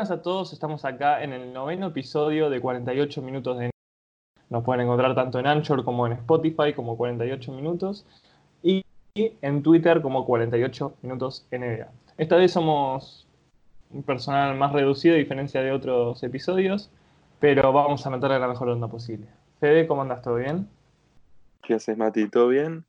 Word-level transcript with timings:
buenas 0.00 0.18
a 0.18 0.22
todos, 0.22 0.54
estamos 0.54 0.86
acá 0.86 1.22
en 1.22 1.34
el 1.34 1.52
noveno 1.52 1.88
episodio 1.88 2.48
de 2.48 2.58
48 2.58 3.20
minutos 3.20 3.58
de 3.58 3.70
Nos 4.48 4.64
pueden 4.64 4.86
encontrar 4.86 5.14
tanto 5.14 5.38
en 5.38 5.46
Anchor 5.46 5.84
como 5.84 6.06
en 6.06 6.14
Spotify 6.14 6.72
como 6.74 6.96
48 6.96 7.52
minutos 7.52 8.06
y 8.62 8.82
en 9.14 9.62
Twitter 9.62 10.00
como 10.00 10.24
48 10.24 10.94
minutos 11.02 11.46
NBA. 11.50 11.90
Esta 12.16 12.36
vez 12.36 12.50
somos 12.50 13.26
un 13.90 14.02
personal 14.02 14.56
más 14.56 14.72
reducido 14.72 15.16
a 15.16 15.18
diferencia 15.18 15.60
de 15.60 15.70
otros 15.70 16.22
episodios, 16.22 16.90
pero 17.38 17.70
vamos 17.70 18.06
a 18.06 18.08
meterle 18.08 18.38
la 18.38 18.48
mejor 18.48 18.70
onda 18.70 18.88
posible. 18.88 19.26
Fede, 19.60 19.86
¿cómo 19.86 20.00
andas? 20.00 20.22
¿Todo 20.22 20.36
bien? 20.36 20.66
¿Qué 21.62 21.74
haces, 21.74 21.98
Mati? 21.98 22.26
¿Todo 22.30 22.48
bien? 22.48 22.86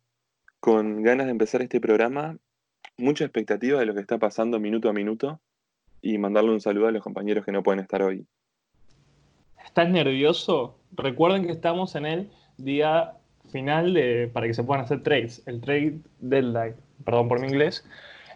Con 0.62 1.04
ganas 1.04 1.26
de 1.26 1.34
empezar 1.34 1.62
este 1.62 1.82
programa, 1.82 2.38
mucha 2.98 3.26
expectativa 3.26 3.82
de 3.82 3.86
lo 3.86 3.94
que 3.94 4.00
está 4.00 4.18
pasando 4.18 4.62
minuto 4.62 4.88
a 4.88 4.94
minuto 4.94 5.42
y 6.02 6.18
mandarle 6.18 6.52
un 6.52 6.62
saludo 6.62 6.88
a 6.88 6.92
los 6.92 7.04
compañeros 7.04 7.46
que 7.46 7.52
no 7.52 7.64
pueden 7.64 7.80
estar 7.80 8.02
hoy. 8.02 8.26
¿Estás 9.64 9.90
nervioso? 9.90 10.78
Recuerden 10.92 11.46
que 11.46 11.52
estamos 11.52 11.96
en 11.96 12.06
el 12.06 12.30
día 12.58 13.14
final 13.52 13.94
de, 13.94 14.30
para 14.32 14.48
que 14.48 14.54
se 14.54 14.64
puedan 14.64 14.84
hacer 14.84 15.04
trades, 15.04 15.44
el 15.46 15.62
trade 15.62 16.00
deadline, 16.20 16.76
perdón 17.06 17.28
por 17.28 17.40
mi 17.40 17.48
inglés. 17.48 17.86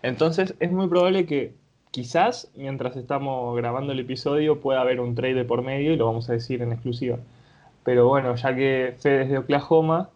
Entonces 0.02 0.56
es 0.60 0.72
muy 0.72 0.88
probable 0.88 1.26
que 1.26 1.56
quizás 1.92 2.52
mientras 2.56 2.96
estamos 2.96 3.56
grabando 3.56 3.94
el 3.94 4.00
episodio 4.00 4.60
pueda 4.60 4.82
haber 4.82 5.00
un 5.00 5.16
trade 5.16 5.46
por 5.46 5.62
medio 5.62 5.94
y 5.94 5.98
lo 5.98 6.06
vamos 6.06 6.30
a 6.30 6.34
decir 6.34 6.62
en 6.62 6.72
exclusiva. 6.72 7.18
Pero 7.84 8.08
bueno, 8.08 8.36
ya 8.36 8.56
que 8.56 8.96
Fede 9.00 9.24
es 9.24 9.30
de 9.30 9.38
Oklahoma 9.38 10.10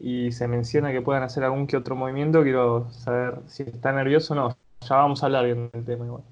y 0.00 0.32
se 0.32 0.48
menciona 0.48 0.92
que 0.92 1.02
puedan 1.02 1.22
hacer 1.22 1.44
algún 1.44 1.66
que 1.66 1.76
otro 1.76 1.94
movimiento, 1.94 2.42
quiero 2.42 2.90
saber 2.90 3.38
si 3.46 3.62
está 3.62 3.92
nervioso 3.92 4.34
o 4.34 4.36
no. 4.36 4.56
Ya 4.88 4.96
vamos 4.96 5.22
a 5.22 5.26
hablar 5.26 5.44
bien 5.44 5.70
del 5.72 5.84
tema 5.84 6.06
igual. 6.06 6.22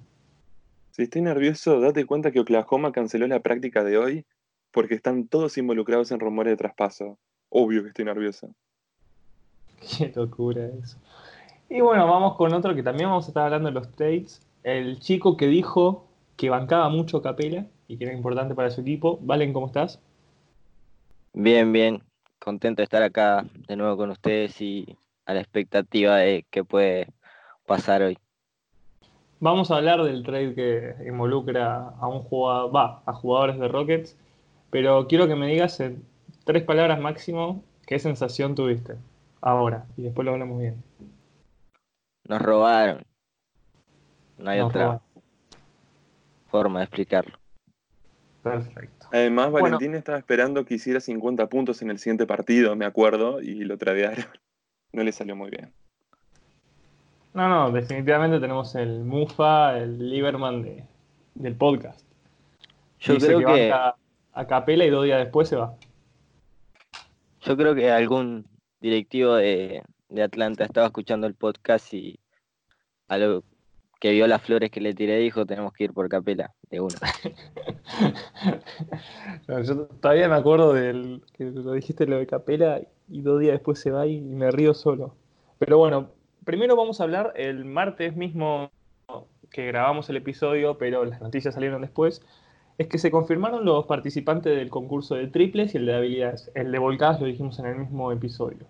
Si 0.99 1.05
estoy 1.05 1.23
nervioso, 1.23 1.79
date 1.79 2.07
cuenta 2.07 2.33
que 2.33 2.41
Oklahoma 2.41 2.91
canceló 2.91 3.29
la 3.29 3.39
práctica 3.39 3.85
de 3.85 3.97
hoy 3.97 4.27
porque 4.73 4.97
están 4.97 5.29
todos 5.29 5.57
involucrados 5.57 6.11
en 6.11 6.19
rumores 6.19 6.51
de 6.51 6.57
traspaso. 6.57 7.21
Obvio 7.51 7.85
que 7.85 7.91
estoy 7.91 8.05
nervioso. 8.05 8.53
Qué 9.97 10.13
locura 10.13 10.67
eso. 10.67 10.99
Y 11.71 11.83
bueno, 11.83 12.05
vamos 12.09 12.37
con 12.37 12.53
otro 12.53 12.75
que 12.75 12.83
también 12.83 13.11
vamos 13.11 13.27
a 13.27 13.29
estar 13.29 13.45
hablando 13.45 13.69
de 13.69 13.75
los 13.75 13.93
trades. 13.95 14.43
El 14.65 14.99
chico 14.99 15.37
que 15.37 15.47
dijo 15.47 16.09
que 16.37 16.51
bancaba 16.51 16.89
mucho 16.89 17.23
Capela 17.23 17.65
y 17.87 17.97
que 17.97 18.07
era 18.07 18.13
importante 18.13 18.57
para 18.57 18.71
su 18.71 18.81
equipo. 18.81 19.21
Valen, 19.23 19.53
¿cómo 19.53 19.67
estás? 19.67 20.01
Bien, 21.33 21.73
bien. 21.73 22.03
Contento 22.41 22.81
de 22.81 22.85
estar 22.85 23.05
acá 23.05 23.47
de 23.69 23.77
nuevo 23.77 23.97
con 23.97 24.11
ustedes 24.11 24.61
y 24.61 24.99
a 25.27 25.35
la 25.35 25.43
expectativa 25.43 26.17
de 26.17 26.45
qué 26.51 26.65
puede 26.65 27.07
pasar 27.67 28.03
hoy. 28.03 28.19
Vamos 29.41 29.71
a 29.71 29.77
hablar 29.77 30.03
del 30.03 30.25
trade 30.25 30.55
que 30.55 30.95
involucra 31.07 31.91
a 32.01 32.09
un 32.09 32.23
jugador, 32.23 32.75
va, 32.75 33.03
a 33.07 33.13
jugadores 33.13 33.59
de 33.59 33.69
Rockets, 33.69 34.17
pero 34.71 35.07
quiero 35.07 35.29
que 35.29 35.37
me 35.37 35.47
digas 35.47 35.79
en 35.79 36.03
tres 36.45 36.65
palabras 36.65 36.99
máximo 36.99 37.63
qué 37.87 38.01
sensación 38.01 38.57
tuviste 38.57 38.97
ahora 39.41 39.87
y 39.97 40.03
después 40.03 40.25
lo 40.25 40.33
hablamos 40.33 40.59
bien. 40.59 40.83
Nos 42.29 42.43
robaron. 42.43 43.03
No 44.39 44.51
hay 44.51 44.61
otra 44.61 45.01
forma 46.49 46.81
de 46.81 46.85
explicarlo. 46.87 47.39
Perfecto. 48.43 49.07
Además, 49.13 49.53
Valentín 49.53 49.95
estaba 49.95 50.19
esperando 50.19 50.65
que 50.65 50.75
hiciera 50.75 51.01
50 51.01 51.49
puntos 51.49 51.81
en 51.83 51.91
el 51.91 51.99
siguiente 51.99 52.27
partido, 52.27 52.75
me 52.77 52.85
acuerdo, 52.85 53.41
y 53.41 53.65
lo 53.65 53.79
tradearon. 53.79 54.25
No 54.91 55.05
le 55.05 55.13
salió 55.13 55.37
muy 55.37 55.51
bien. 55.51 55.71
No, 57.39 57.49
no, 57.49 57.71
definitivamente 57.71 58.41
tenemos 58.41 58.75
el 58.75 59.05
Mufa, 59.05 59.79
el 59.79 60.11
Lieberman 60.11 60.85
del 61.37 61.55
podcast. 61.55 62.05
Yo 62.99 63.17
creo 63.17 63.39
que, 63.39 63.71
a, 63.73 63.95
Capela 64.49 64.85
y 64.85 64.91
dos 64.91 65.05
días 65.05 65.21
después 65.21 65.49
se 65.49 65.55
va. 65.55 65.77
Yo 67.43 67.57
creo 67.57 67.77
que 67.77 67.93
algún 67.93 68.45
directivo 68.81 69.37
de, 69.37 69.85
Atlanta 70.21 70.65
estaba 70.65 70.89
escuchando 70.89 71.29
el 71.29 71.35
podcast 71.35 71.95
y 71.95 72.19
a 73.07 73.19
lo 73.19 73.45
que 74.01 74.11
vio 74.11 74.27
las 74.27 74.43
flores 74.43 74.73
que 74.73 74.81
le 74.81 74.93
tiré 74.93 75.17
dijo 75.19 75.47
tenemos 75.47 75.73
que 75.73 75.85
ir 75.85 75.93
por 75.93 76.09
Capela 76.09 76.53
de 76.71 76.81
uno. 76.81 76.97
yo 79.63 79.87
todavía 79.87 80.29
me 80.29 80.35
acuerdo 80.35 80.73
del 80.73 81.23
que 81.35 81.45
lo 81.45 81.71
dijiste 81.71 82.05
lo 82.07 82.19
de 82.19 82.27
Capela 82.27 82.81
y 83.09 83.21
dos 83.23 83.39
días 83.39 83.53
después 83.53 83.79
se 83.79 83.93
va 83.93 84.09
y 84.09 84.21
me 84.21 84.51
río 84.51 84.75
solo. 84.75 85.15
Pero 85.61 85.79
bueno, 85.79 86.18
primero 86.49 86.77
vamos 86.77 86.99
a 86.99 87.05
hablar 87.05 87.35
el 87.37 87.67
martes 87.67 88.17
mismo 88.17 88.71
que 89.51 89.67
grabamos 89.67 90.09
el 90.09 90.17
episodio, 90.17 90.79
pero 90.79 91.05
las 91.05 91.21
noticias 91.21 91.53
salieron 91.53 91.83
después, 91.83 92.23
es 92.79 92.87
que 92.87 92.97
se 92.97 93.11
confirmaron 93.11 93.67
los 93.67 93.85
participantes 93.85 94.57
del 94.57 94.71
concurso 94.71 95.15
de 95.15 95.27
triples 95.27 95.75
y 95.75 95.77
el 95.77 95.85
de 95.85 95.95
habilidades. 95.95 96.51
El 96.55 96.73
de 96.73 96.79
volcadas 96.79 97.21
lo 97.21 97.27
dijimos 97.27 97.59
en 97.59 97.67
el 97.67 97.77
mismo 97.77 98.13
episodio. 98.13 98.61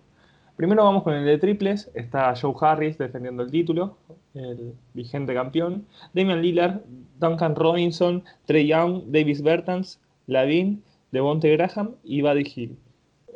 Primero 0.57 0.83
vamos 0.83 1.03
con 1.03 1.13
el 1.13 1.23
de 1.23 1.37
triples. 1.37 1.89
Está 1.93 2.35
Joe 2.35 2.53
Harris 2.59 2.97
defendiendo 2.97 3.43
el 3.43 3.49
título, 3.49 3.95
el 4.33 4.73
vigente 4.93 5.33
campeón. 5.33 5.85
Damian 6.13 6.41
Lillard, 6.41 6.81
Duncan 7.17 7.55
Robinson, 7.55 8.25
Trey 8.45 8.67
Young, 8.67 9.03
Davis 9.05 9.41
Bertans, 9.41 10.01
Lavin, 10.27 10.83
Devonte 11.13 11.49
Graham 11.55 11.95
y 12.03 12.23
Buddy 12.23 12.43
Hill. 12.53 12.77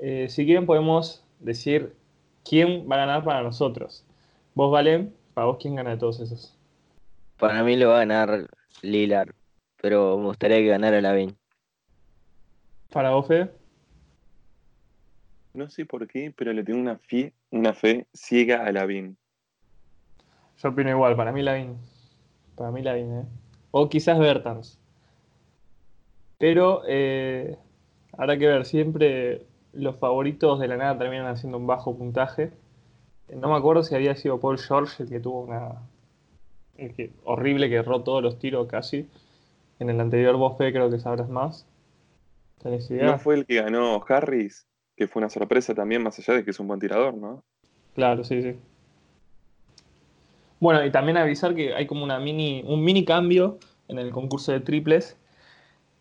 Eh, 0.01 0.27
si 0.27 0.45
quieren 0.45 0.65
podemos 0.65 1.23
decir 1.39 1.95
quién 2.43 2.85
va 2.91 2.95
a 2.95 3.05
ganar 3.05 3.23
para 3.23 3.41
nosotros. 3.41 4.03
Vos, 4.56 4.72
Valen, 4.72 5.16
¿para 5.34 5.47
vos 5.47 5.58
quién 5.59 5.75
gana 5.75 5.91
de 5.91 5.97
todos 5.97 6.19
esos? 6.19 6.56
Para 7.38 7.64
mí 7.64 7.75
lo 7.75 7.90
va 7.90 7.96
a 7.96 8.06
ganar 8.06 8.47
Lilar, 8.81 9.34
pero 9.81 10.18
me 10.18 10.25
gustaría 10.25 10.58
que 10.58 10.68
ganara 10.68 11.02
Lavin. 11.02 11.36
¿Para 12.91 13.09
vos, 13.09 13.25
Fede? 13.28 13.52
No 15.53 15.69
sé 15.69 15.86
por 15.86 16.08
qué, 16.08 16.31
pero 16.36 16.53
le 16.53 16.64
tengo 16.64 16.80
una 16.80 16.97
fe, 16.97 17.34
una 17.50 17.74
fe 17.74 18.08
ciega 18.14 18.66
a 18.66 18.72
Lavin. 18.72 19.18
Yo 20.62 20.70
opino 20.70 20.91
igual, 20.91 21.16
para 21.16 21.31
mí 21.31 21.41
Lavin. 21.41 21.75
Para 22.56 22.72
mí 22.72 22.84
Lavin, 22.84 23.22
¿eh? 23.22 23.25
O 23.72 23.90
quizás 23.90 24.20
Bertans. 24.20 24.80
Pero 26.38 26.84
eh, 26.88 27.58
habrá 28.18 28.38
que 28.38 28.47
ver, 28.47 28.66
siempre 28.66 29.47
los 29.74 29.97
favoritos 29.97 30.59
de 30.59 30.68
la 30.68 30.78
nada 30.78 30.97
terminan 30.97 31.25
haciendo 31.25 31.58
un 31.58 31.66
bajo 31.66 31.97
puntaje. 31.97 32.52
No 33.29 33.50
me 33.50 33.56
acuerdo 33.56 33.84
si 33.84 33.95
había 33.95 34.16
sido 34.16 34.39
Paul 34.39 34.57
George 34.57 35.03
el 35.03 35.09
que 35.09 35.19
tuvo 35.19 35.41
una. 35.41 35.81
horrible 37.23 37.69
que 37.69 37.75
erró 37.75 38.01
todos 38.01 38.22
los 38.22 38.39
tiros 38.39 38.67
casi. 38.67 39.07
En 39.79 39.89
el 39.89 40.00
anterior 40.00 40.38
vos, 40.38 40.56
creo 40.57 40.89
que 40.89 41.00
sabrás 41.00 41.29
más. 41.29 41.66
¿Tenés 42.61 42.89
idea? 42.91 43.06
¿No 43.06 43.19
fue 43.19 43.35
el 43.35 43.45
que 43.45 43.61
ganó 43.61 44.03
Harris? 44.07 44.66
Que 44.95 45.07
fue 45.07 45.22
una 45.22 45.29
sorpresa 45.29 45.73
también, 45.73 46.03
más 46.03 46.17
allá 46.19 46.35
de 46.35 46.45
que 46.45 46.51
es 46.51 46.59
un 46.59 46.67
buen 46.67 46.79
tirador, 46.79 47.16
¿no? 47.16 47.44
Claro, 47.95 48.23
sí, 48.23 48.41
sí. 48.41 48.56
Bueno, 50.59 50.85
y 50.85 50.91
también 50.91 51.17
avisar 51.17 51.55
que 51.55 51.73
hay 51.73 51.85
como 51.88 52.03
una 52.03 52.19
mini, 52.19 52.63
un 52.66 52.84
mini 52.84 53.03
cambio 53.03 53.57
en 53.88 54.00
el 54.00 54.11
concurso 54.11 54.51
de 54.51 54.61
triples. 54.61 55.17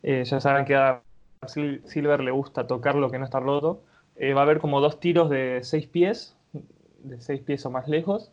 Eh, 0.03 0.25
ya 0.25 0.41
saben 0.41 0.65
que 0.65 0.77
a 0.77 1.03
Silver 1.47 2.21
le 2.21 2.31
gusta 2.31 2.67
tocar 2.67 2.95
lo 2.95 3.11
que 3.11 3.19
no 3.19 3.25
está 3.25 3.41
roto. 3.41 3.83
Eh, 4.17 4.35
va 4.35 4.43
a 4.43 4.45
haber 4.45 4.59
como 4.59 4.81
dos 4.81 5.01
tiros 5.01 5.31
de 5.31 5.61
seis 5.65 5.87
pies, 5.87 6.37
de 7.05 7.21
6 7.21 7.43
pies 7.43 7.67
o 7.67 7.71
más 7.71 7.89
lejos 7.89 8.31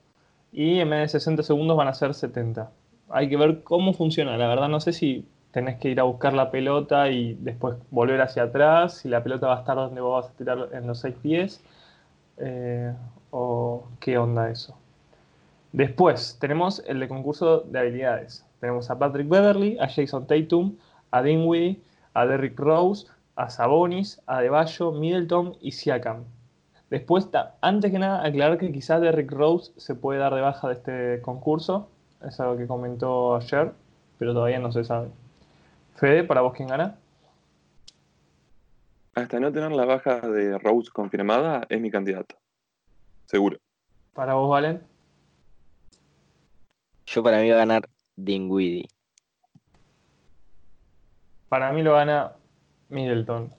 y 0.51 0.79
en 0.79 0.89
vez 0.89 1.01
de 1.01 1.19
60 1.19 1.43
segundos 1.43 1.77
van 1.77 1.87
a 1.87 1.93
ser 1.93 2.13
70. 2.13 2.71
Hay 3.09 3.29
que 3.29 3.37
ver 3.37 3.63
cómo 3.63 3.93
funciona. 3.93 4.37
La 4.37 4.47
verdad 4.47 4.69
no 4.69 4.79
sé 4.79 4.93
si 4.93 5.27
tenés 5.51 5.77
que 5.79 5.89
ir 5.89 5.99
a 5.99 6.03
buscar 6.03 6.33
la 6.33 6.51
pelota 6.51 7.09
y 7.09 7.35
después 7.35 7.75
volver 7.91 8.21
hacia 8.21 8.43
atrás, 8.43 8.97
si 8.99 9.09
la 9.09 9.23
pelota 9.23 9.47
va 9.47 9.57
a 9.57 9.59
estar 9.59 9.75
donde 9.75 10.01
vos 10.01 10.23
vas 10.23 10.31
a 10.33 10.37
tirar 10.37 10.69
en 10.73 10.87
los 10.87 10.99
6 10.99 11.15
pies 11.21 11.63
eh, 12.37 12.93
o 13.31 13.87
qué 13.99 14.17
onda 14.17 14.49
eso. 14.49 14.77
Después 15.71 16.37
tenemos 16.39 16.83
el 16.87 16.99
de 16.99 17.07
concurso 17.07 17.61
de 17.61 17.79
habilidades. 17.79 18.45
Tenemos 18.59 18.89
a 18.89 18.97
Patrick 18.97 19.29
Beverly, 19.29 19.77
a 19.79 19.87
Jason 19.87 20.25
Tatum, 20.25 20.75
a 21.11 21.21
Dinwiddie, 21.21 21.81
a 22.13 22.25
Derrick 22.25 22.59
Rose, 22.59 23.07
a 23.35 23.49
Sabonis, 23.49 24.21
a 24.25 24.41
Deballo, 24.41 24.91
Middleton 24.91 25.55
y 25.61 25.71
Siakam. 25.71 26.25
Después, 26.89 27.29
antes 27.61 27.91
que 27.91 27.99
nada, 27.99 28.25
aclarar 28.25 28.57
que 28.57 28.71
quizás 28.71 28.99
Derrick 28.99 29.31
Rose 29.31 29.71
se 29.77 29.93
puede 29.93 30.19
dar 30.19 30.33
de 30.33 30.41
baja 30.41 30.67
de 30.67 30.73
este 30.73 31.21
concurso. 31.21 31.89
Es 32.25 32.39
algo 32.39 32.57
que 32.57 32.67
comentó 32.67 33.35
ayer, 33.35 33.73
pero 34.17 34.33
todavía 34.33 34.59
no 34.59 34.71
se 34.71 34.83
sabe. 34.83 35.09
Fede, 35.95 36.23
¿para 36.23 36.41
vos 36.41 36.53
quién 36.53 36.69
gana? 36.69 36.97
Hasta 39.13 39.39
no 39.39 39.51
tener 39.51 39.71
la 39.71 39.85
baja 39.85 40.19
de 40.21 40.57
Rose 40.57 40.89
confirmada, 40.91 41.65
es 41.69 41.79
mi 41.79 41.91
candidato. 41.91 42.35
Seguro. 43.25 43.57
¿Para 44.13 44.33
vos, 44.33 44.49
Valen? 44.49 44.81
Yo 47.05 47.23
para 47.23 47.41
mí 47.41 47.49
va 47.49 47.55
a 47.55 47.59
ganar 47.59 47.89
Dingwiddie. 48.15 48.87
Para 51.49 51.71
mí 51.71 51.83
lo 51.83 51.93
gana 51.93 52.33
Middleton. 52.89 53.58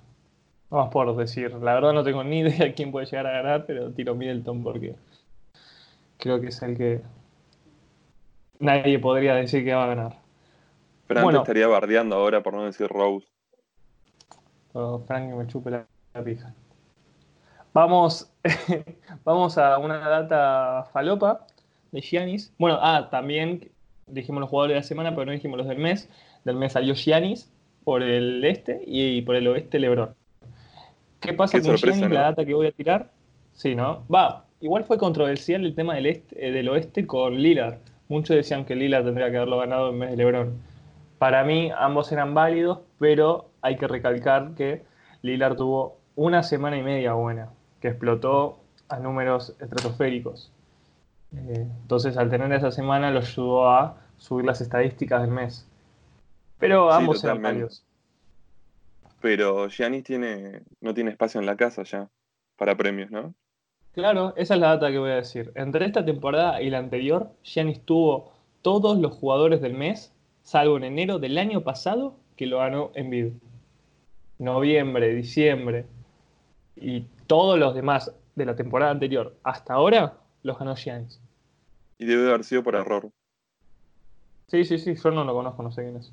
Vamos 0.70 0.92
por 0.92 1.16
decir, 1.16 1.52
la 1.52 1.74
verdad 1.74 1.92
no 1.92 2.04
tengo 2.04 2.22
ni 2.22 2.40
idea 2.40 2.66
de 2.66 2.74
quién 2.74 2.92
puede 2.92 3.06
llegar 3.06 3.26
a 3.26 3.32
ganar, 3.32 3.66
pero 3.66 3.90
tiro 3.92 4.14
Middleton 4.14 4.62
porque 4.62 4.94
creo 6.16 6.40
que 6.40 6.48
es 6.48 6.62
el 6.62 6.76
que 6.76 7.02
nadie 8.60 8.98
podría 8.98 9.34
decir 9.34 9.64
que 9.64 9.74
va 9.74 9.84
a 9.84 9.88
ganar. 9.88 10.16
Frank 11.06 11.24
Bueno. 11.24 11.40
estaría 11.40 11.66
bardeando 11.66 12.14
ahora 12.14 12.42
por 12.42 12.54
no 12.54 12.64
decir 12.64 12.86
Rose. 12.86 13.26
Oh, 14.72 15.00
Frank 15.00 15.34
me 15.34 15.46
chupe 15.48 15.70
la, 15.70 15.86
la 16.14 16.22
pija. 16.22 16.54
Vamos, 17.72 18.32
vamos 19.24 19.58
a 19.58 19.78
una 19.78 19.98
data 19.98 20.88
falopa 20.92 21.46
de 21.90 22.00
Giannis. 22.00 22.52
Bueno, 22.58 22.78
ah, 22.80 23.08
también 23.10 23.70
dijimos 24.06 24.40
los 24.40 24.50
jugadores 24.50 24.74
de 24.74 24.80
la 24.80 24.82
semana, 24.84 25.10
pero 25.10 25.26
no 25.26 25.32
dijimos 25.32 25.58
los 25.58 25.66
del 25.66 25.78
mes. 25.78 26.08
Del 26.44 26.56
mes 26.56 26.72
salió 26.72 26.94
Giannis 26.94 27.52
por 27.82 28.02
el 28.02 28.44
este 28.44 28.82
y 28.86 29.22
por 29.22 29.34
el 29.34 29.48
oeste 29.48 29.80
LeBron. 29.80 30.19
¿Qué 31.20 31.34
pasa 31.34 31.58
Qué 31.58 31.66
con 31.66 31.78
sorpresa. 31.78 32.08
La 32.08 32.22
data 32.22 32.44
que 32.44 32.54
voy 32.54 32.66
a 32.66 32.72
tirar. 32.72 33.10
Sí, 33.52 33.74
¿no? 33.74 34.04
Va, 34.12 34.44
igual 34.60 34.84
fue 34.84 34.98
controversial 34.98 35.64
el 35.64 35.74
tema 35.74 35.94
del, 35.94 36.06
este, 36.06 36.48
eh, 36.48 36.52
del 36.52 36.68
oeste 36.68 37.06
con 37.06 37.34
Lillard. 37.36 37.78
Muchos 38.08 38.36
decían 38.36 38.64
que 38.64 38.74
Lillard 38.74 39.04
tendría 39.04 39.30
que 39.30 39.36
haberlo 39.36 39.58
ganado 39.58 39.90
en 39.90 40.00
vez 40.00 40.10
de 40.10 40.16
LeBron. 40.16 40.54
Para 41.18 41.44
mí 41.44 41.70
ambos 41.76 42.10
eran 42.12 42.34
válidos, 42.34 42.80
pero 42.98 43.50
hay 43.60 43.76
que 43.76 43.86
recalcar 43.86 44.54
que 44.54 44.82
Lillard 45.22 45.56
tuvo 45.56 45.98
una 46.16 46.42
semana 46.42 46.78
y 46.78 46.82
media 46.82 47.12
buena, 47.12 47.50
que 47.80 47.88
explotó 47.88 48.58
a 48.88 48.98
números 48.98 49.54
estratosféricos. 49.60 50.50
Eh, 51.36 51.66
entonces, 51.82 52.16
al 52.16 52.30
tener 52.30 52.52
esa 52.52 52.70
semana, 52.70 53.10
lo 53.10 53.20
ayudó 53.20 53.68
a 53.68 53.96
subir 54.16 54.46
las 54.46 54.60
estadísticas 54.60 55.22
del 55.22 55.30
mes. 55.30 55.66
Pero 56.58 56.90
Sí, 56.90 56.96
ambos 56.98 57.24
eran 57.24 57.42
válidos. 57.42 57.84
Pero 59.20 59.68
Giannis 59.68 60.04
tiene, 60.04 60.62
no 60.80 60.94
tiene 60.94 61.10
espacio 61.10 61.40
en 61.40 61.46
la 61.46 61.56
casa 61.56 61.82
ya 61.82 62.08
para 62.56 62.76
premios, 62.76 63.10
¿no? 63.10 63.34
Claro, 63.92 64.34
esa 64.36 64.54
es 64.54 64.60
la 64.60 64.68
data 64.68 64.90
que 64.90 64.98
voy 64.98 65.10
a 65.10 65.16
decir. 65.16 65.52
Entre 65.54 65.84
esta 65.84 66.04
temporada 66.04 66.62
y 66.62 66.70
la 66.70 66.78
anterior, 66.78 67.30
Giannis 67.42 67.80
tuvo 67.84 68.32
todos 68.62 68.98
los 68.98 69.12
jugadores 69.12 69.60
del 69.60 69.74
mes, 69.74 70.12
salvo 70.42 70.76
en 70.76 70.84
enero 70.84 71.18
del 71.18 71.38
año 71.38 71.62
pasado, 71.62 72.16
que 72.36 72.46
lo 72.46 72.58
ganó 72.58 72.92
Embiid. 72.94 73.32
Noviembre, 74.38 75.14
diciembre 75.14 75.84
y 76.76 77.04
todos 77.26 77.58
los 77.58 77.74
demás 77.74 78.12
de 78.34 78.46
la 78.46 78.56
temporada 78.56 78.90
anterior 78.90 79.36
hasta 79.42 79.74
ahora 79.74 80.14
los 80.42 80.58
ganó 80.58 80.74
Giannis. 80.74 81.20
Y 81.98 82.06
debe 82.06 82.28
haber 82.28 82.44
sido 82.44 82.62
por 82.62 82.74
error. 82.74 83.10
Sí, 84.46 84.64
sí, 84.64 84.78
sí, 84.78 84.94
yo 84.94 85.10
no 85.10 85.24
lo 85.24 85.34
conozco, 85.34 85.62
no 85.62 85.70
sé 85.70 85.82
quién 85.82 85.96
es. 85.96 86.12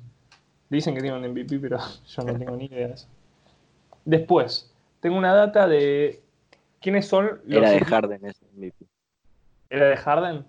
Dicen 0.70 0.94
que 0.94 1.00
tiene 1.00 1.16
un 1.16 1.24
MVP, 1.24 1.58
pero 1.58 1.78
yo 2.08 2.22
no 2.22 2.38
tengo 2.38 2.56
ni 2.56 2.66
idea 2.66 2.88
de 2.88 2.94
eso. 2.94 3.08
Después, 4.04 4.72
tengo 5.00 5.16
una 5.16 5.34
data 5.34 5.66
de 5.66 6.22
quiénes 6.80 7.06
son 7.06 7.40
los 7.44 7.56
Era 7.56 7.70
de 7.70 7.80
Harden 7.80 8.24
ese 8.24 8.46
MVP. 8.54 8.86
¿Era 9.70 9.88
de 9.88 9.96
Harden? 9.96 10.46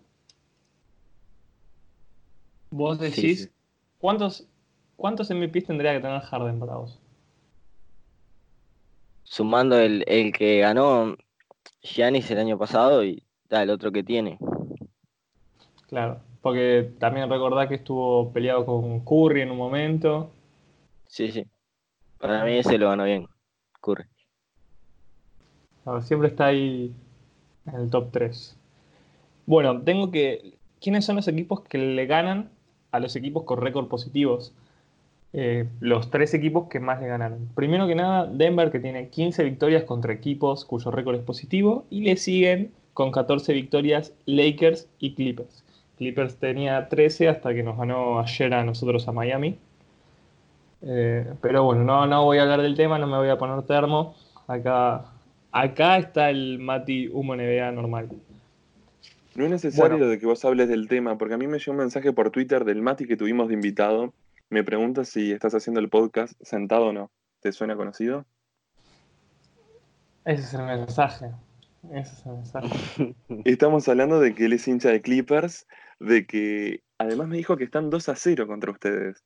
Vos 2.72 3.00
decís, 3.00 3.16
Sí, 3.16 3.36
sí. 3.36 3.50
¿cuántos, 3.98 4.48
¿cuántos 4.96 5.30
MVPs 5.32 5.66
tendría 5.66 5.94
que 5.94 6.00
tener 6.00 6.22
Harden 6.22 6.60
para 6.60 6.76
vos? 6.76 7.00
Sumando 9.24 9.78
el, 9.78 10.04
el 10.08 10.32
que 10.32 10.60
ganó 10.60 11.16
Giannis 11.82 12.30
el 12.32 12.40
año 12.40 12.58
pasado 12.58 13.04
y 13.04 13.24
da, 13.50 13.64
el 13.64 13.70
otro 13.70 13.92
que 13.92 14.04
tiene. 14.04 14.40
Claro, 15.88 16.22
porque 16.42 16.92
también 17.00 17.30
recordá 17.30 17.68
que 17.68 17.76
estuvo 17.76 18.32
peleado 18.32 18.66
con 18.66 19.00
Curry 19.02 19.42
en 19.42 19.52
un 19.52 19.58
momento. 19.58 20.32
Sí, 21.08 21.32
sí. 21.32 21.46
Para 22.20 22.44
mí 22.46 22.58
ese 22.58 22.78
lo 22.78 22.90
ganó 22.90 23.06
bien. 23.06 23.28
Curry. 23.82 24.06
Siempre 26.02 26.28
está 26.28 26.48
ahí 26.48 26.94
en 27.66 27.76
el 27.76 27.90
top 27.90 28.12
3. 28.12 28.58
Bueno, 29.46 29.82
tengo 29.82 30.12
que... 30.12 30.54
¿Quiénes 30.80 31.06
son 31.06 31.16
los 31.18 31.28
equipos 31.28 31.62
que 31.62 31.78
le 31.78 32.06
ganan 32.06 32.52
a 32.92 33.00
los 33.00 33.16
equipos 33.16 33.44
con 33.44 33.60
récord 33.60 33.88
positivos? 33.88 34.54
Eh, 35.34 35.68
los 35.80 36.10
tres 36.10 36.34
equipos 36.34 36.70
que 36.70 36.80
más 36.80 37.02
le 37.02 37.08
ganaron. 37.08 37.50
Primero 37.54 37.88
que 37.88 37.96
nada, 37.96 38.26
Denver, 38.26 38.72
que 38.72 38.80
tiene 38.80 39.10
15 39.10 39.44
victorias 39.44 39.84
contra 39.84 40.14
equipos 40.14 40.66
cuyo 40.66 40.90
récord 40.92 41.16
es 41.16 41.24
positivo, 41.24 41.86
y 41.90 42.02
le 42.02 42.18
siguen 42.18 42.72
con 42.94 43.12
14 43.12 43.54
victorias 43.54 44.14
Lakers 44.26 44.88
y 45.00 45.14
Clippers. 45.14 45.64
Clippers 46.00 46.38
tenía 46.38 46.88
13 46.90 47.28
hasta 47.30 47.54
que 47.54 47.62
nos 47.62 47.78
ganó 47.78 48.20
ayer 48.20 48.54
a 48.54 48.64
nosotros 48.64 49.08
a 49.08 49.12
Miami. 49.12 49.60
Eh, 50.82 51.34
pero 51.42 51.66
bueno, 51.66 51.84
no, 51.84 52.08
no 52.08 52.24
voy 52.24 52.38
a 52.38 52.44
hablar 52.44 52.62
del 52.62 52.76
tema, 52.76 52.98
no 52.98 53.06
me 53.06 53.18
voy 53.18 53.30
a 53.30 53.38
poner 53.38 53.62
termo. 53.64 54.16
Acá, 54.48 55.06
acá 55.52 55.98
está 55.98 56.30
el 56.30 56.58
Mati 56.58 57.10
Humo 57.10 57.36
NBA 57.36 57.72
normal. 57.74 58.10
No 59.36 59.44
es 59.44 59.52
necesario 59.52 59.98
Bueno. 59.98 60.10
de 60.12 60.20
que 60.20 60.26
vos 60.26 60.44
hables 60.46 60.70
del 60.70 60.88
tema, 60.88 61.18
porque 61.18 61.34
a 61.36 61.38
mí 61.38 61.48
me 61.48 61.60
llegó 61.60 61.72
un 61.74 61.78
mensaje 61.78 62.14
por 62.14 62.32
Twitter 62.32 62.64
del 62.64 62.82
Mati 62.82 63.06
que 63.06 63.18
tuvimos 63.18 63.50
de 63.50 63.56
invitado. 63.56 64.14
Me 64.50 64.64
pregunta 64.64 65.04
si 65.06 65.32
estás 65.34 65.54
haciendo 65.54 65.80
el 65.82 65.90
podcast 65.90 66.34
sentado 66.42 66.88
o 66.88 66.94
no. 66.94 67.12
¿Te 67.42 67.52
suena 67.52 67.76
conocido? 67.76 68.26
Ese 70.26 70.44
es 70.44 70.54
el 70.54 70.64
mensaje. 70.64 71.32
Ese 71.92 72.14
es 72.14 72.26
el 72.26 72.34
mensaje. 72.34 73.16
Estamos 73.46 73.88
hablando 73.88 74.20
de 74.20 74.36
que 74.36 74.46
él 74.46 74.54
es 74.54 74.68
hincha 74.68 74.90
de 74.90 75.02
Clippers, 75.02 75.68
de 76.00 76.26
que 76.26 76.82
además 76.98 77.28
me 77.28 77.38
dijo 77.38 77.58
que 77.58 77.64
están 77.64 77.90
2 77.90 78.10
a 78.10 78.16
0 78.16 78.48
contra 78.48 78.72
ustedes. 78.72 79.24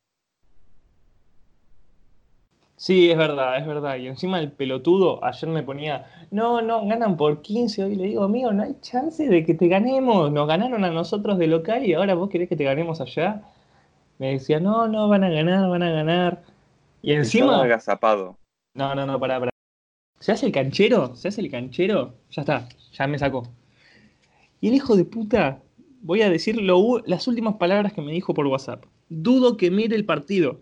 Sí, 2.75 3.09
es 3.09 3.17
verdad, 3.17 3.57
es 3.57 3.65
verdad. 3.65 3.95
Y 3.95 4.07
encima 4.07 4.39
el 4.39 4.51
pelotudo 4.51 5.23
ayer 5.23 5.49
me 5.49 5.63
ponía, 5.63 6.05
no, 6.31 6.61
no, 6.61 6.85
ganan 6.85 7.15
por 7.15 7.41
15. 7.41 7.83
Hoy 7.85 7.95
le 7.95 8.07
digo, 8.07 8.23
amigo, 8.23 8.51
no 8.51 8.63
hay 8.63 8.75
chance 8.81 9.27
de 9.27 9.45
que 9.45 9.53
te 9.53 9.67
ganemos. 9.67 10.31
Nos 10.31 10.47
ganaron 10.47 10.83
a 10.83 10.91
nosotros 10.91 11.37
de 11.37 11.47
local 11.47 11.85
y 11.85 11.93
ahora 11.93 12.13
vos 12.15 12.29
querés 12.29 12.49
que 12.49 12.55
te 12.55 12.65
ganemos 12.65 12.99
allá. 12.99 13.41
Me 14.19 14.33
decía, 14.33 14.59
no, 14.59 14.87
no, 14.87 15.07
van 15.07 15.23
a 15.23 15.29
ganar, 15.29 15.69
van 15.69 15.83
a 15.83 15.91
ganar. 15.91 16.43
Y 17.01 17.13
encima, 17.13 17.63
agazapado. 17.63 18.37
no, 18.73 18.95
no, 18.95 19.05
no, 19.05 19.19
pará, 19.19 19.39
pará. 19.39 19.52
¿Se 20.23 20.31
hace 20.31 20.45
el 20.45 20.53
canchero? 20.53 21.17
¿Se 21.17 21.27
hace 21.27 21.41
el 21.41 21.51
canchero? 21.51 22.13
Ya 22.31 22.43
está, 22.43 22.69
ya 22.93 23.07
me 23.07 23.19
sacó. 23.19 23.43
Y 24.61 24.69
el 24.69 24.75
hijo 24.75 24.95
de 24.95 25.03
puta, 25.03 25.61
voy 26.01 26.21
a 26.21 26.29
decir 26.29 26.61
lo 26.61 26.99
las 27.05 27.27
últimas 27.27 27.55
palabras 27.55 27.91
que 27.91 28.01
me 28.01 28.13
dijo 28.13 28.33
por 28.33 28.47
WhatsApp. 28.47 28.85
Dudo 29.09 29.57
que 29.57 29.69
mire 29.69 29.97
el 29.97 30.05
partido. 30.05 30.61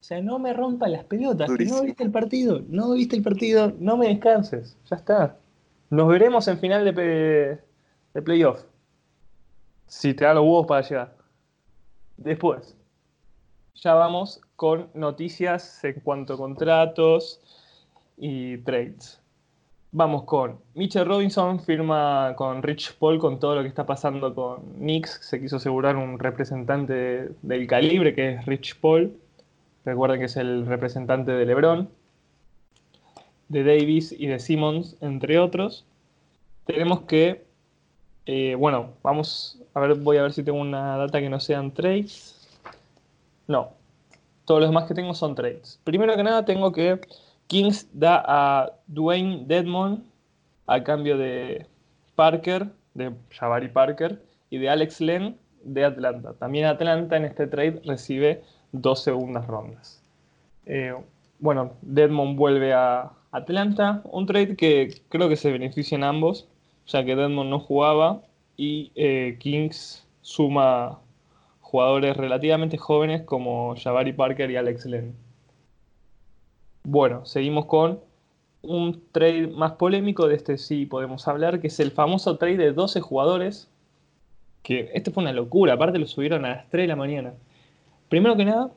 O 0.00 0.02
sea, 0.02 0.20
no 0.20 0.40
me 0.40 0.52
rompa 0.52 0.88
las 0.88 1.04
pelotas. 1.04 1.46
Durísimo. 1.46 1.78
no 1.78 1.84
viste 1.84 2.02
el 2.02 2.10
partido, 2.10 2.64
no 2.68 2.92
viste 2.94 3.14
el 3.14 3.22
partido, 3.22 3.72
no 3.78 3.96
me 3.96 4.08
descanses. 4.08 4.76
Ya 4.90 4.96
está. 4.96 5.38
Nos 5.88 6.08
veremos 6.08 6.48
en 6.48 6.58
final 6.58 6.84
de, 6.84 7.60
de 8.14 8.22
playoff. 8.22 8.64
Si 9.86 10.12
te 10.12 10.24
da 10.24 10.34
los 10.34 10.42
huevos 10.42 10.66
para 10.66 10.82
llegar. 10.82 11.16
Después, 12.16 12.76
ya 13.76 13.94
vamos 13.94 14.40
con 14.56 14.88
noticias 14.92 15.84
en 15.84 16.00
cuanto 16.00 16.34
a 16.34 16.36
contratos 16.36 17.40
y 18.16 18.58
trades. 18.58 19.20
Vamos 19.92 20.24
con 20.24 20.58
Mitchell 20.74 21.06
Robinson 21.06 21.60
firma 21.60 22.34
con 22.36 22.62
Rich 22.62 22.94
Paul 22.98 23.18
con 23.18 23.38
todo 23.40 23.54
lo 23.54 23.62
que 23.62 23.68
está 23.68 23.86
pasando 23.86 24.34
con 24.34 24.60
Knicks. 24.78 25.20
Se 25.22 25.40
quiso 25.40 25.56
asegurar 25.56 25.96
un 25.96 26.18
representante 26.18 26.92
de- 26.92 27.30
del 27.42 27.66
calibre 27.66 28.14
que 28.14 28.34
es 28.34 28.46
Rich 28.46 28.78
Paul. 28.80 29.16
Recuerden 29.84 30.18
que 30.18 30.26
es 30.26 30.36
el 30.36 30.66
representante 30.66 31.30
de 31.32 31.46
LeBron, 31.46 31.88
de 33.48 33.64
Davis 33.64 34.12
y 34.12 34.26
de 34.26 34.38
Simmons, 34.38 34.96
entre 35.00 35.38
otros. 35.38 35.84
Tenemos 36.66 37.02
que, 37.02 37.44
eh, 38.26 38.56
bueno, 38.58 38.90
vamos 39.02 39.62
a 39.72 39.80
ver, 39.80 39.94
voy 39.94 40.16
a 40.16 40.22
ver 40.22 40.32
si 40.32 40.42
tengo 40.42 40.60
una 40.60 40.96
data 40.96 41.20
que 41.20 41.30
no 41.30 41.38
sean 41.38 41.70
trades. 41.70 42.34
No, 43.46 43.70
todos 44.44 44.60
los 44.60 44.70
demás 44.70 44.84
que 44.88 44.94
tengo 44.94 45.14
son 45.14 45.36
trades. 45.36 45.78
Primero 45.84 46.16
que 46.16 46.24
nada 46.24 46.44
tengo 46.44 46.72
que 46.72 47.00
Kings 47.46 47.88
da 47.92 48.22
a 48.26 48.72
Dwayne 48.86 49.44
Dedmon 49.46 50.04
a 50.66 50.82
cambio 50.82 51.16
de 51.16 51.66
Parker, 52.14 52.68
de 52.94 53.12
Jabari 53.30 53.68
Parker, 53.68 54.20
y 54.50 54.58
de 54.58 54.68
Alex 54.68 55.00
Len 55.00 55.36
de 55.62 55.84
Atlanta. 55.84 56.34
También 56.34 56.66
Atlanta 56.66 57.16
en 57.16 57.24
este 57.24 57.46
trade 57.46 57.80
recibe 57.84 58.42
dos 58.72 59.02
segundas 59.02 59.46
rondas. 59.46 60.02
Eh, 60.66 60.94
bueno, 61.38 61.72
Dedmon 61.82 62.36
vuelve 62.36 62.72
a 62.72 63.12
Atlanta, 63.32 64.02
un 64.04 64.26
trade 64.26 64.56
que 64.56 65.02
creo 65.08 65.28
que 65.28 65.36
se 65.36 65.52
benefician 65.52 66.04
ambos, 66.04 66.48
ya 66.86 67.04
que 67.04 67.16
Dedmon 67.16 67.50
no 67.50 67.60
jugaba 67.60 68.22
y 68.56 68.92
eh, 68.94 69.36
Kings 69.38 70.06
suma 70.22 70.98
jugadores 71.60 72.16
relativamente 72.16 72.78
jóvenes 72.78 73.22
como 73.22 73.74
Jabari 73.76 74.12
Parker 74.12 74.50
y 74.50 74.56
Alex 74.56 74.86
Len. 74.86 75.25
Bueno, 76.88 77.26
seguimos 77.26 77.66
con 77.66 77.98
un 78.62 79.02
trade 79.10 79.48
más 79.48 79.72
polémico, 79.72 80.28
de 80.28 80.36
este 80.36 80.56
sí 80.56 80.86
podemos 80.86 81.26
hablar, 81.26 81.60
que 81.60 81.66
es 81.66 81.80
el 81.80 81.90
famoso 81.90 82.38
trade 82.38 82.58
de 82.58 82.72
12 82.72 83.00
jugadores, 83.00 83.68
que 84.62 84.92
este 84.94 85.10
fue 85.10 85.24
una 85.24 85.32
locura, 85.32 85.72
aparte 85.72 85.98
lo 85.98 86.06
subieron 86.06 86.44
a 86.44 86.50
las 86.50 86.68
3 86.70 86.84
de 86.84 86.86
la 86.86 86.94
mañana. 86.94 87.34
Primero 88.08 88.36
que 88.36 88.44
nada, 88.44 88.70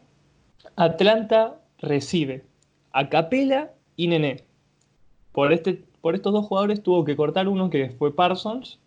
Atlanta 0.76 1.60
recibe 1.78 2.46
a 2.94 3.10
Capela 3.10 3.74
y 3.96 4.08
Nené. 4.08 4.44
Por, 5.32 5.54
este, 5.54 5.84
por 6.02 6.16
estos 6.16 6.34
dos 6.34 6.48
jugadores 6.48 6.82
tuvo 6.82 7.06
que 7.06 7.16
cortar 7.16 7.48
uno 7.48 7.70
que 7.70 7.92
fue 7.92 8.16
Parsons, 8.16 8.80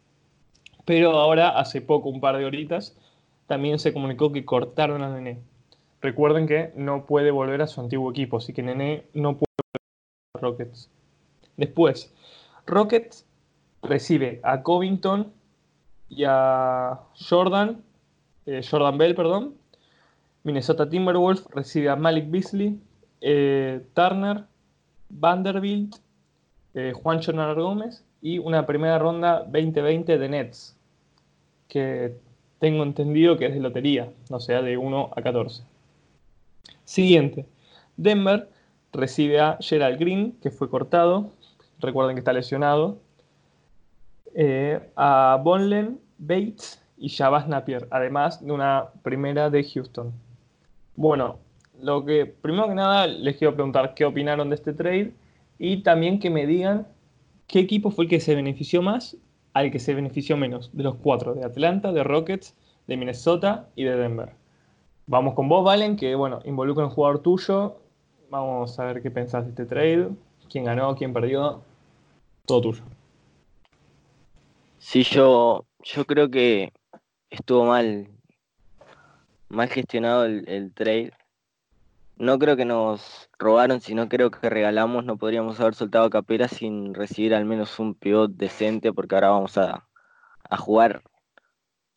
pero 0.85 1.13
ahora, 1.13 1.51
hace 1.61 1.81
poco, 1.81 2.09
un 2.09 2.21
par 2.21 2.39
de 2.39 2.45
horitas, 2.45 2.99
también 3.47 3.79
se 3.79 3.93
comunicó 3.93 4.33
que 4.33 4.45
cortaron 4.45 5.01
a 5.01 5.15
Nene. 5.15 5.39
Recuerden 6.03 6.49
que 6.49 6.73
no 6.75 7.07
puede 7.07 7.31
volver 7.31 7.63
a 7.63 7.69
su 7.69 7.81
antiguo 7.81 8.11
equipo, 8.11 8.39
así 8.39 8.53
que 8.53 8.63
Nene 8.63 9.05
no 9.15 9.37
puede 9.37 9.55
volver 9.63 10.35
a 10.35 10.39
Rockets. 10.41 10.91
Después, 11.57 12.13
Rockets 12.67 13.25
recibe 13.83 14.41
a 14.43 14.63
Covington 14.63 15.33
y 16.09 16.25
a 16.27 16.99
Jordan, 17.15 17.83
eh, 18.47 18.63
Jordan 18.69 18.99
Bell, 18.99 19.15
perdón. 19.15 19.55
Minnesota 20.43 20.89
Timberwolves 20.89 21.45
recibe 21.51 21.89
a 21.89 21.95
Malik 21.95 22.29
Beasley, 22.29 22.81
eh, 23.21 23.81
Turner, 23.95 24.45
Vanderbilt, 25.09 25.95
eh, 26.75 26.93
Juan 27.01 27.23
Jonar 27.23 27.55
Gómez 27.55 28.05
y 28.21 28.39
una 28.39 28.67
primera 28.67 28.99
ronda 28.99 29.45
2020 29.45 30.19
de 30.19 30.29
Nets, 30.29 30.77
que 31.69 32.17
tengo 32.59 32.83
entendido 32.83 33.37
que 33.37 33.47
es 33.47 33.55
de 33.55 33.61
lotería, 33.61 34.13
no 34.31 34.41
sea 34.41 34.63
de 34.63 34.77
1 34.77 35.11
a 35.15 35.23
14. 35.23 35.63
Siguiente, 36.93 37.47
Denver 37.97 38.51
recibe 38.93 39.41
a 39.41 39.57
Gerald 39.63 39.99
Green, 39.99 40.33
que 40.43 40.51
fue 40.51 40.69
cortado, 40.69 41.31
recuerden 41.81 42.17
que 42.17 42.19
está 42.19 42.35
lesionado, 42.35 42.99
eh, 44.35 44.79
a 44.95 45.41
Bonlen, 45.43 45.99
Bates 46.19 46.85
y 46.99 47.09
Shabazz 47.09 47.49
Napier, 47.49 47.89
además 47.91 48.45
de 48.45 48.53
una 48.53 48.91
primera 49.03 49.49
de 49.49 49.65
Houston. 49.65 50.13
Bueno, 50.95 51.39
lo 51.81 52.05
que 52.05 52.27
primero 52.27 52.69
que 52.69 52.75
nada 52.75 53.07
les 53.07 53.39
quiero 53.39 53.55
preguntar 53.55 53.95
qué 53.95 54.05
opinaron 54.05 54.51
de 54.51 54.57
este 54.57 54.75
trade 54.75 55.15
y 55.59 55.79
también 55.83 56.19
que 56.19 56.29
me 56.29 56.47
digan 56.47 56.87
qué 57.47 57.61
equipo 57.61 57.91
fue 57.91 58.05
el 58.05 58.11
que 58.11 58.21
se 58.21 58.35
benefició 58.35 58.83
más 58.83 59.17
al 59.55 59.71
que 59.71 59.79
se 59.79 59.95
benefició 59.95 60.37
menos 60.37 60.69
de 60.75 60.83
los 60.83 60.97
cuatro, 60.97 61.33
de 61.33 61.43
Atlanta, 61.43 61.91
de 61.91 62.05
Rockets, 62.05 62.55
de 62.87 62.99
Minnesota 62.99 63.71
y 63.77 63.85
de 63.85 63.97
Denver. 63.97 64.42
Vamos 65.07 65.35
con 65.35 65.49
vos, 65.49 65.65
Valen, 65.65 65.97
que 65.97 66.15
bueno, 66.15 66.41
involucra 66.45 66.85
un 66.85 66.91
jugador 66.91 67.21
tuyo. 67.21 67.77
Vamos 68.31 68.79
a 68.79 68.85
ver 68.85 69.03
qué 69.03 69.11
pensás 69.11 69.45
de 69.45 69.51
este 69.51 69.67
trade, 69.67 70.09
quién 70.49 70.65
ganó, 70.65 70.95
quién 70.95 71.13
perdió, 71.13 71.63
todo 72.47 72.61
tuyo. 72.63 72.83
Sí, 74.79 75.03
yo, 75.03 75.67
yo 75.83 76.05
creo 76.07 76.31
que 76.31 76.73
estuvo 77.31 77.65
mal, 77.65 78.09
mal 79.49 79.69
gestionado 79.69 80.25
el, 80.25 80.73
trade. 80.75 81.13
No 82.17 82.39
creo 82.39 82.57
que 82.57 82.65
nos 82.65 83.29
robaron, 83.39 83.81
sino 83.81 84.09
creo 84.09 84.31
que 84.31 84.49
regalamos. 84.49 85.05
No 85.05 85.17
podríamos 85.17 85.61
haber 85.61 85.75
soltado 85.75 86.09
Capera 86.11 86.49
sin 86.49 86.95
recibir 86.95 87.35
al 87.35 87.45
menos 87.45 87.79
un 87.79 87.95
pivot 87.95 88.33
decente, 88.33 88.93
porque 88.93 89.15
ahora 89.15 89.31
vamos 89.31 89.59
a, 89.59 89.89
a 90.49 90.57
jugar 90.57 91.03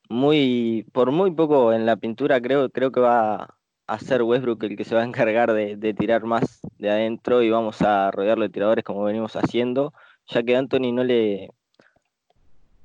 muy, 0.10 0.86
por 0.92 1.12
muy 1.12 1.32
poco 1.32 1.74
en 1.74 1.86
la 1.86 1.98
pintura. 1.98 2.42
Creo, 2.42 2.70
creo 2.70 2.92
que 2.92 3.00
va 3.00 3.56
a 3.88 4.00
ser 4.00 4.24
Westbrook 4.24 4.64
el 4.64 4.78
que 4.78 4.84
se 4.86 4.96
va 4.96 5.02
a 5.02 5.06
encargar 5.06 5.54
de, 5.54 5.94
tirar 5.94 6.24
más 6.24 6.62
de 6.80 6.90
adentro 6.90 7.42
y 7.42 7.50
vamos 7.50 7.82
a 7.82 8.12
rodearlo 8.12 8.44
de 8.44 8.50
tiradores 8.50 8.84
como 8.84 9.04
venimos 9.04 9.36
haciendo, 9.36 9.94
ya 10.28 10.44
que 10.44 10.56
Anthony 10.56 10.92
no 10.94 11.04
le, 11.04 11.52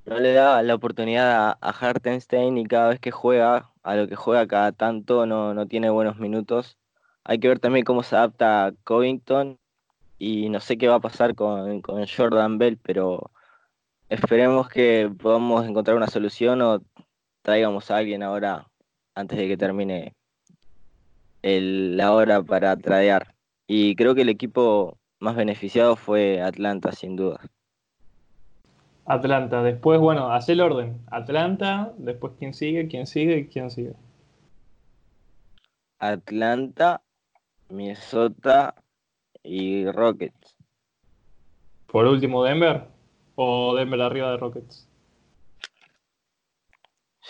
no 0.04 0.18
le 0.18 0.32
da 0.34 0.62
la 0.62 0.74
oportunidad 0.74 1.50
a, 1.50 1.58
a 1.60 1.70
Hartenstein 1.70 2.58
y 2.58 2.66
cada 2.66 2.90
vez 2.90 3.00
que 3.00 3.10
juega, 3.10 3.70
a 3.82 3.96
lo 3.96 4.08
que 4.08 4.16
juega 4.16 4.46
cada 4.46 4.72
tanto, 4.72 5.26
no, 5.26 5.54
no 5.54 5.66
tiene 5.66 5.90
buenos 5.90 6.18
minutos. 6.18 6.76
Hay 7.24 7.38
que 7.38 7.48
ver 7.48 7.60
también 7.60 7.84
cómo 7.84 8.02
se 8.02 8.16
adapta 8.16 8.72
Covington 8.84 9.58
y 10.18 10.48
no 10.50 10.60
sé 10.60 10.78
qué 10.78 10.88
va 10.88 10.96
a 10.96 11.00
pasar 11.00 11.34
con, 11.34 11.80
con 11.82 12.04
Jordan 12.06 12.58
Bell, 12.58 12.78
pero 12.82 13.30
esperemos 14.10 14.68
que 14.68 15.10
podamos 15.22 15.66
encontrar 15.66 15.96
una 15.96 16.08
solución 16.08 16.60
o 16.62 16.82
traigamos 17.42 17.90
a 17.90 17.96
alguien 17.96 18.22
ahora 18.22 18.66
antes 19.14 19.38
de 19.38 19.48
que 19.48 19.56
termine 19.56 20.14
el, 21.42 21.96
la 21.96 22.12
hora 22.12 22.42
para 22.42 22.76
tradear. 22.76 23.34
Y 23.66 23.94
creo 23.96 24.14
que 24.14 24.22
el 24.22 24.28
equipo 24.28 24.98
más 25.20 25.36
beneficiado 25.36 25.96
fue 25.96 26.40
Atlanta, 26.40 26.92
sin 26.92 27.16
duda. 27.16 27.40
Atlanta, 29.04 29.62
después, 29.62 30.00
bueno, 30.00 30.32
hace 30.32 30.52
el 30.52 30.60
orden. 30.60 31.00
Atlanta, 31.10 31.92
después 31.98 32.32
quién 32.38 32.54
sigue, 32.54 32.88
quién 32.88 33.06
sigue 33.06 33.38
y 33.38 33.46
quién 33.48 33.70
sigue. 33.70 33.94
Atlanta, 35.98 37.02
Minnesota 37.68 38.74
y 39.42 39.86
Rockets. 39.90 40.56
Por 41.86 42.06
último, 42.06 42.44
Denver 42.44 42.84
o 43.34 43.74
Denver 43.74 44.00
arriba 44.00 44.30
de 44.30 44.36
Rockets. 44.36 44.89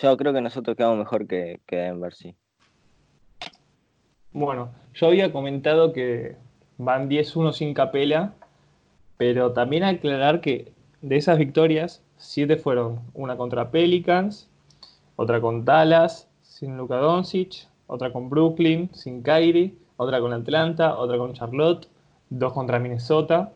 Yo 0.01 0.17
creo 0.17 0.33
que 0.33 0.41
nosotros 0.41 0.75
quedamos 0.75 0.97
mejor 0.97 1.27
que, 1.27 1.59
que 1.67 1.75
Denver, 1.75 2.13
sí. 2.13 2.35
Bueno, 4.31 4.69
yo 4.93 5.07
había 5.07 5.31
comentado 5.31 5.93
que 5.93 6.37
van 6.77 7.09
10-1 7.09 7.53
sin 7.53 7.73
capela, 7.73 8.33
pero 9.17 9.51
también 9.51 9.83
aclarar 9.83 10.41
que 10.41 10.71
de 11.01 11.17
esas 11.17 11.37
victorias, 11.37 12.01
7 12.17 12.57
fueron 12.57 13.01
una 13.13 13.37
contra 13.37 13.69
Pelicans, 13.69 14.49
otra 15.15 15.39
con 15.39 15.65
Dallas, 15.65 16.27
sin 16.41 16.77
Luka 16.77 16.95
Doncic, 16.95 17.67
otra 17.87 18.11
con 18.11 18.29
Brooklyn, 18.29 18.89
sin 18.93 19.21
Kyrie, 19.21 19.75
otra 19.97 20.19
con 20.19 20.33
Atlanta, 20.33 20.97
otra 20.97 21.17
con 21.17 21.33
Charlotte, 21.33 21.87
dos 22.29 22.53
contra 22.53 22.79
Minnesota. 22.79 23.53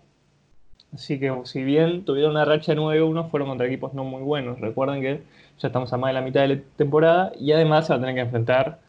Así 0.95 1.19
que 1.19 1.41
si 1.43 1.61
bien 1.63 2.05
tuvieron 2.05 2.31
una 2.31 2.45
racha 2.45 2.73
de 2.73 2.79
9-1, 2.79 3.29
fueron 3.29 3.49
contra 3.49 3.67
equipos 3.67 3.93
no 3.93 4.05
muy 4.05 4.21
buenos. 4.23 4.61
Recuerden 4.61 5.01
que 5.01 5.21
ya 5.59 5.67
estamos 5.67 5.91
a 5.91 5.97
más 5.97 6.09
de 6.09 6.13
la 6.13 6.21
mitad 6.21 6.41
de 6.41 6.47
la 6.55 6.61
temporada 6.77 7.33
y 7.37 7.51
además 7.51 7.87
se 7.87 7.93
van 7.93 7.99
a 7.99 8.07
tener 8.07 8.15
que 8.15 8.21
enfrentar 8.21 8.79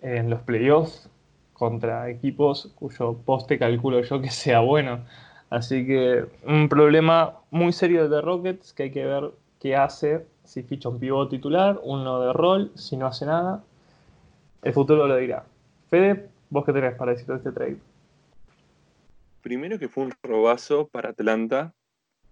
en 0.00 0.30
los 0.30 0.40
playoffs 0.40 1.10
contra 1.52 2.08
equipos 2.08 2.72
cuyo 2.76 3.18
poste 3.26 3.58
calculo 3.58 4.00
yo 4.00 4.22
que 4.22 4.30
sea 4.30 4.60
bueno. 4.60 5.00
Así 5.50 5.86
que 5.86 6.24
un 6.46 6.70
problema 6.70 7.34
muy 7.50 7.72
serio 7.72 8.08
de 8.08 8.22
Rockets 8.22 8.72
que 8.72 8.84
hay 8.84 8.90
que 8.90 9.04
ver 9.04 9.30
qué 9.60 9.76
hace 9.76 10.24
si 10.44 10.62
ficha 10.62 10.88
un 10.88 10.98
pivot 10.98 11.28
titular, 11.28 11.78
uno 11.82 12.20
de 12.20 12.32
rol, 12.32 12.72
si 12.74 12.96
no 12.96 13.06
hace 13.06 13.26
nada. 13.26 13.62
El 14.62 14.72
futuro 14.72 15.06
lo 15.06 15.16
dirá. 15.16 15.44
Fede, 15.90 16.28
¿vos 16.48 16.64
qué 16.64 16.72
tenés 16.72 16.94
para 16.94 17.12
decir 17.12 17.26
de 17.26 17.36
este 17.36 17.52
trade? 17.52 17.93
Primero 19.44 19.78
que 19.78 19.90
fue 19.90 20.04
un 20.04 20.14
robazo 20.22 20.88
para 20.88 21.10
Atlanta, 21.10 21.74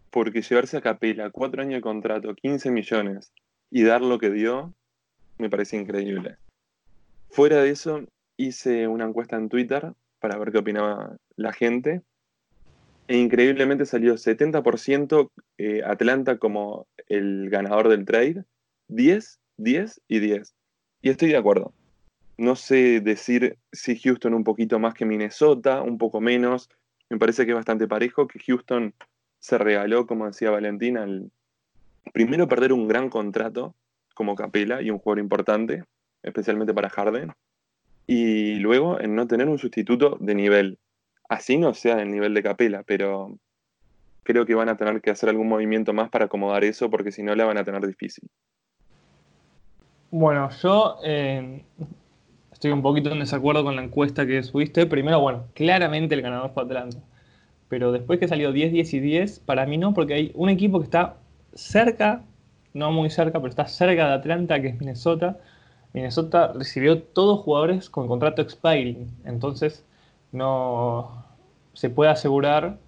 porque 0.08 0.40
llevarse 0.40 0.78
a 0.78 0.80
Capela 0.80 1.28
cuatro 1.28 1.60
años 1.60 1.74
de 1.74 1.80
contrato, 1.82 2.34
15 2.34 2.70
millones, 2.70 3.34
y 3.70 3.82
dar 3.82 4.00
lo 4.00 4.18
que 4.18 4.30
dio, 4.30 4.72
me 5.36 5.50
parece 5.50 5.76
increíble. 5.76 6.36
Fuera 7.28 7.62
de 7.62 7.68
eso, 7.68 8.06
hice 8.38 8.88
una 8.88 9.04
encuesta 9.04 9.36
en 9.36 9.50
Twitter 9.50 9.92
para 10.20 10.38
ver 10.38 10.52
qué 10.52 10.58
opinaba 10.60 11.18
la 11.36 11.52
gente. 11.52 12.00
E 13.08 13.18
increíblemente 13.18 13.84
salió 13.84 14.14
70% 14.14 15.30
eh, 15.58 15.82
Atlanta 15.84 16.38
como 16.38 16.86
el 17.08 17.50
ganador 17.50 17.90
del 17.90 18.06
trade, 18.06 18.44
10, 18.88 19.38
10 19.58 20.00
y 20.08 20.18
10. 20.18 20.54
Y 21.02 21.10
estoy 21.10 21.28
de 21.28 21.36
acuerdo. 21.36 21.74
No 22.38 22.56
sé 22.56 23.02
decir 23.02 23.58
si 23.70 23.98
Houston 23.98 24.32
un 24.32 24.44
poquito 24.44 24.78
más 24.78 24.94
que 24.94 25.04
Minnesota, 25.04 25.82
un 25.82 25.98
poco 25.98 26.22
menos. 26.22 26.70
Me 27.12 27.18
parece 27.18 27.44
que 27.44 27.50
es 27.50 27.56
bastante 27.56 27.86
parejo, 27.86 28.26
que 28.26 28.38
Houston 28.38 28.94
se 29.38 29.58
regaló, 29.58 30.06
como 30.06 30.24
decía 30.24 30.50
Valentina, 30.50 31.02
al 31.02 31.30
primero 32.14 32.48
perder 32.48 32.72
un 32.72 32.88
gran 32.88 33.10
contrato 33.10 33.74
como 34.14 34.34
Capela 34.34 34.80
y 34.80 34.90
un 34.90 34.98
jugador 34.98 35.18
importante, 35.18 35.84
especialmente 36.22 36.72
para 36.72 36.88
Harden, 36.88 37.34
y 38.06 38.54
luego 38.60 38.98
en 38.98 39.14
no 39.14 39.26
tener 39.26 39.50
un 39.50 39.58
sustituto 39.58 40.16
de 40.20 40.34
nivel. 40.34 40.78
Así 41.28 41.58
no 41.58 41.74
sea 41.74 42.00
el 42.00 42.10
nivel 42.10 42.32
de 42.32 42.42
Capela, 42.42 42.82
pero 42.82 43.36
creo 44.22 44.46
que 44.46 44.54
van 44.54 44.70
a 44.70 44.78
tener 44.78 45.02
que 45.02 45.10
hacer 45.10 45.28
algún 45.28 45.50
movimiento 45.50 45.92
más 45.92 46.08
para 46.08 46.24
acomodar 46.24 46.64
eso, 46.64 46.88
porque 46.88 47.12
si 47.12 47.22
no 47.22 47.34
la 47.34 47.44
van 47.44 47.58
a 47.58 47.64
tener 47.64 47.86
difícil. 47.86 48.26
Bueno, 50.10 50.48
yo 50.62 50.96
eh, 51.04 51.62
estoy 52.62 52.70
un 52.70 52.82
poquito 52.82 53.10
en 53.10 53.18
desacuerdo 53.18 53.64
con 53.64 53.74
la 53.74 53.82
encuesta 53.82 54.24
que 54.24 54.40
subiste. 54.44 54.86
Primero, 54.86 55.18
bueno, 55.18 55.46
claramente 55.52 56.14
el 56.14 56.22
ganador 56.22 56.52
fue 56.54 56.62
Atlanta. 56.62 56.98
Pero 57.68 57.90
después 57.90 58.20
que 58.20 58.28
salió 58.28 58.52
10, 58.52 58.70
10 58.70 58.94
y 58.94 59.00
10, 59.00 59.40
para 59.40 59.66
mí 59.66 59.78
no, 59.78 59.92
porque 59.94 60.14
hay 60.14 60.32
un 60.36 60.48
equipo 60.48 60.78
que 60.78 60.84
está 60.84 61.16
cerca, 61.54 62.22
no 62.72 62.92
muy 62.92 63.10
cerca, 63.10 63.40
pero 63.40 63.50
está 63.50 63.66
cerca 63.66 64.06
de 64.06 64.14
Atlanta, 64.14 64.62
que 64.62 64.68
es 64.68 64.78
Minnesota. 64.78 65.40
Minnesota 65.92 66.52
recibió 66.54 67.02
todos 67.02 67.40
jugadores 67.40 67.90
con 67.90 68.06
contrato 68.06 68.42
expiring. 68.42 69.10
Entonces, 69.24 69.84
no 70.30 71.24
se 71.72 71.90
puede 71.90 72.12
asegurar 72.12 72.78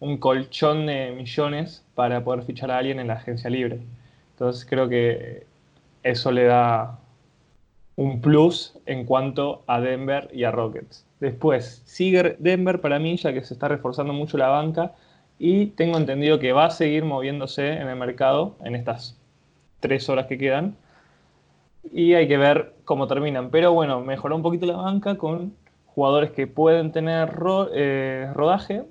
un 0.00 0.18
colchón 0.18 0.84
de 0.84 1.10
millones 1.12 1.86
para 1.94 2.22
poder 2.22 2.44
fichar 2.44 2.70
a 2.70 2.76
alguien 2.76 3.00
en 3.00 3.06
la 3.06 3.14
agencia 3.14 3.48
libre. 3.48 3.80
Entonces 4.32 4.66
creo 4.68 4.90
que 4.90 5.46
eso 6.02 6.30
le 6.30 6.44
da 6.44 6.98
un 7.96 8.20
plus 8.20 8.78
en 8.86 9.04
cuanto 9.04 9.62
a 9.66 9.80
Denver 9.80 10.28
y 10.32 10.44
a 10.44 10.50
Rockets. 10.50 11.06
Después, 11.20 11.82
sigue 11.84 12.36
Denver 12.38 12.80
para 12.80 12.98
mí, 12.98 13.16
ya 13.16 13.32
que 13.32 13.44
se 13.44 13.54
está 13.54 13.68
reforzando 13.68 14.12
mucho 14.12 14.38
la 14.38 14.48
banca 14.48 14.92
y 15.38 15.66
tengo 15.66 15.98
entendido 15.98 16.38
que 16.38 16.52
va 16.52 16.66
a 16.66 16.70
seguir 16.70 17.04
moviéndose 17.04 17.72
en 17.72 17.88
el 17.88 17.96
mercado 17.96 18.56
en 18.64 18.74
estas 18.74 19.18
tres 19.80 20.08
horas 20.08 20.26
que 20.26 20.38
quedan. 20.38 20.76
Y 21.92 22.14
hay 22.14 22.28
que 22.28 22.36
ver 22.36 22.74
cómo 22.84 23.08
terminan. 23.08 23.50
Pero 23.50 23.72
bueno, 23.72 24.00
mejoró 24.00 24.36
un 24.36 24.42
poquito 24.42 24.66
la 24.66 24.76
banca 24.76 25.16
con 25.16 25.54
jugadores 25.86 26.30
que 26.30 26.46
pueden 26.46 26.92
tener 26.92 27.36
eh, 27.74 28.30
rodaje 28.34 28.84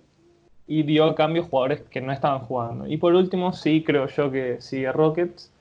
y 0.67 0.83
dio 0.83 1.05
a 1.05 1.15
cambio 1.15 1.43
jugadores 1.43 1.81
que 1.81 2.01
no 2.01 2.11
estaban 2.11 2.39
jugando. 2.39 2.87
Y 2.87 2.97
por 2.97 3.15
último, 3.15 3.53
sí 3.53 3.83
creo 3.83 4.07
yo 4.07 4.31
que 4.31 4.61
sigue 4.61 4.91
Rockets, 4.91 5.51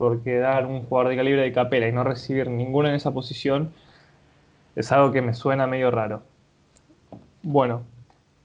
porque 0.00 0.38
dar 0.38 0.64
un 0.64 0.86
jugador 0.86 1.10
de 1.10 1.16
calibre 1.16 1.42
de 1.42 1.52
capela 1.52 1.86
y 1.86 1.92
no 1.92 2.02
recibir 2.04 2.48
ninguno 2.48 2.88
en 2.88 2.94
esa 2.94 3.12
posición 3.12 3.70
es 4.74 4.90
algo 4.92 5.12
que 5.12 5.20
me 5.20 5.34
suena 5.34 5.66
medio 5.66 5.90
raro. 5.90 6.22
Bueno, 7.42 7.82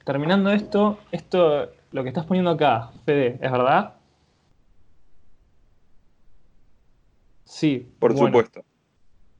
terminando 0.03 0.51
esto, 0.51 0.99
esto, 1.13 1.71
lo 1.93 2.03
que 2.03 2.09
estás 2.09 2.25
poniendo 2.25 2.51
acá, 2.51 2.91
Fede, 3.05 3.39
¿es 3.41 3.49
verdad? 3.49 3.93
Sí. 7.45 7.89
Por 7.99 8.17
supuesto. 8.17 8.65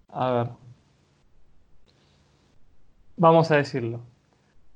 A 0.08 0.32
ver. 0.32 0.50
Vamos 3.18 3.52
a 3.52 3.58
decirlo. 3.58 4.00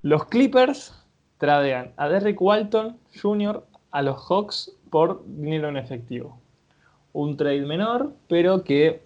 Los 0.02 0.26
Clippers 0.26 1.06
tradean 1.38 1.94
a 1.96 2.10
Derrick 2.10 2.42
Walton 2.42 3.00
Jr. 3.22 3.66
a 3.92 4.02
los 4.02 4.28
Hawks 4.28 4.76
por 4.90 5.24
dinero 5.26 5.70
en 5.70 5.78
efectivo. 5.78 6.38
Un 7.14 7.38
trade 7.38 7.62
menor, 7.62 8.14
pero 8.28 8.64
que, 8.64 9.02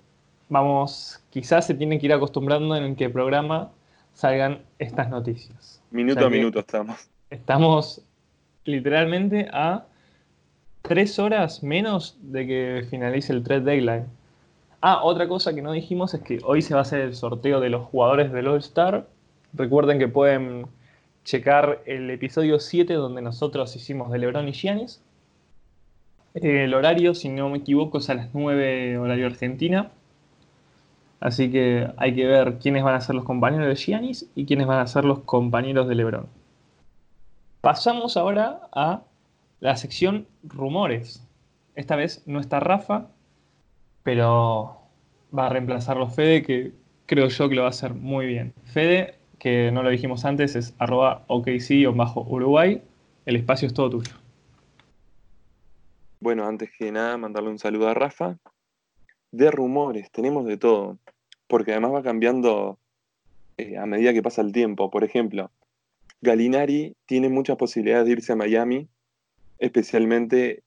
vamos, 0.50 1.22
quizás 1.30 1.68
se 1.68 1.74
tiene 1.74 2.00
que 2.00 2.08
ir 2.08 2.14
acostumbrando 2.14 2.76
en 2.76 2.84
el 2.84 2.96
que 2.96 3.10
programa 3.10 3.72
salgan 4.14 4.62
estas 4.80 5.10
noticias. 5.10 5.82
Minuto 5.92 6.26
a 6.26 6.30
minuto 6.30 6.60
estamos. 6.60 7.10
Estamos 7.30 8.02
literalmente 8.66 9.48
a 9.52 9.86
tres 10.82 11.18
horas 11.18 11.64
menos 11.64 12.18
de 12.22 12.46
que 12.46 12.88
finalice 12.90 13.34
el 13.34 13.44
trade 13.44 13.62
deadline. 13.62 14.06
Ah, 14.82 15.02
otra 15.04 15.28
cosa 15.28 15.56
que 15.56 15.62
no 15.62 15.72
dijimos 15.72 16.14
es 16.14 16.22
que 16.22 16.40
hoy 16.44 16.62
se 16.62 16.74
va 16.74 16.82
a 16.82 16.84
hacer 16.84 17.00
el 17.00 17.16
sorteo 17.16 17.60
de 17.60 17.70
los 17.70 17.86
jugadores 17.88 18.32
del 18.34 18.48
All 18.48 18.60
Star. 18.60 19.08
Recuerden 19.54 19.98
que 19.98 20.10
pueden 20.10 20.68
checar 21.24 21.82
el 21.86 22.10
episodio 22.10 22.60
7 22.60 22.94
donde 22.94 23.22
nosotros 23.22 23.76
hicimos 23.78 24.12
de 24.12 24.20
LeBron 24.20 24.48
y 24.48 24.52
Giannis. 24.52 25.02
El 26.34 26.74
horario, 26.74 27.14
si 27.14 27.30
no 27.30 27.50
me 27.50 27.60
equivoco, 27.60 28.00
es 28.00 28.10
a 28.10 28.16
las 28.16 28.34
9 28.34 28.98
horario 28.98 29.28
Argentina. 29.28 29.92
Así 31.20 31.52
que 31.52 31.88
hay 31.98 32.16
que 32.16 32.26
ver 32.26 32.58
quiénes 32.60 32.84
van 32.84 32.96
a 32.96 33.02
ser 33.02 33.16
los 33.16 33.24
compañeros 33.24 33.68
de 33.68 33.76
Giannis 33.76 34.30
y 34.36 34.46
quiénes 34.46 34.68
van 34.68 34.80
a 34.80 34.88
ser 34.88 35.06
los 35.06 35.20
compañeros 35.20 35.88
de 35.88 35.96
LeBron. 35.96 36.28
Pasamos 37.62 38.18
ahora 38.18 38.68
a 38.74 39.04
la 39.62 39.78
sección 39.78 40.28
rumores. 40.44 41.26
Esta 41.76 41.96
vez 41.96 42.24
no 42.26 42.40
está 42.40 42.60
Rafa, 42.60 43.08
pero 44.04 44.80
va 45.38 45.46
a 45.46 45.50
reemplazarlo 45.50 46.10
Fede, 46.10 46.44
que 46.44 46.74
creo 47.06 47.30
yo 47.30 47.48
que 47.48 47.56
lo 47.56 47.62
va 47.62 47.68
a 47.68 47.72
hacer 47.72 47.94
muy 47.94 48.26
bien. 48.26 48.54
Fede, 48.66 49.16
que 49.40 49.72
no 49.72 49.84
lo 49.84 49.90
dijimos 49.90 50.26
antes, 50.26 50.56
es 50.56 50.76
arroba 50.80 51.24
okc-uruguay. 51.28 52.82
El 53.26 53.36
espacio 53.38 53.68
es 53.68 53.74
todo 53.74 53.90
tuyo. 53.92 54.23
Bueno, 56.24 56.48
antes 56.48 56.72
que 56.72 56.90
nada, 56.90 57.18
mandarle 57.18 57.50
un 57.50 57.60
saludo 57.60 57.90
a 57.90 57.94
Rafa. 57.94 58.38
De 59.34 59.52
rumores, 59.52 60.10
tenemos 60.10 60.46
de 60.46 60.56
todo, 60.56 60.98
porque 61.48 61.74
además 61.74 61.96
va 61.96 62.02
cambiando 62.02 62.80
eh, 63.58 63.76
a 63.76 63.86
medida 63.86 64.14
que 64.14 64.24
pasa 64.24 64.42
el 64.42 64.54
tiempo. 64.54 64.90
Por 64.90 65.04
ejemplo, 65.04 65.52
Galinari 66.22 66.96
tiene 67.08 67.28
muchas 67.28 67.58
posibilidades 67.58 68.06
de 68.06 68.12
irse 68.14 68.32
a 68.32 68.38
Miami, 68.38 68.88
especialmente 69.60 70.64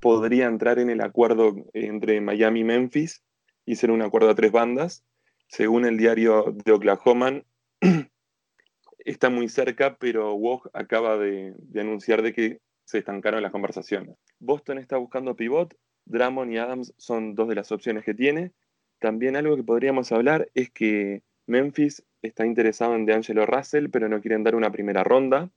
podría 0.00 0.48
entrar 0.48 0.78
en 0.78 0.90
el 0.90 1.00
acuerdo 1.00 1.54
entre 1.72 2.20
Miami 2.20 2.60
y 2.60 2.64
Memphis 2.64 3.22
y 3.64 3.76
ser 3.76 3.92
un 3.92 4.02
acuerdo 4.02 4.28
a 4.28 4.34
tres 4.34 4.52
bandas. 4.52 5.02
Según 5.46 5.86
el 5.86 5.96
diario 5.96 6.54
de 6.62 6.72
Oklahoma, 6.72 7.42
está 8.98 9.30
muy 9.30 9.48
cerca, 9.48 9.96
pero 9.96 10.34
Woj 10.34 10.66
acaba 10.74 11.16
de, 11.16 11.54
anunciar 11.74 12.20
de 12.20 12.34
que 12.34 12.60
se 12.90 12.98
estancaron 12.98 13.42
las 13.42 13.52
conversaciones. 13.52 14.16
Boston 14.40 14.78
está 14.78 14.96
buscando 14.96 15.36
pivot, 15.36 15.76
Drummond 16.06 16.52
y 16.52 16.58
Adams 16.58 16.92
son 16.96 17.36
dos 17.36 17.48
de 17.48 17.54
las 17.54 17.70
opciones 17.70 18.04
que 18.04 18.14
tiene. 18.14 18.52
También 18.98 19.36
algo 19.36 19.54
que 19.54 19.62
podríamos 19.62 20.10
hablar 20.10 20.50
es 20.54 20.70
que 20.70 21.22
Memphis 21.46 22.02
está 22.20 22.44
interesado 22.44 22.96
en 22.96 23.06
DeAngelo 23.06 23.46
Russell, 23.46 23.90
pero 23.90 24.08
no 24.08 24.20
quieren 24.20 24.42
dar 24.42 24.56
una 24.56 24.72
primera 24.72 25.04
ronda, 25.04 25.50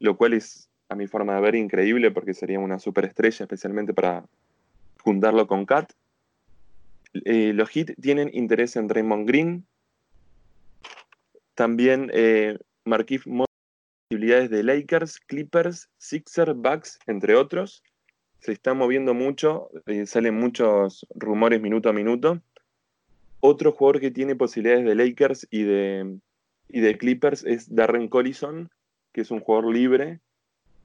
lo 0.00 0.16
cual 0.16 0.34
es 0.34 0.68
a 0.88 0.96
mi 0.96 1.06
forma 1.06 1.36
de 1.36 1.40
ver, 1.42 1.54
increíble 1.54 2.10
porque 2.10 2.34
sería 2.34 2.58
una 2.58 2.80
superestrella, 2.80 3.44
especialmente 3.44 3.94
para 3.94 4.26
juntarlo 5.02 5.46
con 5.46 5.64
Kat. 5.64 5.92
Eh, 7.24 7.52
los 7.54 7.70
Heat 7.70 7.94
tienen 8.00 8.30
interés 8.32 8.74
en 8.74 8.88
Raymond 8.88 9.28
Green. 9.28 9.64
También 11.54 12.10
eh, 12.12 12.58
posibilidades 14.10 14.50
de 14.50 14.64
Lakers, 14.64 15.20
Clippers, 15.20 15.88
Sixers, 15.98 16.56
Bucks, 16.56 16.98
entre 17.06 17.36
otros. 17.36 17.82
Se 18.40 18.50
está 18.52 18.74
moviendo 18.74 19.14
mucho, 19.14 19.70
eh, 19.86 20.04
salen 20.04 20.34
muchos 20.34 21.06
rumores 21.14 21.60
minuto 21.60 21.88
a 21.88 21.92
minuto. 21.92 22.42
Otro 23.38 23.72
jugador 23.72 24.00
que 24.00 24.10
tiene 24.10 24.34
posibilidades 24.34 24.84
de 24.84 24.94
Lakers 24.96 25.46
y 25.50 25.62
de, 25.62 26.18
y 26.68 26.80
de 26.80 26.98
Clippers 26.98 27.44
es 27.44 27.72
Darren 27.72 28.08
Collison, 28.08 28.68
que 29.12 29.20
es 29.20 29.30
un 29.30 29.40
jugador 29.40 29.72
libre 29.72 30.20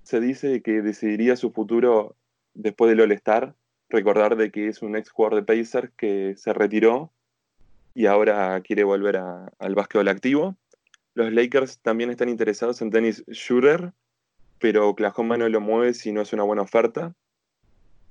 se 0.06 0.20
dice 0.20 0.62
que 0.62 0.84
decidiría 0.84 1.36
su 1.36 1.52
futuro 1.52 2.16
después 2.54 2.90
del 2.90 3.02
All-Star. 3.02 3.56
Recordar 3.90 4.36
de 4.36 4.52
que 4.52 4.68
es 4.68 4.82
un 4.82 4.96
ex 4.96 5.10
jugador 5.10 5.36
de 5.36 5.44
Pacers 5.44 5.92
que 5.98 6.36
se 6.38 6.54
retiró 6.54 7.12
y 7.96 8.06
ahora 8.06 8.62
quiere 8.62 8.84
volver 8.84 9.18
al 9.18 9.76
básquetbol 9.76 10.08
activo. 10.08 10.56
Los 11.16 11.32
Lakers 11.32 11.80
también 11.80 12.10
están 12.10 12.28
interesados 12.28 12.82
en 12.82 12.90
Dennis 12.90 13.24
Schroeder, 13.32 13.94
pero 14.60 14.90
Oklahoma 14.90 15.38
no 15.38 15.48
lo 15.48 15.62
mueve 15.62 15.94
si 15.94 16.12
no 16.12 16.22
es 16.22 16.34
una 16.34 16.44
buena 16.44 16.62
oferta. 16.62 17.16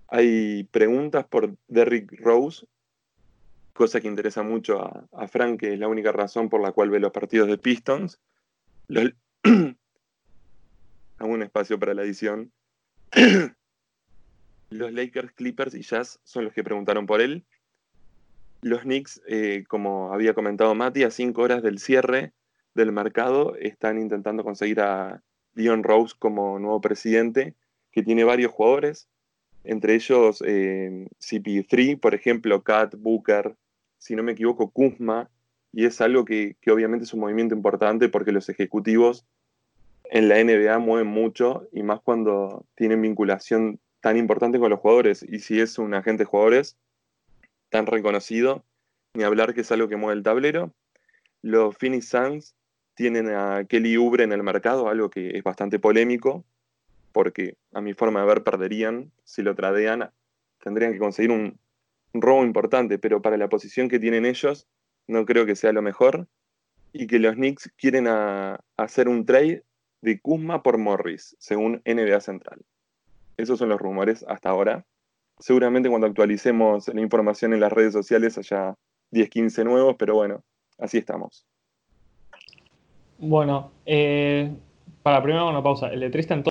Hay 0.09 0.65
preguntas 0.65 1.27
por 1.27 1.55
Derrick 1.69 2.19
Rose, 2.19 2.67
cosa 3.75 4.01
que 4.01 4.09
interesa 4.09 4.43
mucho 4.43 4.81
a, 4.81 5.29
Frank, 5.29 5.61
que 5.61 5.75
es 5.75 5.79
la 5.79 5.89
única 5.89 6.13
razón 6.13 6.49
por 6.49 6.63
la 6.63 6.73
cual 6.73 6.89
ve 6.89 6.99
los 6.99 7.13
partidos 7.13 7.47
de 7.49 7.59
Pistons. 7.59 8.21
Los, 8.89 9.13
un 11.21 11.43
espacio 11.43 11.79
para 11.79 11.93
la 11.93 12.05
edición. 12.05 12.53
los 14.71 14.93
Lakers, 14.93 15.33
Clippers 15.33 15.75
y 15.75 15.83
Jazz 15.83 16.21
son 16.25 16.45
los 16.45 16.55
que 16.55 16.65
preguntaron 16.65 17.05
por 17.05 17.21
él. 17.21 17.45
Los 18.63 18.81
Knicks, 18.81 19.21
eh, 19.27 19.65
como 19.69 20.15
había 20.15 20.33
comentado 20.33 20.75
Mati, 20.75 21.03
a 21.03 21.11
cinco 21.11 21.43
horas 21.43 21.63
del 21.63 21.79
cierre 21.79 22.33
del 22.75 22.93
mercado 22.93 23.57
están 23.57 24.01
intentando 24.01 24.45
conseguir 24.45 24.81
a 24.81 25.23
Dion 25.55 25.83
Rose 25.83 26.15
como 26.19 26.59
nuevo 26.59 26.81
presidente, 26.81 27.55
que 27.93 28.03
tiene 28.03 28.25
varios 28.25 28.53
jugadores, 28.53 29.09
entre 29.63 29.95
ellos 29.95 30.43
eh, 30.47 31.07
CP3, 31.21 31.99
por 31.99 32.15
ejemplo, 32.15 32.63
Kat, 32.63 32.95
Booker, 32.97 33.55
si 33.99 34.15
no 34.15 34.23
me 34.23 34.33
equivoco, 34.33 34.71
Kuzma, 34.71 35.31
y 35.73 35.87
es 35.87 36.01
algo 36.01 36.25
que, 36.25 36.57
que 36.61 36.71
obviamente 36.71 37.05
es 37.05 37.15
un 37.15 37.21
movimiento 37.21 37.55
importante 37.55 38.09
porque 38.09 38.33
los 38.33 38.49
ejecutivos 38.49 39.25
en 40.05 40.29
la 40.29 40.43
NBA 40.43 40.79
mueven 40.79 41.07
mucho 41.07 41.69
y 41.73 41.83
más 41.83 42.01
cuando 42.01 42.67
tienen 42.75 43.03
vinculación 43.03 43.81
tan 44.01 44.17
importante 44.17 44.59
con 44.59 44.71
los 44.71 44.81
jugadores. 44.81 45.25
Y 45.27 45.41
si 45.41 45.61
es 45.61 45.79
un 45.79 45.95
agente 45.95 46.25
de 46.25 46.27
jugadores 46.27 46.77
tan 47.71 47.87
reconocido, 47.87 48.63
ni 49.15 49.25
hablar 49.25 49.55
que 49.55 49.63
es 49.63 49.73
algo 49.73 49.89
que 49.89 49.97
mueve 49.97 50.19
el 50.19 50.23
tablero. 50.23 50.73
Los 51.43 51.77
Phoenix 51.77 52.09
Suns 52.09 52.55
tienen 52.95 53.29
a 53.29 53.65
Kelly 53.65 53.99
Ubre 53.99 54.25
en 54.25 54.33
el 54.33 54.43
mercado, 54.43 54.89
algo 54.89 55.11
que 55.11 55.37
es 55.37 55.43
bastante 55.43 55.79
polémico, 55.79 56.45
porque 57.13 57.57
a 57.73 57.81
mi 57.81 57.95
forma 57.95 58.21
de 58.21 58.27
ver 58.27 58.43
perderían 58.43 59.13
si 59.25 59.43
lo 59.43 59.55
tradean, 59.55 60.11
tendrían 60.63 60.93
que 60.93 60.99
conseguir 60.99 61.31
un, 61.31 61.59
robo 62.13 62.45
importante, 62.45 62.99
pero 62.99 63.21
para 63.21 63.37
la 63.37 63.49
posición 63.49 63.89
que 63.89 63.99
tienen 63.99 64.25
ellos, 64.25 64.69
no 65.09 65.27
creo 65.27 65.47
que 65.47 65.57
sea 65.57 65.73
lo 65.73 65.83
mejor. 65.83 66.29
Y 66.93 67.09
que 67.09 67.19
los 67.19 67.35
Knicks 67.35 67.73
quieren 67.77 68.07
hacer 68.77 69.09
un 69.09 69.27
trade 69.27 69.65
de 70.01 70.21
Kuzma 70.21 70.63
por 70.63 70.79
Morris, 70.79 71.35
según 71.41 71.83
NBA 71.85 72.21
Central. 72.21 72.61
Esos 73.37 73.59
son 73.59 73.71
los 73.71 73.81
rumores 73.81 74.25
hasta 74.29 74.51
ahora. 74.51 74.87
Seguramente 75.41 75.89
cuando 75.89 76.07
actualicemos 76.07 76.87
la 76.87 77.01
información 77.01 77.53
en 77.53 77.59
las 77.59 77.73
redes 77.73 77.93
sociales 77.93 78.39
haya 78.39 78.77
10, 79.11 79.29
15 79.29 79.65
nuevos, 79.65 79.97
pero 79.99 80.15
bueno, 80.15 80.45
así 80.79 80.99
estamos. 80.99 81.45
Bueno, 83.27 83.71
eh, 83.87 84.53
para 85.03 85.23
primero 85.23 85.49
una 85.49 85.63
pausa. 85.63 85.89
¿El 85.89 86.01
de 86.01 86.11
Tristan 86.11 86.45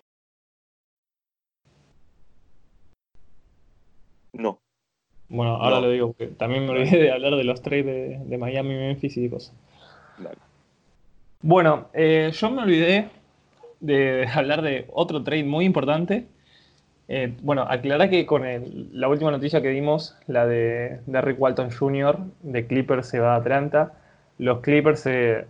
No. 4.32 4.58
Bueno, 5.28 5.56
ahora 5.56 5.80
lo 5.80 5.90
digo, 5.90 6.08
porque 6.08 6.26
también 6.28 6.64
me 6.64 6.70
olvidé 6.72 6.98
de 6.98 7.12
hablar 7.12 7.34
de 7.36 7.44
los 7.44 7.62
trades 7.62 7.86
de, 7.86 8.18
de 8.24 8.38
Miami, 8.38 8.74
Memphis 8.74 9.16
y 9.16 9.28
cosas. 9.28 9.54
Bueno, 11.42 11.88
eh, 11.92 12.30
yo 12.32 12.50
me 12.50 12.62
olvidé 12.62 13.08
de 13.80 14.26
hablar 14.32 14.62
de 14.62 14.86
otro 14.92 15.22
trade 15.22 15.44
muy 15.44 15.64
importante, 15.64 16.26
Eh, 17.08 17.34
bueno, 17.42 17.62
aclara 17.68 18.08
que 18.08 18.24
con 18.24 18.46
el- 18.46 18.88
la 18.98 19.08
última 19.08 19.30
noticia 19.30 19.60
que 19.60 19.68
dimos, 19.68 20.16
la 20.26 20.46
de, 20.46 21.00
de 21.06 21.20
Rick 21.20 21.38
Walton 21.40 21.70
Jr., 21.70 22.18
de 22.42 22.66
Clippers 22.66 23.08
se 23.08 23.20
va 23.20 23.34
a 23.34 23.36
Atlanta, 23.36 23.92
los 24.38 24.60
Clippers 24.60 25.00
se 25.00 25.44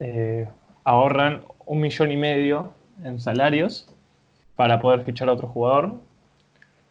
eh, 0.00 0.48
ahorran 0.84 1.42
un 1.64 1.80
millón 1.80 2.12
y 2.12 2.16
medio 2.16 2.72
en 3.04 3.20
salarios 3.20 3.88
para 4.54 4.80
poder 4.80 5.04
fichar 5.04 5.28
a 5.28 5.32
otro 5.32 5.48
jugador. 5.48 5.94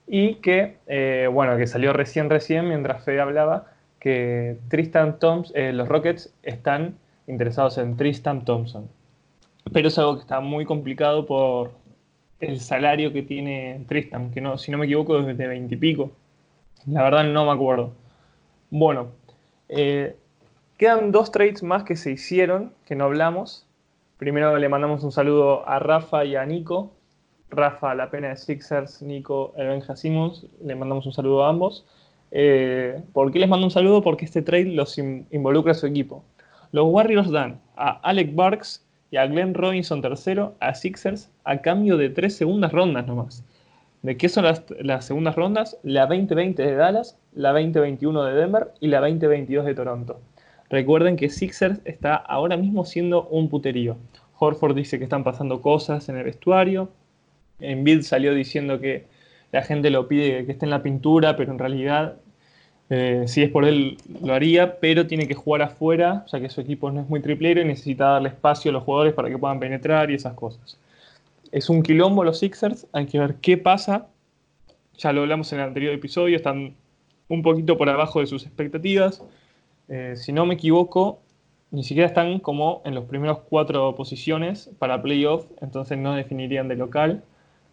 Y 0.08 0.36
que, 0.36 0.78
eh, 0.88 1.28
bueno, 1.32 1.58
que 1.58 1.66
salió 1.66 1.94
recién, 1.94 2.30
recién, 2.30 2.68
mientras 2.68 3.04
Fede 3.04 3.22
hablaba, 3.22 3.66
que 4.00 4.58
Tristan 4.68 5.18
Thompson, 5.18 5.56
eh, 5.58 5.74
los 5.74 5.88
Rockets 5.88 6.34
están 6.44 6.96
interesados 7.28 7.78
en 7.80 7.98
Tristan 7.98 8.46
Thompson. 8.46 8.88
Pero 9.74 9.88
es 9.88 9.98
algo 9.98 10.16
que 10.16 10.22
está 10.22 10.42
muy 10.42 10.64
complicado 10.66 11.26
por 11.26 11.72
el 12.40 12.60
salario 12.60 13.12
que 13.12 13.24
tiene 13.24 13.84
Tristan, 13.88 14.30
que 14.32 14.42
no, 14.42 14.60
si 14.60 14.72
no 14.72 14.78
me 14.78 14.86
equivoco 14.86 15.18
es 15.18 15.38
de 15.38 15.48
20 15.48 15.74
y 15.74 15.78
pico. 15.78 16.12
La 16.86 17.02
verdad 17.02 17.24
no 17.24 17.46
me 17.46 17.52
acuerdo. 17.52 17.94
Bueno, 18.70 19.08
quedan 20.78 21.12
dos 21.12 21.32
trades 21.32 21.64
más 21.64 21.84
que 21.84 21.96
se 21.96 22.12
hicieron, 22.12 22.72
que 22.86 22.96
no 22.96 23.06
hablamos. 23.06 23.66
Primero 24.18 24.58
le 24.58 24.70
mandamos 24.70 25.04
un 25.04 25.12
saludo 25.12 25.68
a 25.68 25.80
Rafa 25.80 26.26
y 26.26 26.36
a 26.36 26.46
Nico. 26.46 26.92
Rafa, 27.50 27.94
la 27.96 28.10
pena 28.10 28.30
de 28.30 28.38
Sixers, 28.38 29.02
Nico, 29.02 29.54
el 29.58 29.68
Benja 29.68 29.96
Simmons. 29.96 30.48
Le 30.64 30.76
mandamos 30.76 31.06
un 31.06 31.14
saludo 31.14 31.46
a 31.46 31.50
ambos. 31.50 31.86
Eh, 32.32 33.02
¿Por 33.14 33.32
qué 33.32 33.40
les 33.40 33.50
mando 33.50 33.66
un 33.66 33.72
saludo? 33.72 34.02
Porque 34.02 34.26
este 34.26 34.42
trade 34.42 34.66
los 34.66 34.98
in- 34.98 35.28
involucra 35.32 35.72
a 35.72 35.76
su 35.76 35.86
equipo. 35.86 36.24
Los 36.72 36.86
Warriors 36.88 37.32
dan 37.32 37.62
a 37.78 37.92
Alec 38.02 38.34
Barks 38.36 38.86
y 39.12 39.18
a 39.18 39.28
Glenn 39.28 39.54
Robinson 39.54 40.02
III 40.04 40.50
a 40.60 40.74
Sixers 40.76 41.30
a 41.44 41.62
cambio 41.62 41.96
de 41.98 42.10
tres 42.10 42.36
segundas 42.36 42.72
rondas 42.74 43.06
nomás. 43.08 43.44
¿De 44.02 44.18
qué 44.18 44.28
son 44.30 44.44
las, 44.46 44.64
las 44.82 45.06
segundas 45.06 45.36
rondas? 45.36 45.78
La 45.84 46.06
2020 46.08 46.62
de 46.62 46.76
Dallas, 46.76 47.18
la 47.34 47.52
2021 47.54 48.24
de 48.24 48.34
Denver 48.34 48.72
y 48.80 48.88
la 48.88 49.00
2022 49.00 49.66
de 49.66 49.76
Toronto. 49.76 50.20
Recuerden 50.76 51.16
que 51.16 51.30
Sixers 51.30 51.80
está 51.86 52.16
ahora 52.16 52.58
mismo 52.58 52.84
siendo 52.84 53.30
un 53.30 53.48
puterío. 53.48 53.96
Horford 54.38 54.76
dice 54.76 54.98
que 54.98 55.06
están 55.06 55.24
pasando 55.24 55.62
cosas 55.62 56.10
en 56.10 56.18
el 56.18 56.26
vestuario. 56.26 56.90
Embiid 57.62 58.02
salió 58.02 58.34
diciendo 58.34 58.82
que 58.82 59.06
la 59.54 59.62
gente 59.62 59.90
lo 59.90 60.10
pide 60.10 60.46
que 60.46 60.52
esté 60.52 60.66
en 60.66 60.72
la 60.72 60.84
pintura, 60.84 61.38
pero 61.38 61.54
en 61.54 61.60
realidad, 61.60 62.18
eh, 62.90 63.24
si 63.26 63.42
es 63.42 63.50
por 63.52 63.64
él, 63.64 63.96
lo 64.22 64.34
haría, 64.34 64.82
pero 64.82 65.08
tiene 65.08 65.30
que 65.30 65.34
jugar 65.34 65.62
afuera, 65.62 66.26
ya 66.30 66.42
que 66.42 66.50
su 66.50 66.60
equipo 66.60 66.92
no 66.92 67.00
es 67.00 67.08
muy 67.08 67.22
triplero 67.22 67.62
y 67.62 67.66
necesita 67.66 68.08
darle 68.08 68.28
espacio 68.28 68.72
a 68.72 68.74
los 68.74 68.84
jugadores 68.84 69.14
para 69.14 69.30
que 69.30 69.38
puedan 69.38 69.62
penetrar 69.62 70.12
y 70.12 70.16
esas 70.16 70.34
cosas. 70.34 70.78
Es 71.54 71.70
un 71.70 71.84
quilombo 71.84 72.26
los 72.26 72.40
Sixers, 72.40 72.86
hay 72.92 73.06
que 73.06 73.18
ver 73.18 73.36
qué 73.36 73.58
pasa. 73.58 74.08
Ya 74.98 75.14
lo 75.14 75.22
hablamos 75.22 75.54
en 75.54 75.60
el 75.60 75.68
anterior 75.68 75.94
episodio, 75.94 76.36
están 76.36 76.76
un 77.30 77.42
poquito 77.44 77.78
por 77.78 77.88
abajo 77.88 78.20
de 78.20 78.28
sus 78.28 78.44
expectativas. 78.44 79.24
Eh, 79.90 80.14
si 80.16 80.32
no 80.34 80.46
me 80.46 80.56
equivoco, 80.56 81.20
ni 81.72 81.84
siquiera 81.84 82.08
están 82.08 82.40
como 82.40 82.82
en 82.86 82.96
los 82.96 83.06
primeros 83.06 83.40
cuatro 83.50 83.96
posiciones 83.96 84.70
para 84.80 85.02
playoff, 85.02 85.46
entonces 85.62 85.98
no 85.98 86.14
definirían 86.14 86.68
de 86.68 86.76
local 86.76 87.24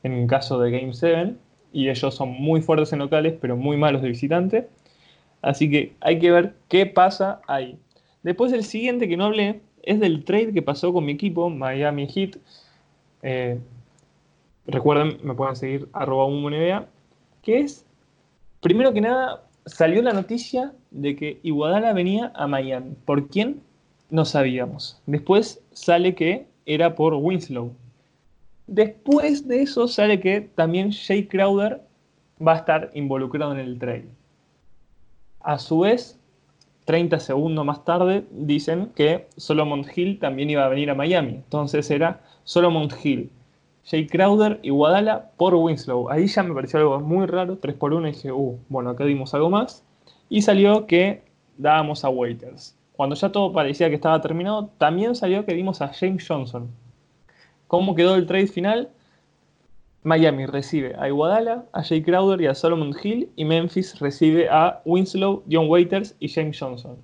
en 0.02 0.12
un 0.12 0.26
caso 0.26 0.58
de 0.58 0.70
Game 0.70 0.92
7. 0.92 1.34
Y 1.72 1.88
ellos 1.88 2.14
son 2.14 2.30
muy 2.30 2.60
fuertes 2.60 2.92
en 2.92 2.98
locales, 2.98 3.34
pero 3.40 3.56
muy 3.56 3.76
malos 3.76 4.02
de 4.02 4.08
visitante. 4.08 4.68
Así 5.40 5.70
que 5.70 5.94
hay 6.00 6.18
que 6.18 6.30
ver 6.30 6.54
qué 6.68 6.86
pasa 6.86 7.40
ahí. 7.46 7.78
Después 8.22 8.52
el 8.52 8.64
siguiente 8.64 9.08
que 9.08 9.16
no 9.16 9.24
hablé 9.24 9.60
es 9.82 9.98
del 9.98 10.24
trade 10.24 10.52
que 10.52 10.62
pasó 10.62 10.92
con 10.92 11.04
mi 11.04 11.12
equipo, 11.12 11.50
Miami 11.50 12.06
Heat. 12.06 12.36
Eh, 13.22 13.58
recuerden, 14.66 15.18
me 15.22 15.34
pueden 15.34 15.56
seguir 15.56 15.88
arroba 15.92 16.26
NBA, 16.28 16.86
que 17.42 17.60
es, 17.60 17.84
primero 18.60 18.92
que 18.92 19.00
nada, 19.00 19.42
salió 19.66 20.02
la 20.02 20.12
noticia 20.12 20.72
de 20.92 21.16
que 21.16 21.40
Iguadala 21.42 21.92
venía 21.92 22.32
a 22.34 22.46
Miami. 22.46 22.94
¿Por 23.04 23.28
quién? 23.28 23.60
No 24.10 24.24
sabíamos. 24.24 25.00
Después 25.06 25.62
sale 25.72 26.14
que 26.14 26.46
era 26.66 26.94
por 26.94 27.14
Winslow. 27.14 27.72
Después 28.66 29.48
de 29.48 29.62
eso 29.62 29.88
sale 29.88 30.20
que 30.20 30.40
también 30.40 30.92
Jay 30.92 31.26
Crowder 31.26 31.82
va 32.46 32.52
a 32.52 32.56
estar 32.56 32.90
involucrado 32.94 33.52
en 33.52 33.58
el 33.58 33.78
trade. 33.78 34.08
A 35.40 35.58
su 35.58 35.80
vez, 35.80 36.18
30 36.84 37.20
segundos 37.20 37.64
más 37.64 37.84
tarde, 37.84 38.24
dicen 38.30 38.92
que 38.94 39.26
Solomon 39.36 39.84
Hill 39.94 40.18
también 40.18 40.50
iba 40.50 40.64
a 40.64 40.68
venir 40.68 40.90
a 40.90 40.94
Miami. 40.94 41.34
Entonces 41.34 41.90
era 41.90 42.20
Solomon 42.44 42.88
Hill, 43.02 43.30
Jay 43.84 44.06
Crowder 44.06 44.60
y 44.62 44.70
Guadala 44.70 45.30
por 45.36 45.54
Winslow. 45.54 46.10
Ahí 46.10 46.26
ya 46.26 46.42
me 46.42 46.54
pareció 46.54 46.78
algo 46.78 47.00
muy 47.00 47.26
raro, 47.26 47.58
3 47.58 47.74
por 47.76 47.92
1 47.92 48.08
y 48.08 48.12
dije, 48.12 48.32
uh, 48.32 48.58
bueno, 48.68 48.90
acá 48.90 49.04
dimos 49.04 49.34
algo 49.34 49.50
más. 49.50 49.84
Y 50.32 50.40
salió 50.40 50.86
que 50.86 51.20
dábamos 51.58 52.06
a 52.06 52.08
Waiters. 52.08 52.74
Cuando 52.94 53.14
ya 53.14 53.30
todo 53.30 53.52
parecía 53.52 53.90
que 53.90 53.96
estaba 53.96 54.18
terminado, 54.22 54.70
también 54.78 55.14
salió 55.14 55.44
que 55.44 55.52
dimos 55.52 55.82
a 55.82 55.88
James 55.88 56.26
Johnson. 56.26 56.70
¿Cómo 57.66 57.94
quedó 57.94 58.14
el 58.14 58.24
trade 58.24 58.46
final? 58.46 58.88
Miami 60.02 60.46
recibe 60.46 60.96
a 60.98 61.06
Iguadala, 61.06 61.66
a 61.74 61.82
Jay 61.82 62.02
Crowder 62.02 62.40
y 62.40 62.46
a 62.46 62.54
Solomon 62.54 62.94
Hill, 63.02 63.28
y 63.36 63.44
Memphis 63.44 64.00
recibe 64.00 64.48
a 64.48 64.80
Winslow, 64.86 65.42
John 65.52 65.68
Waiters 65.68 66.16
y 66.18 66.30
James 66.30 66.58
Johnson. 66.58 66.96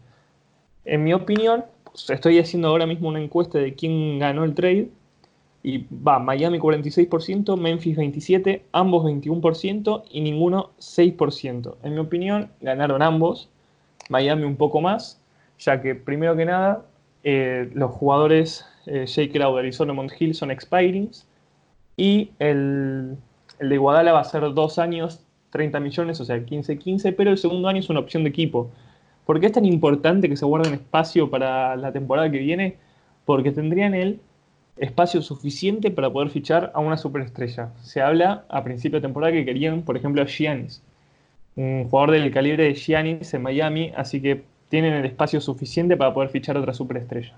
En 0.86 1.04
mi 1.04 1.12
opinión, 1.12 1.66
pues, 1.84 2.08
estoy 2.08 2.38
haciendo 2.38 2.68
ahora 2.68 2.86
mismo 2.86 3.10
una 3.10 3.20
encuesta 3.20 3.58
de 3.58 3.74
quién 3.74 4.18
ganó 4.20 4.44
el 4.44 4.54
trade, 4.54 4.88
y 5.62 5.86
va 5.92 6.18
Miami 6.18 6.58
46%, 6.58 7.56
Memphis 7.56 7.96
27%, 7.96 8.62
ambos 8.72 9.04
21% 9.04 10.04
y 10.10 10.20
ninguno 10.20 10.70
6%. 10.78 11.76
En 11.82 11.94
mi 11.94 11.98
opinión, 11.98 12.50
ganaron 12.60 13.02
ambos, 13.02 13.50
Miami 14.08 14.44
un 14.44 14.56
poco 14.56 14.80
más, 14.80 15.20
ya 15.58 15.82
que 15.82 15.94
primero 15.94 16.36
que 16.36 16.44
nada, 16.44 16.86
eh, 17.24 17.70
los 17.74 17.90
jugadores 17.90 18.64
eh, 18.86 19.06
Jay 19.06 19.28
Crowder 19.28 19.64
y 19.64 19.72
Solomon 19.72 20.08
Hill 20.18 20.34
son 20.34 20.50
expirings, 20.50 21.26
y 21.96 22.30
el, 22.38 23.16
el 23.58 23.68
de 23.68 23.74
Iguadala 23.74 24.12
va 24.12 24.20
a 24.20 24.24
ser 24.24 24.42
dos 24.54 24.78
años, 24.78 25.24
30 25.50 25.80
millones, 25.80 26.20
o 26.20 26.24
sea, 26.24 26.38
15-15, 26.38 27.14
pero 27.16 27.30
el 27.30 27.38
segundo 27.38 27.68
año 27.68 27.80
es 27.80 27.90
una 27.90 28.00
opción 28.00 28.22
de 28.22 28.30
equipo. 28.30 28.70
¿Por 29.26 29.40
qué 29.40 29.46
es 29.46 29.52
tan 29.52 29.64
importante 29.64 30.28
que 30.28 30.36
se 30.36 30.46
guarden 30.46 30.74
espacio 30.74 31.28
para 31.28 31.76
la 31.76 31.92
temporada 31.92 32.30
que 32.30 32.38
viene? 32.38 32.78
Porque 33.24 33.50
tendrían 33.50 33.94
el 33.94 34.20
espacio 34.80 35.22
suficiente 35.22 35.90
para 35.90 36.10
poder 36.10 36.30
fichar 36.30 36.70
a 36.74 36.80
una 36.80 36.96
superestrella. 36.96 37.70
Se 37.82 38.00
habla 38.00 38.44
a 38.48 38.64
principio 38.64 38.98
de 38.98 39.02
temporada 39.06 39.32
que 39.32 39.44
querían, 39.44 39.82
por 39.82 39.96
ejemplo, 39.96 40.22
a 40.22 40.26
Giannis, 40.26 40.82
un 41.56 41.88
jugador 41.88 42.12
del 42.12 42.30
calibre 42.32 42.64
de 42.64 42.74
Giannis 42.74 43.34
en 43.34 43.42
Miami, 43.42 43.92
así 43.96 44.20
que 44.22 44.44
tienen 44.68 44.94
el 44.94 45.04
espacio 45.04 45.40
suficiente 45.40 45.96
para 45.96 46.14
poder 46.14 46.30
fichar 46.30 46.56
a 46.56 46.60
otra 46.60 46.74
superestrella. 46.74 47.34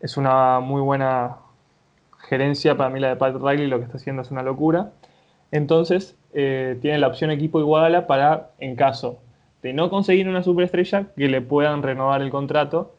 Es 0.00 0.16
una 0.16 0.60
muy 0.60 0.80
buena 0.80 1.36
gerencia, 2.28 2.76
para 2.76 2.90
mí 2.90 3.00
la 3.00 3.08
de 3.08 3.16
Pat 3.16 3.36
Riley 3.36 3.66
lo 3.66 3.78
que 3.78 3.84
está 3.84 3.98
haciendo 3.98 4.22
es 4.22 4.30
una 4.30 4.42
locura. 4.42 4.92
Entonces, 5.52 6.16
eh, 6.32 6.78
tiene 6.80 6.98
la 6.98 7.06
opción 7.06 7.30
equipo 7.30 7.60
Iguala 7.60 8.06
para, 8.06 8.50
en 8.58 8.74
caso 8.76 9.20
de 9.62 9.72
no 9.72 9.88
conseguir 9.88 10.28
una 10.28 10.42
superestrella, 10.42 11.06
que 11.16 11.28
le 11.28 11.40
puedan 11.40 11.82
renovar 11.82 12.20
el 12.20 12.30
contrato, 12.30 12.94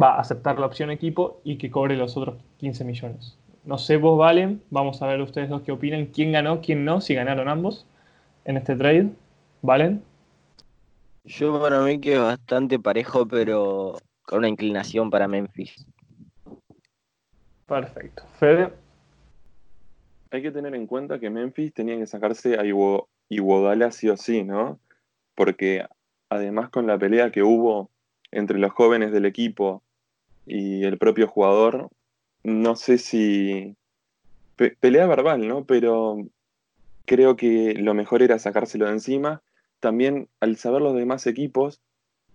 va 0.00 0.14
a 0.14 0.20
aceptar 0.20 0.58
la 0.58 0.66
opción 0.66 0.90
equipo 0.90 1.40
y 1.44 1.56
que 1.56 1.70
cobre 1.70 1.96
los 1.96 2.16
otros 2.16 2.36
15 2.58 2.84
millones. 2.84 3.36
No 3.64 3.78
sé 3.78 3.96
vos, 3.96 4.18
Valen, 4.18 4.62
vamos 4.70 5.02
a 5.02 5.06
ver 5.06 5.20
ustedes 5.20 5.48
dos 5.48 5.62
qué 5.62 5.72
opinan, 5.72 6.06
quién 6.06 6.32
ganó, 6.32 6.60
quién 6.60 6.84
no, 6.84 7.00
si 7.00 7.14
ganaron 7.14 7.48
ambos 7.48 7.86
en 8.44 8.56
este 8.56 8.76
trade. 8.76 9.10
¿Valen? 9.62 10.02
Yo 11.24 11.60
para 11.60 11.80
mí 11.80 12.00
que 12.00 12.14
es 12.14 12.20
bastante 12.20 12.78
parejo, 12.78 13.26
pero 13.26 13.98
con 14.22 14.38
una 14.38 14.48
inclinación 14.48 15.10
para 15.10 15.28
Memphis. 15.28 15.84
Perfecto. 17.66 18.22
Fede, 18.38 18.72
Hay 20.30 20.42
que 20.42 20.50
tener 20.50 20.74
en 20.74 20.86
cuenta 20.86 21.18
que 21.18 21.30
Memphis 21.30 21.72
tenía 21.74 21.96
que 21.98 22.06
sacarse 22.06 22.54
a 22.58 22.62
Iwo- 22.62 23.08
Iguodala 23.28 23.90
sí 23.90 24.08
o 24.08 24.16
sí, 24.16 24.42
¿no? 24.44 24.78
Porque 25.34 25.86
además 26.30 26.70
con 26.70 26.86
la 26.86 26.98
pelea 26.98 27.30
que 27.30 27.42
hubo 27.42 27.90
entre 28.30 28.58
los 28.58 28.72
jóvenes 28.72 29.12
del 29.12 29.26
equipo 29.26 29.82
y 30.48 30.84
el 30.84 30.98
propio 30.98 31.28
jugador, 31.28 31.90
no 32.42 32.76
sé 32.76 32.98
si... 32.98 33.76
pe- 34.56 34.76
pelea 34.80 35.06
verbal, 35.06 35.46
¿no? 35.46 35.64
Pero 35.64 36.16
creo 37.06 37.36
que 37.36 37.74
lo 37.74 37.94
mejor 37.94 38.22
era 38.22 38.38
sacárselo 38.38 38.86
de 38.86 38.92
encima. 38.92 39.42
También 39.80 40.28
al 40.40 40.56
saber 40.56 40.82
los 40.82 40.94
demás 40.94 41.26
equipos 41.26 41.80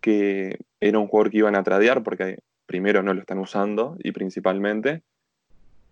que 0.01 0.59
era 0.79 0.99
un 0.99 1.07
jugador 1.07 1.31
que 1.31 1.37
iban 1.37 1.55
a 1.55 1.63
tradear, 1.63 2.03
porque 2.03 2.39
primero 2.65 3.03
no 3.03 3.13
lo 3.13 3.21
están 3.21 3.39
usando 3.39 3.95
y 3.99 4.11
principalmente, 4.11 5.01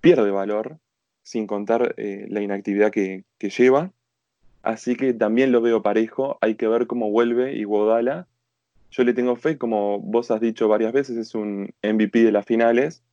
pierde 0.02 0.32
valor 0.32 0.80
sin 1.24 1.48
contar 1.48 1.94
eh, 1.98 2.26
la 2.30 2.42
inactividad 2.42 2.92
que, 2.92 3.24
que 3.38 3.50
lleva. 3.50 3.92
Así 4.64 4.96
que 4.96 5.14
también 5.14 5.52
lo 5.52 5.62
veo 5.62 5.82
parejo. 5.82 6.38
Hay 6.42 6.56
que 6.56 6.68
ver 6.68 6.88
cómo 6.88 7.10
vuelve 7.10 7.54
Iguodala. 7.56 8.28
Yo 8.91 9.04
le 9.04 9.13
tengo 9.13 9.36
fe, 9.36 9.58
como 9.58 9.99
vos 9.99 10.32
has 10.32 10.41
dicho 10.41 10.67
varias 10.67 10.93
veces, 10.93 11.17
es 11.17 11.34
un 11.34 11.73
MVP 11.82 12.23
de 12.23 12.32
las 12.32 12.45
finales, 12.45 13.04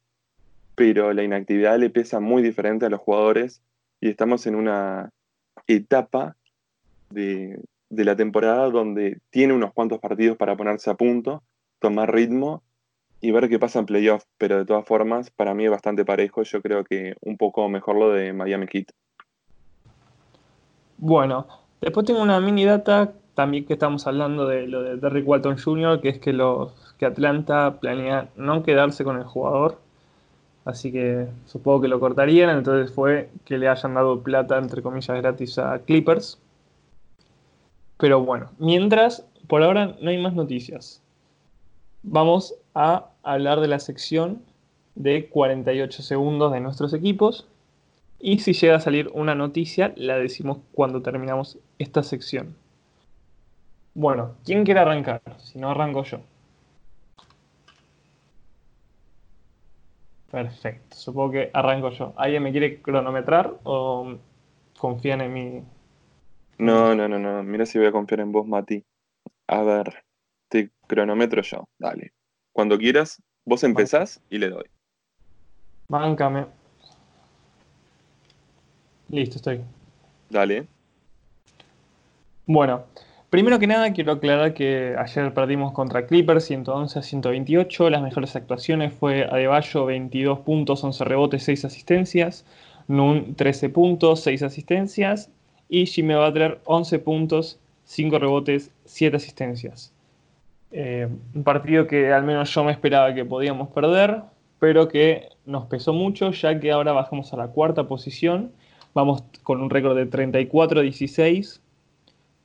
pero 0.75 1.13
la 1.13 1.23
inactividad 1.23 1.79
le 1.79 1.91
pesa 1.91 2.21
muy 2.21 2.43
diferente 2.43 2.87
a 2.87 2.91
los 2.91 3.01
jugadores 3.01 3.63
y 4.01 4.09
estamos 4.09 4.47
en 4.47 4.57
una 4.57 5.11
etapa 5.67 6.37
de, 7.11 7.61
de 7.91 8.05
la 8.05 8.17
temporada 8.17 8.71
donde 8.71 9.19
tiene 9.31 9.55
unos 9.55 9.73
cuantos 9.73 9.99
partidos 10.01 10.37
para 10.37 10.57
ponerse 10.57 10.91
a 10.91 10.95
punto, 10.95 11.43
tomar 11.79 12.13
ritmo 12.13 12.63
y 13.21 13.31
ver 13.31 13.49
qué 13.49 13.59
pasa 13.59 13.79
en 13.79 13.87
playoff, 13.87 14.25
pero 14.37 14.59
de 14.59 14.65
todas 14.65 14.85
formas, 14.85 15.31
para 15.31 15.55
mí 15.55 15.65
es 15.65 15.71
bastante 15.71 16.05
parejo. 16.05 16.43
Yo 16.43 16.63
creo 16.63 16.85
que 16.85 17.15
un 17.21 17.37
poco 17.37 17.69
mejor 17.69 17.97
lo 17.97 18.11
de 18.13 18.33
Miami 18.33 18.67
Heat. 18.73 18.89
Bueno, 20.99 21.47
después 21.81 22.07
tengo 22.07 22.23
una 22.23 22.41
mini 22.41 22.65
data 22.65 23.13
también 23.39 23.67
que 23.67 23.75
estamos 23.75 24.05
hablando 24.09 24.49
de 24.49 24.67
lo 24.67 24.83
de 24.83 24.97
Derrick 24.97 25.29
Walton 25.29 25.59
Jr., 25.59 26.01
que 26.01 26.09
es 26.09 26.19
que, 26.19 26.33
los, 26.33 26.73
que 26.99 27.07
Atlanta 27.07 27.79
planea 27.79 28.31
no 28.35 28.65
quedarse 28.65 29.05
con 29.05 29.17
el 29.17 29.23
jugador. 29.23 29.79
Así 30.65 30.91
que 30.91 31.29
supongo 31.47 31.83
que 31.83 31.87
lo 31.87 32.01
cortarían, 32.01 32.51
entonces 32.51 32.93
fue 32.93 33.31
que 33.45 33.57
le 33.57 33.69
hayan 33.69 33.95
dado 33.95 34.25
plata, 34.25 34.59
entre 34.59 34.83
comillas, 34.83 35.17
gratis 35.19 35.57
a 35.61 35.79
Clippers. 35.79 36.41
Pero 37.97 38.25
bueno, 38.25 38.51
mientras, 38.59 39.25
por 39.47 39.63
ahora 39.63 39.95
no 40.01 40.11
hay 40.11 40.21
más 40.21 40.35
noticias. 40.35 41.01
Vamos 42.03 42.57
a 42.75 43.07
hablar 43.23 43.61
de 43.61 43.69
la 43.69 43.79
sección 43.79 44.43
de 44.97 45.29
48 45.29 46.03
segundos 46.03 46.53
de 46.53 46.59
nuestros 46.59 46.93
equipos. 46.93 47.47
Y 48.19 48.41
si 48.41 48.53
llega 48.53 48.75
a 48.75 48.81
salir 48.81 49.13
una 49.15 49.37
noticia, 49.37 49.93
la 49.95 50.19
decimos 50.19 50.59
cuando 50.73 51.03
terminamos 51.03 51.57
esta 51.79 52.03
sección. 52.03 52.57
Bueno, 53.95 54.37
¿quién 54.45 54.65
quiere 54.65 54.81
arrancar? 54.81 55.23
Si 55.39 55.59
no, 55.59 55.71
arranco 55.71 56.05
yo. 56.05 56.21
Perfecto, 60.31 60.95
supongo 60.95 61.33
que 61.33 61.51
arranco 61.53 61.91
yo. 61.91 62.13
¿Alguien 62.17 62.43
me 62.43 62.53
quiere 62.53 62.83
cronometrar 62.83 63.55
o 63.65 64.19
confían 64.79 65.23
en 65.23 65.33
mí? 65.33 65.63
No, 66.59 66.95
no, 66.95 67.09
no, 67.09 67.19
no. 67.19 67.43
Mira 67.43 67.65
si 67.65 67.79
voy 67.79 67.87
a 67.87 67.93
confiar 67.93 68.21
en 68.21 68.33
vos, 68.33 68.47
Mati. 68.47 68.85
A 69.47 69.63
ver, 69.63 70.05
te 70.49 70.71
cronometro 70.87 71.41
yo. 71.43 71.65
Dale. 71.79 72.13
Cuando 72.53 72.77
quieras, 72.77 73.23
vos 73.45 73.65
empezás 73.65 74.21
y 74.29 74.39
le 74.39 74.51
doy. 74.51 74.65
Báncame. 75.89 76.47
Listo, 79.09 79.37
estoy. 79.37 79.65
Dale. 80.29 80.69
Bueno, 82.45 82.85
primero 83.31 83.59
que 83.59 83.67
nada 83.67 83.93
quiero 83.93 84.13
aclarar 84.13 84.55
que 84.55 84.95
ayer 84.99 85.33
perdimos 85.35 85.73
contra 85.73 86.07
Clippers 86.07 86.45
111 86.45 86.99
a 86.99 87.03
128. 87.03 87.91
Las 87.91 88.03
mejores 88.03 88.35
actuaciones 88.37 88.93
fue 88.93 89.25
Adebayo 89.25 89.87
22 89.87 90.41
puntos, 90.41 90.85
11 90.85 91.05
rebotes, 91.05 91.43
6 91.45 91.65
asistencias. 91.65 92.45
Nun 92.89 93.35
13 93.35 93.69
puntos, 93.69 94.21
6 94.21 94.43
asistencias. 94.43 95.31
Y 95.69 95.87
Jimmy 95.87 96.15
Butler 96.15 96.61
11 96.65 96.99
puntos, 97.01 97.59
5 97.85 98.19
rebotes, 98.19 98.71
7 98.87 99.17
asistencias. 99.17 99.93
Eh, 100.71 101.09
un 101.35 101.45
partido 101.45 101.87
que 101.87 102.13
al 102.13 102.25
menos 102.25 102.53
yo 102.53 102.65
me 102.65 102.73
esperaba 102.73 103.15
que 103.15 103.25
podíamos 103.25 103.69
perder, 103.69 104.23
pero 104.59 104.89
que 104.89 105.29
nos 105.47 105.67
pesó 105.67 105.93
mucho 105.93 106.31
ya 106.33 106.59
que 106.61 106.71
ahora 106.71 106.93
bajamos 106.93 107.33
a 107.33 107.37
la 107.37 107.49
cuarta 107.49 107.85
posición. 107.85 108.53
Vamos 108.95 109.23
con 109.43 109.61
un 109.61 109.71
récord 109.71 109.97
de 109.97 110.11
34-16, 110.11 111.61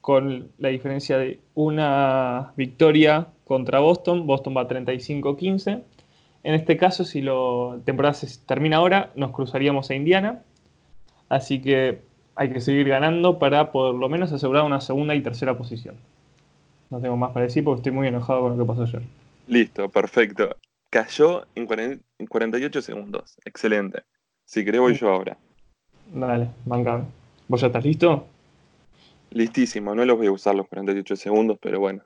con 0.04 0.50
la 0.58 0.68
diferencia 0.68 1.18
de 1.18 1.40
una 1.54 2.52
victoria 2.58 3.28
contra 3.46 3.80
Boston. 3.80 4.28
Boston 4.28 4.54
va 4.54 4.68
35-15. 4.68 5.82
En 6.44 6.54
este 6.54 6.76
caso, 6.76 7.06
si 7.06 7.22
la 7.22 7.80
temporada 7.86 8.14
se 8.14 8.28
termina 8.46 8.78
ahora, 8.78 9.14
nos 9.16 9.32
cruzaríamos 9.32 9.90
a 9.90 9.96
Indiana. 9.96 10.42
Así 11.30 11.62
que 11.62 12.02
hay 12.36 12.52
que 12.52 12.60
seguir 12.60 12.90
ganando 12.90 13.40
para 13.40 13.72
por 13.72 13.96
lo 13.96 14.10
menos 14.10 14.34
asegurar 14.34 14.66
una 14.66 14.82
segunda 14.82 15.16
y 15.16 15.22
tercera 15.22 15.58
posición. 15.58 15.96
No 16.90 17.00
tengo 17.00 17.16
más 17.16 17.32
para 17.32 17.46
decir 17.46 17.64
porque 17.64 17.80
estoy 17.80 17.94
muy 17.94 18.10
enojado 18.10 18.42
con 18.42 18.58
lo 18.58 18.62
que 18.62 18.68
pasó 18.68 18.84
ayer. 18.84 19.04
Listo, 19.48 19.88
perfecto. 19.88 20.50
Cayó 20.90 21.46
en 21.56 21.66
48 22.28 22.82
segundos. 22.82 23.38
Excelente. 23.46 24.04
Si 24.44 24.66
querés 24.66 24.82
voy 24.82 24.96
yo 24.96 25.08
ahora. 25.08 25.38
Dale, 26.14 26.50
bancame. 26.66 27.06
¿Vos 27.48 27.62
ya 27.62 27.68
estás 27.68 27.86
listo? 27.86 28.28
Listísimo. 29.34 29.96
No 29.96 30.06
los 30.06 30.18
voy 30.18 30.28
a 30.28 30.32
usar 30.32 30.54
los 30.54 30.68
48 30.68 31.16
segundos, 31.16 31.58
pero 31.60 31.80
bueno. 31.80 32.04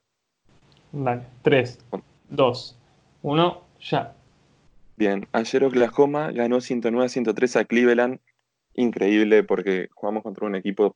Dale. 0.93 1.23
3, 1.41 1.79
2, 2.29 2.79
1, 3.21 3.61
ya. 3.81 4.15
Bien. 4.95 5.27
Ayer 5.33 5.65
Oklahoma 5.65 6.31
ganó 6.31 6.61
109-103 6.61 7.59
a 7.59 7.65
Cleveland. 7.65 8.19
Increíble 8.75 9.43
porque 9.43 9.89
jugamos 9.93 10.23
contra 10.23 10.47
un 10.47 10.55
equipo 10.55 10.95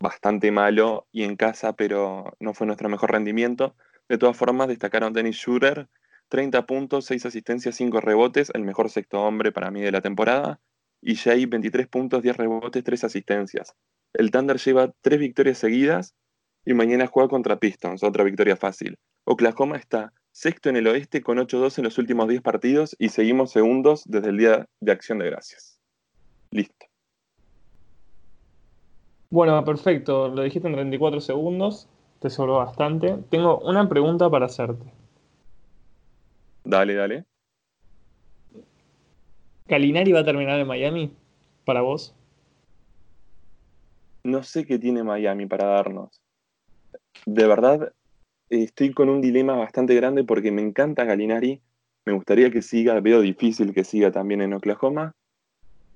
bastante 0.00 0.50
malo 0.50 1.06
y 1.12 1.22
en 1.22 1.36
casa, 1.36 1.74
pero 1.74 2.36
no 2.40 2.54
fue 2.54 2.66
nuestro 2.66 2.88
mejor 2.88 3.12
rendimiento. 3.12 3.76
De 4.08 4.18
todas 4.18 4.36
formas, 4.36 4.66
destacaron 4.66 5.12
Dennis 5.12 5.36
Schurer, 5.36 5.86
30 6.28 6.66
puntos, 6.66 7.04
6 7.04 7.26
asistencias, 7.26 7.76
5 7.76 8.00
rebotes, 8.00 8.50
el 8.52 8.62
mejor 8.62 8.90
sexto 8.90 9.22
hombre 9.22 9.52
para 9.52 9.70
mí 9.70 9.80
de 9.80 9.92
la 9.92 10.00
temporada. 10.00 10.58
Y 11.00 11.14
Jay, 11.14 11.46
23 11.46 11.86
puntos, 11.86 12.20
10 12.20 12.36
rebotes, 12.36 12.82
3 12.82 13.04
asistencias. 13.04 13.76
El 14.14 14.30
Thunder 14.30 14.58
lleva 14.58 14.92
3 15.00 15.18
victorias 15.18 15.58
seguidas 15.58 16.14
y 16.64 16.74
mañana 16.74 17.06
juega 17.06 17.28
contra 17.28 17.58
Pistons, 17.58 18.02
otra 18.02 18.24
victoria 18.24 18.56
fácil. 18.56 18.98
Oklahoma 19.24 19.76
está 19.76 20.12
sexto 20.32 20.68
en 20.68 20.76
el 20.76 20.86
oeste 20.86 21.22
con 21.22 21.38
8-2 21.38 21.78
en 21.78 21.84
los 21.84 21.98
últimos 21.98 22.28
10 22.28 22.42
partidos 22.42 22.96
y 22.98 23.10
seguimos 23.10 23.52
segundos 23.52 24.02
desde 24.06 24.30
el 24.30 24.38
Día 24.38 24.66
de 24.80 24.92
Acción 24.92 25.18
de 25.18 25.26
Gracias. 25.26 25.78
Listo. 26.50 26.86
Bueno, 29.30 29.64
perfecto. 29.64 30.28
Lo 30.28 30.42
dijiste 30.42 30.68
en 30.68 30.74
34 30.74 31.20
segundos. 31.20 31.88
Te 32.20 32.28
sobró 32.28 32.58
bastante. 32.58 33.16
Tengo 33.30 33.58
una 33.60 33.88
pregunta 33.88 34.28
para 34.28 34.46
hacerte. 34.46 34.84
Dale, 36.64 36.94
dale. 36.94 37.24
¿Calinari 39.66 40.12
va 40.12 40.20
a 40.20 40.24
terminar 40.24 40.60
en 40.60 40.66
Miami? 40.66 41.16
¿Para 41.64 41.80
vos? 41.80 42.14
No 44.24 44.42
sé 44.42 44.64
qué 44.64 44.78
tiene 44.78 45.02
Miami 45.02 45.46
para 45.46 45.66
darnos. 45.66 46.20
De 47.26 47.46
verdad, 47.46 47.92
estoy 48.50 48.92
con 48.92 49.08
un 49.08 49.20
dilema 49.20 49.56
bastante 49.56 49.94
grande 49.94 50.24
porque 50.24 50.52
me 50.52 50.62
encanta 50.62 51.04
Galinari. 51.04 51.60
Me 52.04 52.12
gustaría 52.12 52.50
que 52.50 52.62
siga, 52.62 52.98
veo 53.00 53.20
difícil 53.20 53.74
que 53.74 53.84
siga 53.84 54.10
también 54.10 54.42
en 54.42 54.54
Oklahoma. 54.54 55.14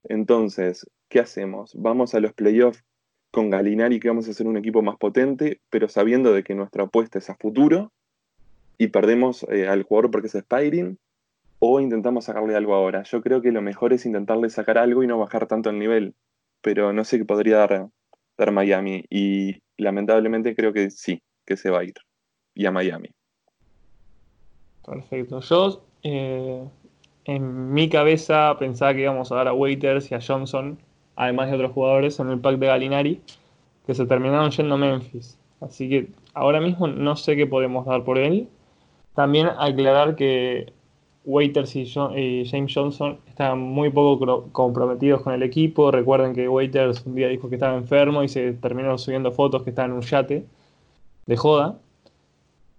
Entonces, 0.05 0.87
¿qué 1.09 1.21
hacemos? 1.21 1.73
¿Vamos 1.75 2.15
a 2.15 2.21
los 2.21 2.33
playoffs 2.33 2.85
con 3.31 3.51
Galinari 3.51 4.01
que 4.01 4.09
vamos 4.09 4.29
a 4.29 4.33
ser 4.33 4.47
un 4.47 4.57
equipo 4.57 4.83
más 4.83 4.97
potente, 4.97 5.61
pero 5.71 5.89
sabiendo 5.89 6.33
de 6.33 6.43
que 6.43 6.55
nuestra 6.55 6.85
apuesta 6.85 7.19
es 7.19 7.29
a 7.29 7.37
futuro 7.37 7.93
y 8.79 8.89
perdemos 8.89 9.45
eh, 9.51 9.69
al 9.69 9.83
jugador 9.83 10.11
porque 10.11 10.29
es 10.29 10.35
Spiring, 10.35 10.99
o 11.59 11.81
intentamos 11.81 12.27
sacarle 12.27 12.55
algo 12.57 12.75
ahora. 12.75 13.03
Yo 13.05 13.23
creo 13.23 13.41
que 13.41 13.53
lo 13.53 13.63
mejor 13.63 13.93
es 13.93 14.07
intentarle 14.07 14.51
sacar 14.51 14.79
algo 14.79 15.03
y 15.03 15.07
no 15.07 15.19
bajar 15.19 15.47
tanto 15.47 15.71
el 15.71 15.79
nivel, 15.79 16.15
pero 16.61 16.93
no 16.93 17.05
sé 17.05 17.19
qué 17.19 17.25
podría 17.25 17.59
dar, 17.59 17.89
Miami 18.53 19.05
y 19.11 19.57
lamentablemente 19.79 20.55
creo 20.55 20.73
que 20.73 20.91
sí, 20.91 21.21
que 21.45 21.57
se 21.57 21.71
va 21.71 21.81
a 21.81 21.85
ir 21.85 21.95
y 22.55 22.67
a 22.67 22.71
Miami. 22.71 23.11
Perfecto. 24.85 25.41
Yo 25.41 25.83
eh, 26.03 26.65
en 27.25 27.73
mi 27.73 27.89
cabeza 27.89 28.57
pensaba 28.59 28.95
que 28.95 29.03
íbamos 29.03 29.33
a 29.33 29.37
dar 29.37 29.49
a 29.49 29.53
Waiters 29.53 30.11
y 30.11 30.15
a 30.15 30.21
Johnson 30.21 30.79
además 31.17 31.49
de 31.49 31.57
otros 31.57 31.73
jugadores 31.73 32.21
en 32.21 32.31
el 32.31 32.39
pack 32.39 32.59
de 32.59 32.67
Galinari, 32.67 33.21
que 33.87 33.95
se 33.95 34.07
terminaron 34.07 34.51
yendo 34.51 34.75
a 34.75 34.79
Memphis. 34.79 35.39
Así 35.61 35.89
que 35.89 36.09
ahora 36.35 36.61
mismo 36.61 36.87
no 36.87 37.17
sé 37.17 37.35
qué 37.35 37.47
podemos 37.47 37.87
dar 37.87 38.05
por 38.05 38.19
él. 38.19 38.49
También 39.15 39.49
aclarar 39.59 40.15
que 40.15 40.73
Waiters 41.27 41.75
y, 41.75 41.87
James 41.87 42.73
Johnson 42.73 43.19
están 43.29 43.59
muy 43.59 43.91
poco 43.91 44.49
comprometidos 44.53 45.23
con 45.23 45.35
el 45.35 45.43
equipo. 45.43 45.91
Recuerden 45.91 46.35
que 46.35 46.49
Waiters 46.49 47.05
un 47.05 47.17
día 47.17 47.29
dijo 47.29 47.49
que 47.49 47.57
estaba 47.57 47.77
enfermo 47.77 48.23
y 48.23 48.29
se 48.29 48.53
terminó 48.55 48.97
subiendo 48.97 49.33
fotos 49.33 49.63
que 49.65 49.71
estaba 49.71 49.87
en 49.87 49.95
un 49.95 50.03
yate 50.03 50.47
de 51.27 51.37
joda. 51.37 51.77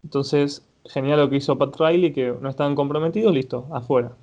Entonces, 0.04 0.66
genial 0.86 1.20
lo 1.20 1.30
que 1.30 1.36
hizo 1.36 1.58
Pat 1.58 1.76
Riley, 1.78 2.14
que 2.14 2.34
no 2.40 2.50
estaban 2.50 2.74
comprometidos, 2.76 3.34
listo, 3.34 3.68
afuera. 3.72 4.14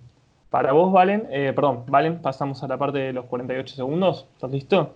Para 0.48 0.72
vos, 0.72 0.92
Valen, 0.92 1.26
eh, 1.30 1.52
perdón, 1.54 1.84
Valen, 1.86 2.22
pasamos 2.22 2.62
a 2.62 2.68
la 2.68 2.78
parte 2.78 2.98
de 2.98 3.12
los 3.12 3.26
48 3.26 3.76
segundos. 3.76 4.26
¿Estás 4.34 4.50
listo? 4.50 4.94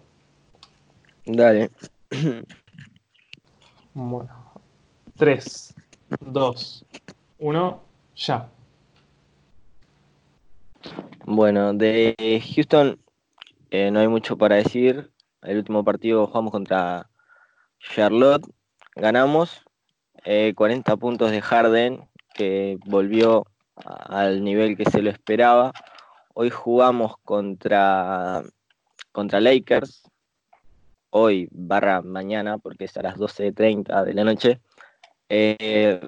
Dale. 1.27 1.71
Bueno. 3.95 4.31
3, 5.17 5.75
2, 6.21 6.85
1, 7.41 7.81
ya. 8.15 8.49
Bueno, 11.25 11.75
de 11.75 12.15
Houston 12.55 12.99
eh, 13.71 13.91
no 13.91 14.01
hay 14.01 14.09
mucho 14.09 14.37
para 14.39 14.57
decir. 14.57 15.11
El 15.43 15.59
último 15.59 15.85
partido 15.85 16.27
jugamos 16.27 16.53
contra 16.53 17.11
Charlotte. 17.79 18.47
Ganamos. 18.97 19.63
40 20.25 20.93
eh, 20.93 20.97
puntos 20.97 21.31
de 21.31 21.41
Harden, 21.41 22.09
que 22.35 22.79
volvió 22.85 23.47
al 23.85 24.43
nivel 24.43 24.77
que 24.77 24.85
se 24.85 25.01
lo 25.03 25.11
esperaba. 25.11 25.73
Hoy 26.35 26.51
jugamos 26.51 27.17
contra, 27.25 28.43
contra 29.13 29.41
Lakers, 29.41 30.03
hoy 31.11 31.49
barra 31.51 32.03
mañana, 32.03 32.59
porque 32.59 32.85
es 32.85 32.97
a 32.97 33.03
las 33.03 33.17
12.30 33.17 34.05
de 34.05 34.15
la 34.15 34.25
noche, 34.25 34.61
eh, 35.29 36.01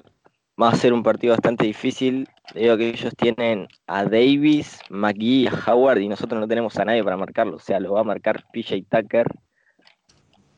va 0.59 0.69
a 0.69 0.75
ser 0.75 0.93
un 0.93 1.03
partido 1.03 1.33
bastante 1.33 1.65
difícil, 1.65 2.27
a 2.49 2.53
que 2.53 2.89
ellos 2.89 3.13
tienen 3.15 3.67
a 3.87 4.03
Davis, 4.03 4.79
McGee 4.89 5.47
a 5.47 5.71
Howard 5.71 5.99
y 5.99 6.07
nosotros 6.07 6.39
no 6.39 6.47
tenemos 6.47 6.77
a 6.77 6.85
nadie 6.85 7.03
para 7.03 7.17
marcarlo, 7.17 7.55
o 7.57 7.59
sea, 7.59 7.79
lo 7.79 7.93
va 7.93 8.01
a 8.01 8.05
marcar 8.05 8.43
PJ 8.51 8.83
Tucker. 8.89 9.27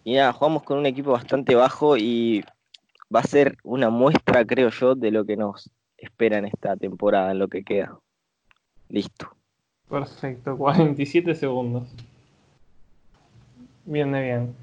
Y 0.04 0.16
nada, 0.16 0.34
jugamos 0.34 0.64
con 0.64 0.78
un 0.78 0.86
equipo 0.86 1.12
bastante 1.12 1.56
bajo 1.56 1.96
y 1.98 2.44
va 3.14 3.22
a 3.22 3.24
ser 3.24 3.58
una 3.64 3.90
muestra, 3.90 4.46
creo 4.46 4.70
yo, 4.70 4.96
de 4.96 5.12
lo 5.12 5.26
que 5.26 5.38
nos 5.38 5.70
espera 5.98 6.38
en 6.38 6.46
esta 6.46 6.76
temporada, 6.76 7.32
en 7.32 7.40
lo 7.40 7.48
que 7.48 7.64
queda. 7.64 7.98
Listo. 8.90 9.36
Perfecto, 9.90 10.58
47 10.58 11.36
segundos. 11.36 11.84
Bien 13.86 14.12
de 14.12 14.22
bien. 14.22 14.56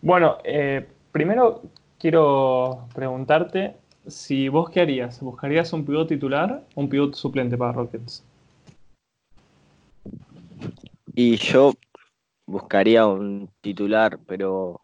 Bueno, 0.00 0.38
eh, 0.44 0.86
primero 1.10 1.62
quiero 1.98 2.86
preguntarte 2.94 3.76
si 4.06 4.48
vos 4.48 4.70
qué 4.70 4.80
harías. 4.80 5.20
¿Buscarías 5.20 5.72
un 5.72 5.84
pivot 5.84 6.08
titular 6.08 6.62
o 6.74 6.80
un 6.80 6.88
pivot 6.88 7.14
suplente 7.14 7.56
para 7.56 7.72
Rockets? 7.72 8.24
Y 11.14 11.36
yo 11.36 11.74
buscaría 12.46 13.06
un 13.06 13.50
titular, 13.60 14.18
pero 14.26 14.80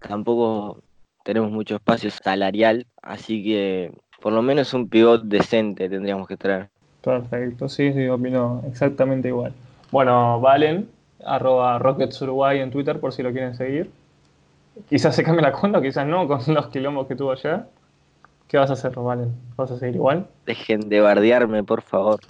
tampoco 0.00 0.80
tenemos 1.24 1.50
mucho 1.50 1.76
espacio 1.76 2.10
salarial, 2.10 2.86
así 3.02 3.42
que 3.42 3.92
por 4.20 4.32
lo 4.32 4.42
menos 4.42 4.72
un 4.74 4.88
pivot 4.88 5.22
decente 5.24 5.88
tendríamos 5.88 6.26
que 6.26 6.36
traer. 6.36 6.68
Perfecto, 7.02 7.68
sí, 7.68 7.92
sí, 7.92 8.08
opino 8.08 8.62
exactamente 8.66 9.28
igual. 9.28 9.52
Bueno, 9.90 10.40
Valen, 10.40 10.88
arroba 11.24 11.78
Rockets 11.78 12.20
Uruguay 12.22 12.60
en 12.60 12.70
Twitter 12.70 12.98
por 12.98 13.12
si 13.12 13.22
lo 13.22 13.32
quieren 13.32 13.54
seguir. 13.54 13.90
Quizás 14.88 15.14
se 15.14 15.22
cambie 15.22 15.42
la 15.42 15.52
cuenta, 15.52 15.80
quizás 15.80 16.06
no, 16.06 16.26
con 16.26 16.40
los 16.52 16.66
quilombos 16.68 17.06
que 17.06 17.16
tuvo 17.16 17.32
ayer. 17.32 17.64
¿Qué 18.48 18.56
vas 18.58 18.70
a 18.70 18.74
hacer, 18.74 18.94
Valen? 18.94 19.34
¿Vas 19.56 19.70
a 19.70 19.78
seguir 19.78 19.96
igual? 19.96 20.28
Dejen 20.46 20.88
de 20.88 21.00
bardearme, 21.00 21.64
por 21.64 21.82
favor. 21.82 22.20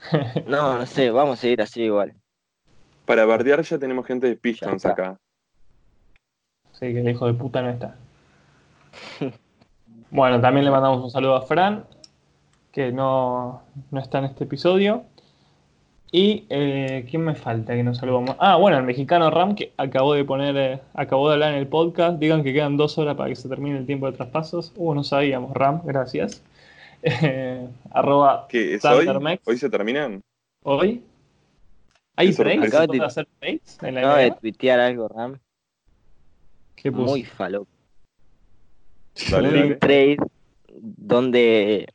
no, 0.46 0.78
no 0.78 0.86
sé, 0.86 1.10
vamos 1.10 1.38
a 1.38 1.42
seguir 1.42 1.60
así 1.60 1.82
igual. 1.82 2.14
Para 3.04 3.24
bardear 3.26 3.62
ya 3.62 3.78
tenemos 3.78 4.06
gente 4.06 4.26
de 4.26 4.36
Pistons 4.36 4.86
acá. 4.86 5.18
Sí, 6.72 6.92
que 6.92 7.00
el 7.00 7.08
hijo 7.08 7.26
de 7.26 7.34
puta 7.34 7.62
no 7.62 7.70
está. 7.70 7.96
bueno, 10.10 10.40
también 10.40 10.64
le 10.64 10.70
mandamos 10.70 11.04
un 11.04 11.10
saludo 11.10 11.36
a 11.36 11.42
Fran, 11.42 11.84
que 12.72 12.90
no, 12.90 13.62
no 13.90 14.00
está 14.00 14.18
en 14.18 14.24
este 14.26 14.44
episodio. 14.44 15.04
Y 16.16 16.46
eh, 16.48 17.06
¿quién 17.10 17.24
me 17.24 17.34
falta 17.34 17.74
que 17.74 17.82
nos 17.82 17.98
saludamos? 17.98 18.36
Ah, 18.38 18.56
bueno, 18.56 18.78
el 18.78 18.84
mexicano 18.84 19.28
Ram 19.28 19.54
que 19.54 19.74
acabó 19.76 20.14
de 20.14 20.24
poner, 20.24 20.56
eh, 20.56 20.80
acabó 20.94 21.28
de 21.28 21.34
hablar 21.34 21.52
en 21.52 21.58
el 21.58 21.66
podcast. 21.66 22.18
Digan 22.18 22.42
que 22.42 22.54
quedan 22.54 22.78
dos 22.78 22.96
horas 22.96 23.16
para 23.16 23.28
que 23.28 23.36
se 23.36 23.50
termine 23.50 23.76
el 23.76 23.84
tiempo 23.84 24.06
de 24.06 24.16
traspasos. 24.16 24.72
Uh, 24.76 24.94
no 24.94 25.04
sabíamos, 25.04 25.52
Ram, 25.52 25.82
gracias. 25.84 26.42
Eh, 27.02 27.68
arroba 27.92 28.46
¿Qué 28.48 28.74
es 28.74 28.84
hoy? 28.84 29.06
¿Hoy 29.44 29.58
se 29.58 29.68
terminan? 29.68 30.22
¿Hoy? 30.64 31.04
¿Hay 32.16 32.32
trades? 32.32 32.72
¿Acabo 32.72 32.92
de 32.92 33.04
hacer 33.04 33.28
trades? 33.38 33.78
Acabo 33.80 34.16
de 34.16 34.30
tuitear 34.40 34.80
algo, 34.80 35.06
Ram. 35.06 35.38
¿Qué 36.74 36.90
puso? 36.90 37.10
Muy 37.10 37.24
falo. 37.24 37.66
Un 39.30 39.78
trade 39.78 40.16
donde 40.72 41.92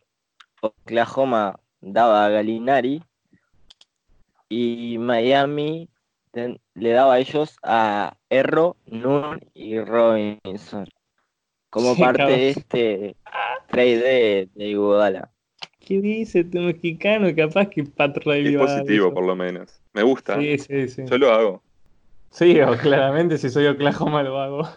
Oklahoma 0.61 1.59
daba 1.81 2.27
a 2.27 2.29
Galinari 2.29 3.01
y 4.51 4.97
Miami 4.97 5.87
le 6.33 6.89
daba 6.89 7.13
a 7.13 7.19
ellos 7.19 7.57
a 7.63 8.17
Erro, 8.29 8.75
Nun 8.85 9.39
y 9.53 9.79
Robinson 9.79 10.87
como 11.69 11.95
parte 11.95 12.23
de 12.23 12.49
este 12.49 13.15
trade 13.69 13.97
de, 13.97 14.49
de 14.53 14.67
Iguodala. 14.67 15.31
¿Qué 15.79 16.01
dice 16.01 16.43
tu 16.43 16.59
mexicano? 16.59 17.33
Capaz 17.33 17.67
que 17.67 17.85
Patrón 17.85 18.45
Es 18.45 18.57
positivo, 18.57 19.13
por 19.13 19.25
lo 19.25 19.37
menos. 19.37 19.81
Me 19.93 20.03
gusta. 20.03 20.37
Sí, 20.37 20.57
sí, 20.57 20.89
sí. 20.89 21.03
Yo 21.05 21.17
lo 21.17 21.31
hago. 21.31 21.63
Sí, 22.29 22.55
claramente, 22.81 23.37
si 23.37 23.49
soy 23.49 23.67
Oklahoma 23.67 24.21
lo 24.21 24.37
hago. 24.37 24.67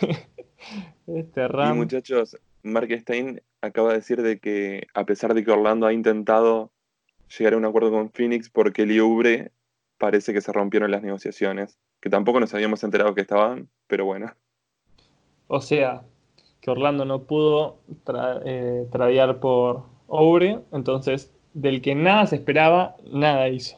este 1.06 1.46
Ram. 1.46 1.76
Y 1.76 1.78
muchachos, 1.78 2.36
Mark 2.64 2.88
Stein 3.00 3.40
acaba 3.62 3.90
de 3.90 3.96
decir 3.96 4.22
de 4.22 4.40
que 4.40 4.88
a 4.92 5.06
pesar 5.06 5.34
de 5.34 5.44
que 5.44 5.52
Orlando 5.52 5.86
ha 5.86 5.92
intentado 5.92 6.72
llegar 7.38 7.54
a 7.54 7.56
un 7.56 7.64
acuerdo 7.64 7.90
con 7.90 8.10
Phoenix 8.10 8.50
porque 8.50 8.86
Liubre 8.86 9.52
parece 9.98 10.32
que 10.32 10.40
se 10.40 10.52
rompieron 10.52 10.90
las 10.90 11.02
negociaciones, 11.02 11.78
que 12.00 12.10
tampoco 12.10 12.40
nos 12.40 12.54
habíamos 12.54 12.82
enterado 12.82 13.14
que 13.14 13.20
estaban, 13.20 13.68
pero 13.86 14.04
bueno. 14.04 14.32
O 15.46 15.60
sea, 15.60 16.02
que 16.60 16.70
Orlando 16.70 17.04
no 17.04 17.24
pudo 17.24 17.78
eh, 18.44 18.86
tradear 18.90 19.40
por 19.40 19.84
Obre, 20.06 20.60
entonces 20.72 21.32
del 21.54 21.82
que 21.82 21.94
nada 21.94 22.26
se 22.26 22.36
esperaba, 22.36 22.96
nada 23.12 23.48
hizo. 23.48 23.76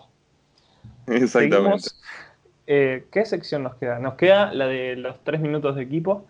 Exactamente. 1.06 1.88
Eh, 2.66 3.06
¿Qué 3.10 3.24
sección 3.24 3.64
nos 3.64 3.74
queda? 3.74 3.98
Nos 3.98 4.14
queda 4.14 4.52
la 4.52 4.66
de 4.66 4.96
los 4.96 5.22
tres 5.24 5.40
minutos 5.40 5.76
de 5.76 5.82
equipo. 5.82 6.24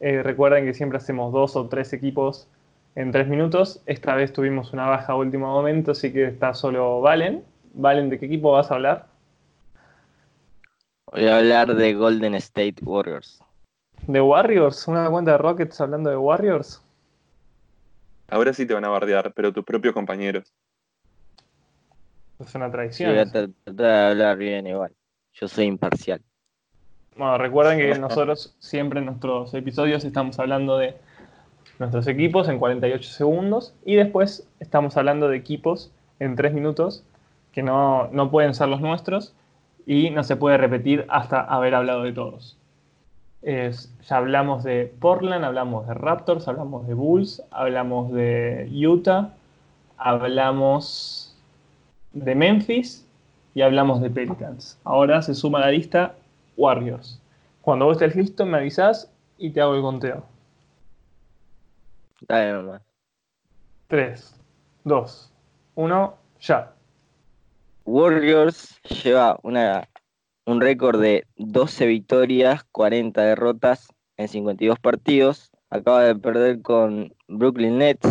Eh, 0.00 0.22
recuerden 0.22 0.64
que 0.64 0.74
siempre 0.74 0.96
hacemos 0.96 1.32
dos 1.32 1.54
o 1.56 1.68
tres 1.68 1.92
equipos 1.92 2.48
en 2.94 3.12
tres 3.12 3.28
minutos. 3.28 3.82
Esta 3.86 4.14
vez 4.14 4.32
tuvimos 4.32 4.72
una 4.72 4.86
baja 4.86 5.12
a 5.12 5.16
último 5.16 5.46
momento, 5.46 5.92
así 5.92 6.12
que 6.12 6.26
está 6.26 6.54
solo 6.54 7.00
Valen. 7.00 7.44
Valen, 7.74 8.10
¿de 8.10 8.18
qué 8.18 8.26
equipo 8.26 8.52
vas 8.52 8.70
a 8.70 8.74
hablar? 8.74 9.06
Voy 11.10 11.26
a 11.26 11.38
hablar 11.38 11.74
de 11.74 11.94
Golden 11.94 12.34
State 12.36 12.76
Warriors. 12.82 13.40
¿De 14.06 14.20
Warriors? 14.20 14.88
¿Una 14.88 15.08
cuenta 15.10 15.32
de 15.32 15.38
Rockets 15.38 15.80
hablando 15.80 16.10
de 16.10 16.16
Warriors? 16.16 16.82
Ahora 18.28 18.52
sí 18.52 18.66
te 18.66 18.74
van 18.74 18.84
a 18.84 18.88
bardear, 18.88 19.32
pero 19.34 19.52
tus 19.52 19.64
propios 19.64 19.94
compañeros. 19.94 20.52
Es 22.40 22.54
una 22.54 22.70
traición. 22.70 23.10
voy 23.10 23.20
a 23.20 23.26
tratar 23.26 23.74
de 23.74 24.06
hablar 24.10 24.36
bien 24.36 24.66
igual. 24.66 24.92
Yo 25.34 25.48
soy 25.48 25.66
imparcial. 25.66 26.20
Bueno, 27.16 27.36
recuerden 27.36 27.78
que 27.78 27.98
nosotros 27.98 28.56
siempre 28.58 29.00
en 29.00 29.06
nuestros 29.06 29.52
episodios 29.54 30.02
estamos 30.04 30.38
hablando 30.38 30.78
de 30.78 30.96
nuestros 31.82 32.06
equipos 32.06 32.48
en 32.48 32.58
48 32.58 33.10
segundos 33.10 33.74
y 33.84 33.96
después 33.96 34.48
estamos 34.60 34.96
hablando 34.96 35.28
de 35.28 35.36
equipos 35.36 35.90
en 36.20 36.36
3 36.36 36.54
minutos 36.54 37.04
que 37.52 37.62
no, 37.62 38.08
pueden 38.30 38.54
ser 38.54 38.68
los 38.68 38.80
nuestros 38.80 39.34
y 39.84 40.10
no 40.10 40.22
se 40.22 40.36
puede 40.36 40.56
repetir 40.56 41.04
hasta 41.08 41.40
haber 41.40 41.74
hablado 41.74 42.04
de 42.04 42.12
todos. 42.12 42.56
ya 43.42 44.16
hablamos 44.16 44.62
de 44.62 44.94
Portland, 45.00 45.44
hablamos 45.44 45.86
de 45.88 45.94
Raptors, 45.94 46.46
hablamos 46.46 46.86
de 46.86 46.94
Bulls, 46.94 47.42
hablamos 47.50 48.12
de 48.12 48.70
Utah, 48.70 49.34
hablamos 49.98 51.36
de 52.12 52.34
Memphis 52.34 53.06
y 53.54 53.62
hablamos 53.62 54.00
de 54.00 54.08
Pelicans. 54.08 54.78
Ahora 54.84 55.20
se 55.20 55.34
suma 55.34 55.58
a 55.58 55.62
la 55.62 55.72
lista 55.72 56.14
Warriors. 56.56 57.20
Cuando 57.60 57.86
vos 57.86 58.00
estés 58.00 58.14
listo 58.16 58.46
me 58.46 58.58
avisás 58.58 59.12
y 59.36 59.50
te 59.50 59.60
hago 59.60 59.74
el 59.74 59.82
conteo. 59.82 60.31
Dale 62.28 62.52
nomás. 62.52 62.82
3, 63.88 64.40
2, 64.84 65.32
1, 65.74 66.18
ya. 66.40 66.72
Warriors 67.84 68.80
lleva 68.82 69.38
una, 69.42 69.88
un 70.46 70.60
récord 70.60 71.00
de 71.00 71.26
12 71.36 71.86
victorias, 71.86 72.64
40 72.72 73.20
derrotas 73.22 73.88
en 74.16 74.28
52 74.28 74.78
partidos. 74.78 75.50
Acaba 75.68 76.02
de 76.02 76.14
perder 76.14 76.62
con 76.62 77.14
Brooklyn 77.28 77.78
Nets 77.78 78.08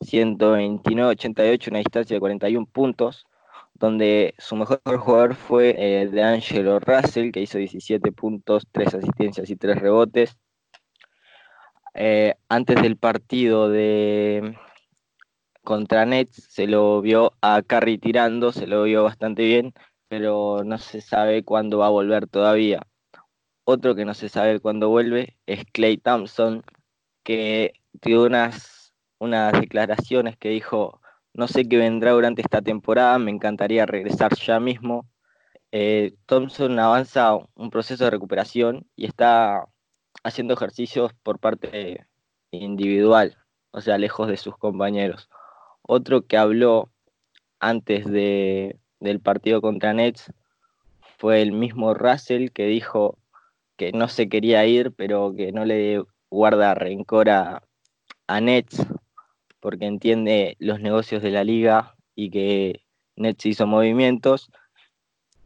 129-88, 0.00 1.68
una 1.68 1.78
distancia 1.78 2.16
de 2.16 2.20
41 2.20 2.66
puntos, 2.66 3.26
donde 3.74 4.34
su 4.38 4.56
mejor 4.56 4.80
jugador 4.98 5.34
fue 5.34 5.74
eh, 5.78 6.08
de 6.08 6.22
Angelo 6.22 6.80
Russell, 6.80 7.32
que 7.32 7.42
hizo 7.42 7.58
17 7.58 8.12
puntos, 8.12 8.66
3 8.72 8.94
asistencias 8.94 9.50
y 9.50 9.56
3 9.56 9.78
rebotes. 9.78 10.36
Eh, 11.94 12.34
antes 12.48 12.80
del 12.82 12.96
partido 12.96 13.68
de 13.68 14.56
contra 15.62 16.06
Nets 16.06 16.42
se 16.48 16.66
lo 16.66 17.00
vio 17.00 17.34
a 17.42 17.62
Curry 17.62 17.98
tirando, 17.98 18.52
se 18.52 18.66
lo 18.66 18.84
vio 18.84 19.04
bastante 19.04 19.44
bien, 19.44 19.74
pero 20.08 20.62
no 20.64 20.78
se 20.78 21.00
sabe 21.00 21.44
cuándo 21.44 21.78
va 21.78 21.86
a 21.86 21.90
volver 21.90 22.26
todavía. 22.26 22.80
Otro 23.64 23.94
que 23.94 24.04
no 24.04 24.14
se 24.14 24.28
sabe 24.28 24.60
cuándo 24.60 24.88
vuelve 24.88 25.38
es 25.46 25.64
Clay 25.72 25.98
Thompson, 25.98 26.64
que 27.22 27.74
dio 27.92 28.24
unas, 28.24 28.92
unas 29.18 29.52
declaraciones 29.52 30.36
que 30.36 30.48
dijo, 30.50 31.00
no 31.34 31.48
sé 31.48 31.68
qué 31.68 31.76
vendrá 31.76 32.12
durante 32.12 32.42
esta 32.42 32.62
temporada, 32.62 33.18
me 33.18 33.30
encantaría 33.30 33.86
regresar 33.86 34.36
ya 34.36 34.60
mismo. 34.60 35.08
Eh, 35.72 36.16
Thompson 36.26 36.78
avanza 36.80 37.36
un 37.54 37.70
proceso 37.70 38.04
de 38.04 38.10
recuperación 38.10 38.88
y 38.96 39.06
está 39.06 39.66
haciendo 40.22 40.54
ejercicios 40.54 41.12
por 41.22 41.38
parte 41.38 42.06
individual, 42.50 43.36
o 43.70 43.80
sea, 43.80 43.98
lejos 43.98 44.28
de 44.28 44.36
sus 44.36 44.56
compañeros. 44.56 45.28
Otro 45.82 46.26
que 46.26 46.36
habló 46.36 46.90
antes 47.58 48.06
de, 48.06 48.78
del 49.00 49.20
partido 49.20 49.60
contra 49.60 49.92
Nets 49.92 50.32
fue 51.18 51.42
el 51.42 51.52
mismo 51.52 51.94
Russell 51.94 52.50
que 52.50 52.66
dijo 52.66 53.18
que 53.76 53.92
no 53.92 54.08
se 54.08 54.28
quería 54.28 54.64
ir, 54.66 54.92
pero 54.92 55.34
que 55.36 55.52
no 55.52 55.64
le 55.64 56.02
guarda 56.30 56.74
rencor 56.74 57.30
a, 57.30 57.62
a 58.26 58.40
Nets 58.40 58.86
porque 59.60 59.86
entiende 59.86 60.56
los 60.58 60.80
negocios 60.80 61.22
de 61.22 61.30
la 61.30 61.44
liga 61.44 61.94
y 62.14 62.30
que 62.30 62.82
Nets 63.16 63.46
hizo 63.46 63.66
movimientos. 63.66 64.50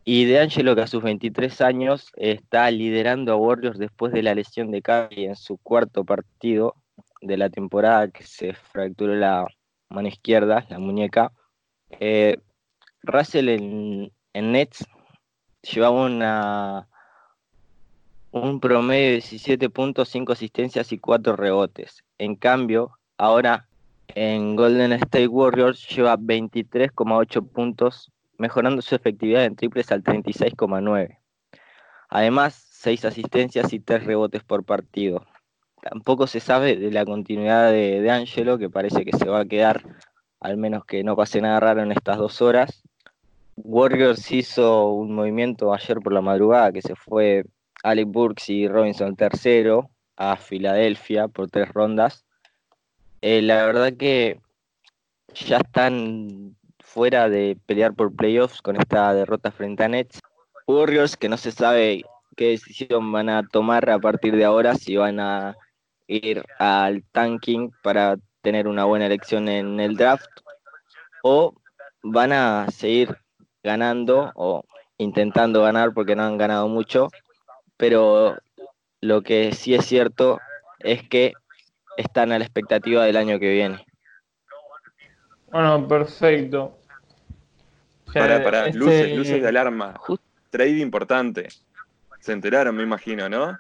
Y 0.05 0.27
De 0.27 0.39
Angelo, 0.39 0.75
que 0.75 0.83
a 0.83 0.87
sus 0.87 1.03
23 1.03 1.61
años 1.63 2.13
está 2.17 2.71
liderando 2.71 3.33
a 3.33 3.37
Warriors 3.37 3.79
después 3.79 4.13
de 4.13 4.23
la 4.23 4.35
lesión 4.35 4.71
de 4.71 4.83
Curry 4.83 5.25
en 5.25 5.37
su 5.37 5.57
cuarto 5.57 6.05
partido 6.05 6.77
de 7.23 7.39
la 7.39 7.49
temporada 7.49 8.09
que 8.09 8.23
se 8.23 8.53
fracturó 8.53 9.15
la 9.15 9.47
mano 9.89 10.09
izquierda, 10.09 10.67
la 10.69 10.79
muñeca. 10.79 11.33
Eh, 11.91 12.37
Russell 13.03 13.49
en, 13.49 14.13
en 14.35 14.53
Nets 14.53 14.85
llevaba 15.63 16.05
una, 16.05 16.89
un 18.31 18.61
promedio 18.61 19.07
de 19.07 19.13
17 19.15 19.71
puntos, 19.71 20.09
5 20.11 20.33
asistencias 20.33 20.93
y 20.93 20.99
4 20.99 21.37
rebotes. 21.37 22.05
En 22.19 22.37
cambio, 22.37 22.99
ahora 23.17 23.69
en 24.09 24.57
Golden 24.57 24.93
State 24.93 25.29
Warriors 25.29 25.89
lleva 25.89 26.19
23,8 26.19 27.49
puntos, 27.49 28.13
mejorando 28.39 28.83
su 28.83 28.95
efectividad 28.95 29.45
en 29.45 29.57
triples 29.57 29.91
al 29.93 30.03
36,9. 30.03 31.19
Además, 32.09 32.55
6 32.55 33.05
asistencias 33.05 33.73
y 33.73 33.81
3 33.81 34.05
rebotes 34.05 34.43
por 34.43 34.65
partido. 34.65 35.27
Tampoco 35.81 36.27
se 36.27 36.41
sabe 36.41 36.77
de 36.77 36.91
la 36.91 37.05
continuidad 37.05 37.71
de, 37.71 38.01
de 38.01 38.11
Angelo, 38.11 38.59
que 38.59 38.71
parece 38.71 39.05
que 39.05 39.17
se 39.17 39.29
va 39.29 39.41
a 39.41 39.45
quedar, 39.45 39.83
al 40.41 40.57
menos 40.57 40.85
que 40.85 41.05
no 41.05 41.17
pase 41.17 41.41
nada 41.41 41.61
raro 41.61 41.83
en 41.83 41.93
estas 41.93 42.19
dos 42.19 42.41
horas. 42.41 42.83
Warriors 43.57 44.31
hizo 44.33 44.89
un 44.89 45.15
movimiento 45.15 45.73
ayer 45.73 45.99
por 46.01 46.13
la 46.13 46.21
madrugada 46.21 46.73
que 46.73 46.83
se 46.83 46.97
fue 46.97 47.45
Alec 47.83 48.09
Burks 48.09 48.51
y 48.51 48.67
Robinson 48.67 49.15
tercero 49.15 49.91
a 50.17 50.37
Filadelfia 50.37 51.29
por 51.29 51.51
tres 51.51 51.69
rondas. 51.73 52.25
Eh, 53.21 53.43
la 53.43 53.65
verdad 53.67 53.93
que 53.95 54.41
ya 55.35 55.59
están 55.59 56.57
fuera 56.95 57.29
de 57.29 57.59
pelear 57.67 57.93
por 57.93 58.15
playoffs 58.15 58.63
con 58.63 58.77
esta 58.77 59.13
derrota 59.13 59.51
frente 59.51 59.83
a 59.83 59.89
Nets. 59.89 60.21
Warriors 60.67 61.17
que 61.17 61.29
no 61.29 61.37
se 61.37 61.51
sabe 61.51 62.05
qué 62.37 62.51
decisión 62.51 63.11
van 63.11 63.29
a 63.29 63.43
tomar 63.47 63.91
a 63.91 63.99
partir 63.99 64.37
de 64.37 64.45
ahora, 64.45 64.77
si 64.77 64.97
van 64.97 65.19
a 65.19 65.57
ir 66.07 66.45
al 66.59 67.03
tanking 67.13 67.73
para 67.83 68.17
tener 68.43 68.69
una 68.69 68.85
buena 68.85 69.07
elección 69.07 69.49
en 69.49 69.81
el 69.81 69.97
draft 69.97 70.31
o 71.23 71.55
van 72.03 72.33
a 72.33 72.67
seguir 72.71 73.19
ganando 73.63 74.31
o 74.37 74.63
intentando 74.97 75.63
ganar 75.63 75.93
porque 75.93 76.15
no 76.15 76.23
han 76.23 76.39
ganado 76.39 76.69
mucho 76.69 77.09
pero 77.77 78.37
lo 79.01 79.23
que 79.23 79.53
sí 79.53 79.75
es 79.75 79.85
cierto 79.85 80.39
es 80.79 81.07
que 81.09 81.33
están 81.97 82.33
a 82.33 82.39
la 82.39 82.45
expectativa 82.45 83.05
del 83.05 83.17
año 83.17 83.39
que 83.39 83.53
viene. 83.53 83.85
Bueno, 85.51 85.87
perfecto. 85.87 86.79
Para, 88.15 88.43
para, 88.43 88.67
este 88.67 88.79
luces, 88.79 89.17
luces 89.17 89.43
de 89.43 89.49
alarma. 89.49 90.01
Trade 90.51 90.79
importante. 90.79 91.49
Se 92.21 92.33
enteraron, 92.33 92.75
me 92.75 92.83
imagino, 92.83 93.29
¿no? 93.29 93.59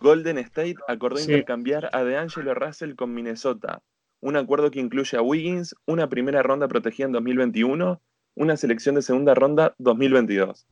Golden 0.00 0.38
State 0.38 0.76
acordó 0.88 1.20
intercambiar 1.20 1.88
a 1.92 2.04
DeAngelo 2.04 2.54
Russell 2.54 2.94
con 2.94 3.14
Minnesota. 3.14 3.82
Un 4.20 4.36
acuerdo 4.36 4.70
que 4.70 4.80
incluye 4.80 5.16
a 5.16 5.22
Wiggins, 5.22 5.74
una 5.86 6.08
primera 6.08 6.42
ronda 6.42 6.68
protegida 6.68 7.06
en 7.06 7.12
2021, 7.12 8.00
una 8.34 8.56
selección 8.56 8.94
de 8.94 9.02
segunda 9.02 9.34
ronda 9.34 9.74
2022. 9.78 10.66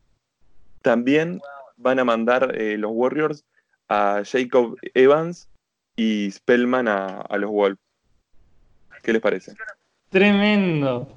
También 0.81 1.41
van 1.77 1.99
a 1.99 2.05
mandar 2.05 2.55
eh, 2.55 2.77
los 2.77 2.91
Warriors 2.93 3.45
a 3.89 4.21
Jacob 4.25 4.77
Evans 4.93 5.49
y 5.95 6.29
Spellman 6.31 6.87
a, 6.87 7.25
los 7.37 7.49
Wolves. 7.49 7.79
¿Qué 9.01 9.13
les 9.13 9.21
parece? 9.21 9.53
Tremendo. 10.09 11.07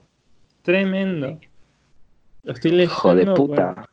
Tremendo. 0.63 1.39
Lo 2.49 2.55
estoy 2.55 2.81
Hijo 2.81 3.15
de 3.15 3.27
puta. 3.27 3.87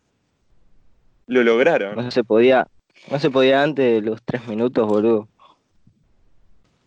Lo 1.28 1.44
lograron. 1.44 1.98
No 1.98 2.10
se 2.10 2.24
podía, 2.24 2.66
no 3.12 3.20
se 3.20 3.30
podía 3.30 3.62
antes 3.62 4.02
de 4.02 4.10
los 4.10 4.24
tres 4.24 4.48
minutos, 4.48 4.88
boludo. 4.88 5.28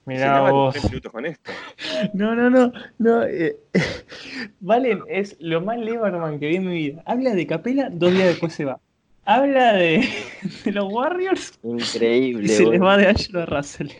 Mirá 0.07 0.51
vos. 0.51 0.73
Tres 0.73 0.85
minutos 0.87 1.13
con 1.13 1.27
esto. 1.27 1.53
No, 2.15 2.35
no, 2.35 2.49
no. 2.49 2.73
no 2.97 3.23
eh, 3.25 3.59
Valen 4.61 5.03
es 5.09 5.37
lo 5.41 5.61
más 5.61 5.77
Leverman 5.79 6.41
que 6.41 6.49
vi 6.49 6.57
en 6.57 6.67
mi 6.67 6.73
vida. 6.73 7.03
Habla 7.05 7.35
de 7.35 7.47
Capela, 7.47 7.91
dos 7.91 8.13
días 8.13 8.29
después 8.29 8.55
se 8.55 8.65
va 8.65 8.81
habla 9.27 9.75
de, 9.75 10.09
los 10.73 10.91
Warriors. 10.91 11.59
Increíble. 11.63 12.47
Y 12.47 12.49
se 12.49 12.65
les 12.65 12.81
va 12.81 12.97
de 12.97 13.09
Angelo 13.09 13.45
Russell. 13.45 13.91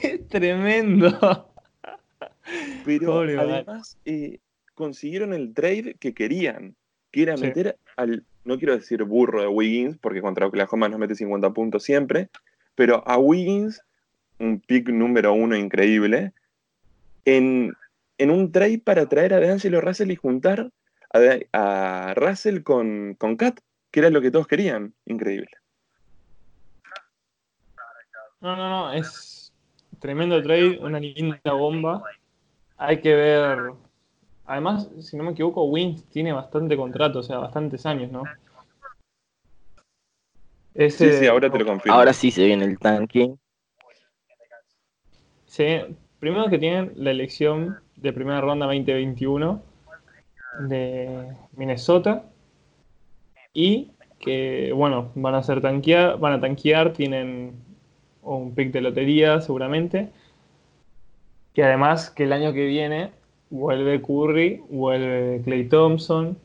es 0.00 0.28
tremendo. 0.28 1.50
Pero 2.84 3.18
además 3.18 3.98
eh, 4.04 4.38
consiguieron 4.82 5.32
el 5.32 5.54
trade 5.54 5.94
que 6.00 6.12
querían, 6.12 6.74
que 7.12 7.22
era 7.22 7.36
meter 7.36 7.78
al, 7.96 8.24
no 8.44 8.58
quiero 8.58 8.76
decir 8.76 9.04
burro 9.04 9.40
de 9.40 9.46
Wiggins, 9.46 9.96
porque 9.98 10.20
contra 10.20 10.48
Oklahoma 10.48 10.88
nos 10.88 10.98
mete 10.98 11.14
50 11.14 11.52
puntos 11.52 11.84
siempre, 11.84 12.30
pero 12.74 13.06
a 13.06 13.16
Wiggins, 13.16 13.80
un 14.40 14.58
pick 14.58 14.88
número 14.88 15.34
uno 15.34 15.54
increíble, 15.54 16.32
en, 17.24 17.74
en 18.18 18.30
un 18.32 18.50
trade 18.50 18.80
para 18.80 19.08
traer 19.08 19.34
a 19.34 19.38
DeAngelo 19.38 19.80
Russell 19.80 20.10
y 20.10 20.16
juntar 20.16 20.72
a, 21.52 22.14
Russell 22.16 22.64
con, 22.64 23.14
con 23.14 23.36
Kat, 23.36 23.60
que 23.92 24.00
era 24.00 24.10
lo 24.10 24.20
que 24.20 24.32
todos 24.32 24.48
querían. 24.48 24.94
Increíble. 25.04 25.50
No, 28.40 28.56
no, 28.56 28.68
no, 28.68 28.92
es 28.92 29.52
tremendo 30.00 30.42
trade, 30.42 30.80
una 30.80 30.98
linda 30.98 31.52
bomba. 31.52 32.02
Hay 32.76 33.00
que 33.00 33.14
ver. 33.14 33.74
Además, 34.52 34.90
si 35.00 35.16
no 35.16 35.24
me 35.24 35.30
equivoco, 35.30 35.64
Wins 35.64 36.04
tiene 36.10 36.30
bastante 36.30 36.76
contrato, 36.76 37.20
o 37.20 37.22
sea, 37.22 37.38
bastantes 37.38 37.86
años, 37.86 38.12
¿no? 38.12 38.24
sí, 40.74 40.90
sí, 40.90 41.26
ahora 41.26 41.50
te 41.50 41.58
lo 41.58 41.64
confirmo. 41.64 41.96
Ahora 41.96 42.12
sí 42.12 42.30
se 42.30 42.44
viene 42.44 42.66
el 42.66 42.78
tanking. 42.78 43.38
Sí, 45.46 45.64
primero 46.20 46.50
que 46.50 46.58
tienen 46.58 46.92
la 46.96 47.12
elección 47.12 47.78
de 47.96 48.12
primera 48.12 48.42
ronda 48.42 48.66
2021 48.66 49.62
de 50.58 51.34
Minnesota 51.56 52.26
y 53.54 53.92
que, 54.18 54.70
bueno, 54.74 55.12
van 55.14 55.34
a 55.34 55.38
hacer 55.38 55.62
tanquear, 55.62 56.18
van 56.18 56.34
a 56.34 56.40
tanquear, 56.42 56.92
tienen 56.92 57.54
un 58.20 58.54
pick 58.54 58.70
de 58.70 58.82
lotería 58.82 59.40
seguramente, 59.40 60.10
que 61.54 61.64
además 61.64 62.10
que 62.10 62.24
el 62.24 62.34
año 62.34 62.52
que 62.52 62.66
viene 62.66 63.21
vuelve 63.52 64.00
Curry, 64.00 64.62
vuelve 64.70 65.42
Clay 65.44 65.68
Thompson, 65.68 66.38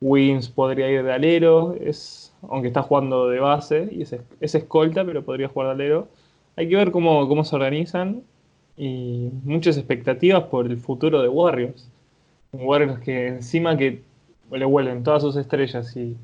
Wins 0.00 0.48
podría 0.48 0.90
ir 0.90 1.04
de 1.04 1.12
alero, 1.12 1.74
es, 1.78 2.34
aunque 2.48 2.68
está 2.68 2.82
jugando 2.82 3.28
de 3.28 3.40
base 3.40 3.88
y 3.92 4.02
es, 4.02 4.16
es 4.40 4.54
escolta, 4.54 5.04
pero 5.04 5.22
podría 5.22 5.48
jugar 5.48 5.68
de 5.68 5.84
alero. 5.84 6.08
Hay 6.56 6.68
que 6.68 6.76
ver 6.76 6.90
cómo, 6.90 7.28
cómo 7.28 7.44
se 7.44 7.54
organizan 7.54 8.22
y 8.76 9.28
muchas 9.44 9.76
expectativas 9.76 10.44
por 10.44 10.66
el 10.66 10.78
futuro 10.78 11.20
de 11.20 11.28
Warriors. 11.28 11.88
Warriors 12.52 13.00
que 13.00 13.28
encima 13.28 13.76
que 13.76 14.02
le 14.50 14.64
vuelven 14.64 15.02
todas 15.04 15.22
sus 15.22 15.36
estrellas 15.36 15.94
y 15.96 16.16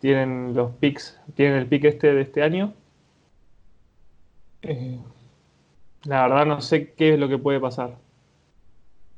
tienen 0.00 0.52
los 0.54 0.72
picks, 0.72 1.18
tienen 1.36 1.58
el 1.58 1.66
pick 1.66 1.84
este 1.84 2.12
de 2.12 2.22
este 2.22 2.42
año. 2.42 2.74
Eh, 4.62 4.98
la 6.04 6.22
verdad 6.22 6.46
no 6.46 6.60
sé 6.60 6.92
qué 6.94 7.14
es 7.14 7.20
lo 7.20 7.28
que 7.28 7.38
puede 7.38 7.60
pasar. 7.60 8.03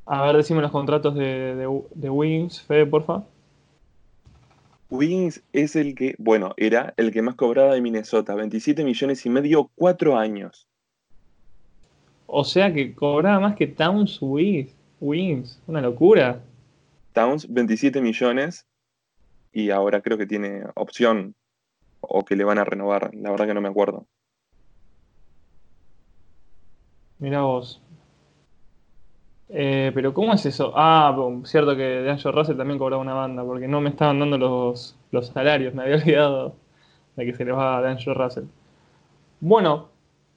A 0.07 0.23
ver, 0.23 0.37
decime 0.37 0.63
los 0.63 0.71
contratos 0.71 1.15
de, 1.17 1.57
de, 1.95 2.11
Wings, 2.11 2.63
Fede, 2.63 2.87
porfa. 2.87 3.25
Wings 4.89 5.43
es 5.53 5.75
el 5.75 5.97
que, 5.97 6.15
bueno, 6.19 6.55
era 6.57 6.95
el 6.97 7.11
que 7.11 7.23
más 7.23 7.35
cobraba 7.35 7.75
de 7.75 7.81
Minnesota, 7.81 8.37
27 8.37 8.85
millones 8.85 9.27
y 9.27 9.31
medio, 9.31 9.71
cuatro 9.75 10.17
años. 10.17 10.69
O 12.27 12.45
sea 12.45 12.73
que 12.73 12.95
cobraba 12.95 13.41
más 13.41 13.57
que 13.57 13.67
Towns 13.67 14.19
Wings. 14.21 14.73
Wings, 15.01 15.61
una 15.67 15.81
locura. 15.81 16.41
Towns, 17.13 17.53
27 17.53 18.01
millones 18.01 18.65
y 19.53 19.71
ahora 19.71 20.03
creo 20.03 20.19
que 20.19 20.27
tiene 20.27 20.65
opción 20.75 21.35
o 22.01 22.25
que 22.25 22.37
le 22.37 22.45
van 22.45 22.59
a 22.59 22.65
renovar, 22.65 23.11
la 23.15 23.31
verdad 23.31 23.47
que 23.47 23.55
no 23.55 23.61
me 23.61 23.69
acuerdo. 23.69 24.07
Mira 27.19 27.43
vos. 27.43 27.83
Eh, 29.49 29.93
pero 29.95 30.13
¿cómo 30.13 30.35
es 30.35 30.45
eso? 30.47 30.73
Ah, 30.77 31.17
cierto 31.45 31.77
que 31.77 31.83
de 31.83 32.17
Russell 32.17 32.57
también 32.57 32.79
cobraba 32.79 33.03
una 33.03 33.15
banda, 33.15 33.45
porque 33.45 33.69
no 33.69 33.81
me 33.81 33.91
estaban 33.91 34.19
dando 34.19 34.39
los, 34.39 34.97
los 35.13 35.29
salarios, 35.29 35.75
me 35.75 35.83
había 35.85 35.97
olvidado 36.03 36.57
de 37.17 37.27
que 37.27 37.35
se 37.35 37.45
le 37.45 37.53
va 37.53 37.79
a 37.79 37.91
Angelo 37.91 38.15
Russell. 38.15 38.45
Bueno, 39.41 39.89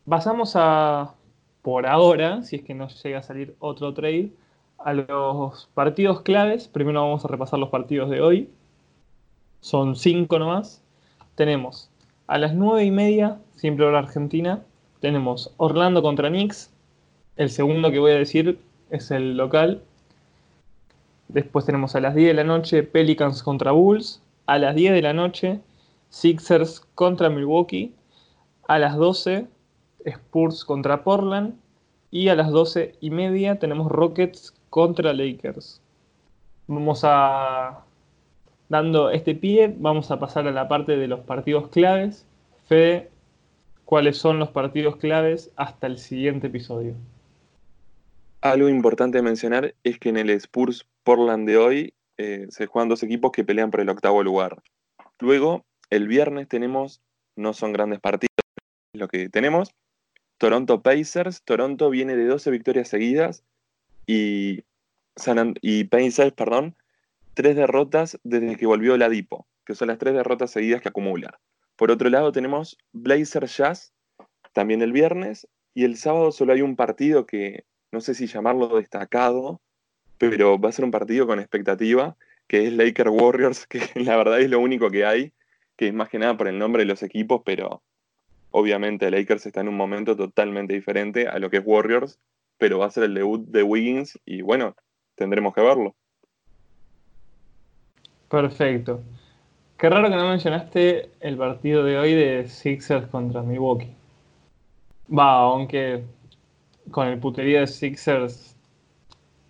pasamos 0.08 0.54
a, 0.56 1.16
por 1.62 1.88
ahora, 1.88 2.44
si 2.44 2.58
es 2.58 2.64
que 2.64 2.74
no 2.74 2.88
llega 2.88 3.20
a 3.20 3.24
salir 3.24 3.56
otro 3.60 3.94
trade, 3.94 4.32
a 4.78 4.94
los 4.94 5.68
partidos 5.74 6.22
claves. 6.22 6.68
Primero 6.68 7.02
vamos 7.02 7.26
a 7.26 7.28
repasar 7.28 7.60
los 7.60 7.70
partidos 7.70 8.10
de 8.10 8.22
hoy. 8.22 8.50
son 9.62 9.96
cinco 9.96 10.40
nomás. 10.40 10.82
Tenemos 11.36 11.90
a 12.28 12.38
las 12.38 12.54
nueve 12.54 12.86
y 12.86 12.92
media, 12.92 13.40
siempre 13.56 13.86
hora 13.86 14.00
argentina, 14.00 14.64
tenemos 15.02 15.54
Orlando 15.58 16.02
contra 16.02 16.30
Knicks. 16.30 16.72
El 17.38 17.50
segundo 17.50 17.92
que 17.92 18.00
voy 18.00 18.12
a 18.12 18.16
decir 18.16 18.60
es 18.90 19.12
el 19.12 19.38
local. 19.38 19.82
Después 21.28 21.66
tenemos 21.66 21.96
a 21.96 22.00
las 22.00 22.16
10 22.16 22.30
de 22.30 22.34
la 22.34 22.44
noche 22.44 22.84
Pelicans 22.84 23.44
contra 23.44 23.72
Bulls. 23.72 24.22
A 24.46 24.58
las 24.58 24.76
10 24.76 24.94
de 24.94 25.02
la 25.02 25.14
noche 25.14 25.60
Sixers 26.10 26.82
contra 26.96 27.30
Milwaukee. 27.30 27.94
A 28.68 28.80
las 28.80 28.96
12 28.96 29.48
Spurs 30.06 30.66
contra 30.66 31.04
Portland. 31.04 31.56
Y 32.12 32.30
a 32.30 32.36
las 32.36 32.50
12 32.50 32.96
y 33.00 33.12
media 33.12 33.60
tenemos 33.60 33.92
Rockets 33.92 34.54
contra 34.70 35.14
Lakers. 35.14 35.82
Vamos 36.68 37.02
a, 37.04 37.84
dando 38.70 39.10
este 39.10 39.36
pie, 39.36 39.76
vamos 39.78 40.12
a 40.12 40.20
pasar 40.20 40.48
a 40.48 40.52
la 40.52 40.68
parte 40.68 40.98
de 40.98 41.08
los 41.08 41.22
partidos 41.22 41.68
claves. 41.70 42.26
Fede, 42.66 43.10
¿cuáles 43.86 44.18
son 44.18 44.40
los 44.40 44.50
partidos 44.50 44.96
claves 44.98 45.52
hasta 45.56 45.88
el 45.88 45.98
siguiente 45.98 46.48
episodio? 46.48 46.96
Algo 48.42 48.70
importante 48.70 49.22
mencionar 49.22 49.76
es 49.84 50.00
que 50.00 50.10
en 50.10 50.18
el 50.18 50.30
Spurs 50.30 50.88
Portland 51.04 51.46
de 51.46 51.58
hoy 51.58 51.94
eh, 52.18 52.48
se 52.50 52.68
juegan 52.68 52.88
dos 52.88 53.04
equipos 53.04 53.32
que 53.34 53.44
pelean 53.44 53.70
por 53.70 53.82
el 53.82 53.90
octavo 53.90 54.24
lugar. 54.24 54.64
Luego, 55.20 55.66
el 55.90 56.08
viernes 56.08 56.48
tenemos, 56.48 57.02
no 57.36 57.54
son 57.54 57.74
grandes 57.74 58.00
partidos, 58.00 58.30
lo 58.94 59.10
que 59.10 59.28
tenemos, 59.28 59.76
Toronto 60.38 60.82
Pacers. 60.82 61.44
Toronto 61.44 61.90
viene 61.90 62.16
de 62.16 62.26
12 62.26 62.50
victorias 62.52 62.88
seguidas 62.88 63.44
y, 64.08 64.64
y 65.62 65.84
Pacers, 65.84 66.32
perdón, 66.32 66.78
tres 67.34 67.58
derrotas 67.58 68.20
desde 68.24 68.56
que 68.56 68.66
volvió 68.66 68.96
la 68.96 69.10
Dipo, 69.10 69.48
que 69.66 69.76
son 69.76 69.90
las 69.90 69.98
tres 69.98 70.14
derrotas 70.14 70.52
seguidas 70.52 70.82
que 70.82 70.90
acumula. 70.90 71.42
Por 71.76 71.92
otro 71.92 72.10
lado 72.10 72.32
tenemos 72.32 72.78
Blazer 72.94 73.48
Jazz, 73.48 73.94
también 74.54 74.82
el 74.82 74.94
viernes, 74.94 75.46
y 75.74 75.84
el 75.84 75.98
sábado 75.98 76.32
solo 76.32 76.54
hay 76.54 76.62
un 76.62 76.78
partido 76.78 77.26
que 77.26 77.66
no 77.92 78.02
sé 78.02 78.14
si 78.14 78.28
llamarlo 78.28 78.78
destacado, 78.78 79.62
pero 80.18 80.60
va 80.60 80.70
a 80.70 80.74
ser 80.74 80.86
un 80.86 80.92
partido 80.92 81.28
con 81.28 81.40
expectativa, 81.40 82.16
que 82.48 82.68
es 82.68 82.74
Laker 82.74 83.10
Warriors, 83.10 83.68
que 83.68 83.82
la 83.96 84.18
verdad 84.18 84.40
es 84.42 84.50
lo 84.50 84.60
único 84.60 84.90
que 84.90 85.06
hay, 85.06 85.34
que 85.76 85.88
es 85.88 85.94
más 85.94 86.10
que 86.10 86.20
nada 86.20 86.38
por 86.38 86.48
el 86.48 86.60
nombre 86.60 86.84
de 86.84 86.88
los 86.88 87.04
equipos, 87.04 87.42
pero 87.46 87.82
obviamente 88.52 89.10
Lakers 89.12 89.46
está 89.46 89.62
en 89.62 89.70
un 89.70 89.78
momento 89.78 90.16
totalmente 90.16 90.74
diferente 90.74 91.28
a 91.28 91.40
lo 91.40 91.50
que 91.50 91.58
es 91.58 91.64
Warriors, 91.66 92.20
pero 92.58 92.80
va 92.80 92.88
a 92.88 92.92
ser 92.92 93.04
el 93.06 93.14
debut 93.14 93.48
de 93.48 93.64
Wiggins 93.64 94.20
y 94.26 94.42
bueno, 94.42 94.76
tendremos 95.16 95.54
que 95.54 95.62
verlo. 95.62 95.96
Perfecto. 98.30 99.02
Qué 99.78 99.90
raro 99.90 100.10
que 100.10 100.16
no 100.16 100.28
mencionaste 100.28 101.10
el 101.22 101.38
partido 101.38 101.84
de 101.84 101.98
hoy 101.98 102.14
de 102.14 102.48
Sixers 102.48 103.08
contra 103.08 103.42
Milwaukee. 103.42 103.96
Va, 105.10 105.36
aunque 105.36 106.04
con 106.92 107.08
el 107.08 107.20
putería 107.20 107.62
de 107.62 107.68
Sixers 107.68 108.56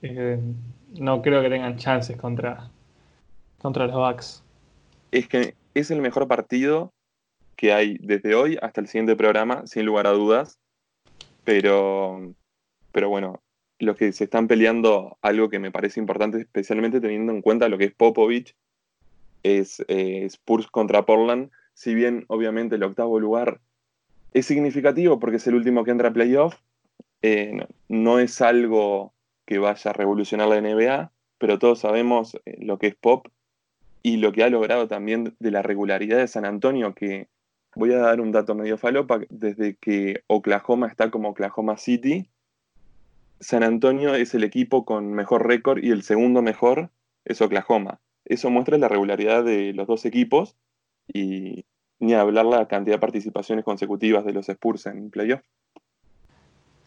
eh, 0.02 0.40
no 0.98 1.22
creo 1.22 1.42
que 1.42 1.50
tengan 1.50 1.78
chances 1.78 2.18
contra, 2.18 2.70
contra 3.60 3.88
los 3.88 3.96
Bucks. 3.96 4.44
Es 5.12 5.28
que 5.28 5.56
es 5.74 5.92
el 5.92 6.02
mejor 6.02 6.28
partido 6.28 6.94
que 7.56 7.74
hay 7.74 7.98
desde 8.00 8.36
hoy 8.36 8.58
hasta 8.62 8.82
el 8.82 8.88
siguiente 8.88 9.16
programa, 9.16 9.68
sin 9.68 9.86
lugar 9.86 10.08
a 10.08 10.12
dudas. 10.12 10.58
Pero, 11.44 12.34
pero 12.92 13.10
bueno, 13.10 13.42
los 13.80 13.98
que 13.98 14.12
se 14.12 14.26
están 14.26 14.48
peleando, 14.48 15.18
algo 15.22 15.50
que 15.50 15.60
me 15.60 15.72
parece 15.72 16.00
importante, 16.00 16.40
especialmente 16.40 17.02
teniendo 17.02 17.34
en 17.34 17.42
cuenta 17.42 17.70
lo 17.70 17.78
que 17.78 17.86
es 17.86 17.94
Popovich, 17.94 18.56
es 19.44 19.84
eh, 19.88 20.26
Spurs 20.26 20.68
contra 20.68 21.06
Portland. 21.06 21.52
Si 21.74 21.94
bien, 21.96 22.26
obviamente, 22.28 22.76
el 22.76 22.84
octavo 22.84 23.20
lugar 23.20 23.60
es 24.34 24.46
significativo 24.46 25.20
porque 25.20 25.38
es 25.38 25.48
el 25.48 25.56
último 25.56 25.84
que 25.84 25.92
entra 25.92 26.10
a 26.10 26.14
playoff, 26.14 26.56
eh, 27.22 27.68
no, 27.88 28.20
es 28.20 28.42
algo 28.42 29.14
que 29.46 29.60
vaya 29.60 29.92
a 29.92 29.94
revolucionar 29.94 30.48
la 30.48 30.62
NBA, 30.62 31.12
pero 31.38 31.60
todos 31.60 31.80
sabemos 31.80 32.36
eh, 32.46 32.58
lo 32.60 32.78
que 32.78 32.88
es 32.88 32.96
Pop 32.96 33.28
y 34.04 34.18
lo 34.18 34.32
que 34.32 34.44
ha 34.44 34.50
logrado 34.50 34.88
también 34.88 35.36
de 35.40 35.52
la 35.52 35.62
regularidad 35.62 36.18
de 36.18 36.28
San 36.28 36.46
Antonio, 36.46 36.94
que 36.94 37.28
voy 37.76 37.94
a 37.94 37.98
dar 37.98 38.22
un 38.22 38.32
dato 38.32 38.56
medio 38.56 38.78
falopa, 38.78 39.20
desde 39.30 39.76
que 39.76 40.24
Oklahoma 40.28 40.88
está 40.88 41.12
como 41.12 41.30
Oklahoma 41.30 41.78
City, 41.78 42.30
San 43.40 43.64
Antonio 43.64 44.16
es 44.16 44.34
el 44.34 44.44
equipo 44.44 44.86
con 44.86 45.14
mejor 45.14 45.48
récord 45.48 45.82
y 45.82 45.92
el 45.92 46.04
segundo 46.04 46.42
mejor 46.42 46.90
es 47.26 47.42
Oklahoma. 47.42 48.00
Eso 48.26 48.50
muestra 48.50 48.78
la 48.78 48.90
regularidad 48.90 49.44
de 49.44 49.74
los 49.74 49.88
dos 49.88 50.06
equipos 50.06 50.58
y 51.08 51.66
ni 52.00 52.14
hablar 52.14 52.46
la 52.46 52.68
cantidad 52.68 52.96
de 52.96 53.02
participaciones 53.02 53.66
consecutivas 53.66 54.26
de 54.26 54.34
los 54.34 54.50
Spurs 54.50 54.86
en 54.86 55.10
playoff. 55.10 55.42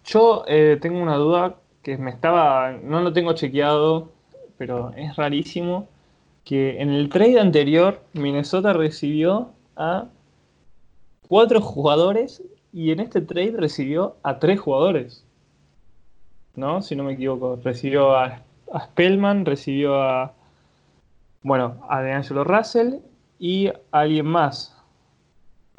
Yo 0.04 0.44
eh, 0.48 0.78
tengo 0.80 1.00
una 1.00 1.16
duda 1.16 1.56
que 1.82 1.96
me 1.96 2.10
estaba, 2.10 2.72
no 2.72 3.00
lo 3.00 3.12
tengo 3.12 3.34
chequeado, 3.34 4.10
pero 4.58 4.92
es 4.96 5.16
rarísimo, 5.16 5.88
que 6.44 6.80
en 6.80 6.90
el 6.90 7.08
trade 7.08 7.40
anterior 7.40 8.00
Minnesota 8.12 8.72
recibió 8.72 9.50
a 9.76 10.06
cuatro 11.28 11.60
jugadores 11.60 12.42
y 12.72 12.90
en 12.90 13.00
este 13.00 13.20
trade 13.20 13.54
recibió 13.56 14.16
a 14.22 14.38
tres 14.38 14.60
jugadores. 14.60 15.24
¿No? 16.54 16.82
Si 16.82 16.96
no 16.96 17.04
me 17.04 17.14
equivoco. 17.14 17.58
Recibió 17.62 18.14
a, 18.14 18.42
Spellman, 18.78 19.46
recibió 19.46 20.02
a. 20.02 20.32
Bueno, 21.42 21.80
a 21.88 22.02
DeAngelo 22.02 22.44
Russell 22.44 22.96
y 23.38 23.68
a 23.68 23.74
alguien 23.92 24.26
más. 24.26 24.76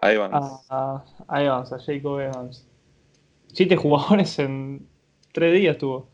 A 0.01 0.11
Evans. 0.11 0.65
A, 0.69 1.03
a 1.27 1.43
Evans, 1.43 1.71
a 1.73 1.79
Jacob 1.79 2.19
Evans 2.19 2.65
siete 3.53 3.75
jugadores 3.77 4.37
en 4.39 4.87
tres 5.31 5.53
días 5.53 5.77
tuvo. 5.77 6.09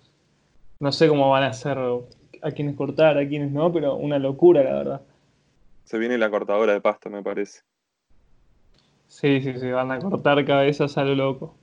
No 0.80 0.92
sé 0.92 1.08
cómo 1.08 1.30
van 1.30 1.44
a 1.44 1.48
hacer 1.48 1.78
a 2.42 2.52
quienes 2.52 2.76
cortar, 2.76 3.18
a 3.18 3.28
quienes 3.28 3.52
no, 3.52 3.72
pero 3.74 3.96
una 3.96 4.20
locura, 4.20 4.64
la 4.64 4.74
verdad. 4.74 5.02
Se 5.84 5.98
viene 5.98 6.18
la 6.18 6.30
cortadora 6.30 6.74
de 6.74 6.82
pasto, 6.82 7.10
me 7.10 7.24
parece. 7.24 7.62
Sí, 9.08 9.42
sí, 9.42 9.60
sí, 9.60 9.72
van 9.72 9.92
a 9.92 10.00
cortar 10.00 10.46
cabezas 10.46 10.98
a 10.98 11.04
lo 11.04 11.16
loco. 11.16 11.56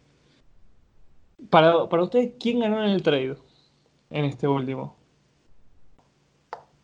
Para, 1.49 1.89
para 1.89 2.03
ustedes, 2.03 2.33
¿quién 2.41 2.61
ganó 2.61 2.83
en 2.83 2.91
el 2.91 3.03
trade? 3.03 3.37
En 4.11 4.25
este 4.25 4.49
último. 4.49 4.97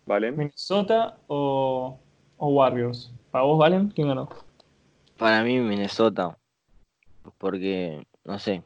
¿Vale? 0.07 0.31
¿Minnesota 0.31 1.19
o, 1.27 1.99
o 2.39 2.49
Warriors? 2.49 3.13
¿Para 3.31 3.45
vos, 3.45 3.59
Valen? 3.59 3.89
¿Quién 3.89 4.09
ganó? 4.09 4.29
Para 5.19 5.43
mí, 5.43 5.59
Minnesota. 5.59 6.39
Porque, 7.39 8.07
no 8.25 8.39
sé, 8.39 8.63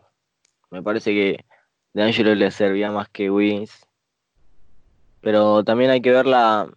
me 0.71 0.83
parece 0.83 1.13
que 1.13 1.45
D'Angelo 1.95 2.35
le 2.35 2.51
servía 2.51 2.91
más 2.91 3.09
que 3.09 3.31
Wiggins. 3.31 3.87
Pero 5.21 5.65
también 5.65 5.91
hay 5.91 6.01
que 6.01 6.13
ver 6.13 6.27
la, 6.27 6.69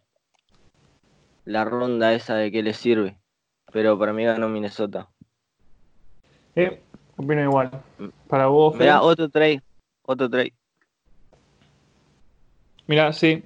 la 1.45 1.65
ronda 1.65 2.13
esa 2.13 2.35
de 2.35 2.51
qué 2.51 2.63
le 2.63 2.73
sirve. 2.73 3.19
Pero 3.71 3.99
para 3.99 4.13
mí 4.13 4.23
ganó 4.23 4.49
Minnesota. 4.49 5.09
Eh, 6.55 6.81
opino 7.17 7.43
igual. 7.43 7.71
Para 8.27 8.47
vos, 8.47 8.75
Mira, 8.75 9.01
otro 9.01 9.29
trade. 9.29 9.61
Otro 10.03 10.29
trade. 10.29 10.53
Mira, 12.87 13.13
sí. 13.13 13.43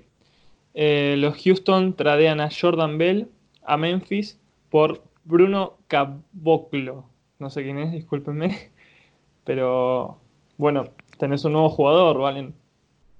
Eh, 0.74 1.16
los 1.18 1.42
Houston 1.44 1.96
tradean 1.96 2.40
a 2.40 2.50
Jordan 2.50 2.98
Bell 2.98 3.30
a 3.64 3.78
Memphis 3.78 4.40
por 4.70 5.04
Bruno 5.24 5.78
Caboclo. 5.88 7.06
No 7.40 7.50
sé 7.50 7.64
quién 7.64 7.78
es, 7.80 7.92
discúlpenme. 7.92 8.72
Pero 9.44 10.23
bueno, 10.64 10.86
tenés 11.20 11.44
un 11.44 11.52
nuevo 11.52 11.70
jugador, 11.70 12.20
Valen. 12.20 12.56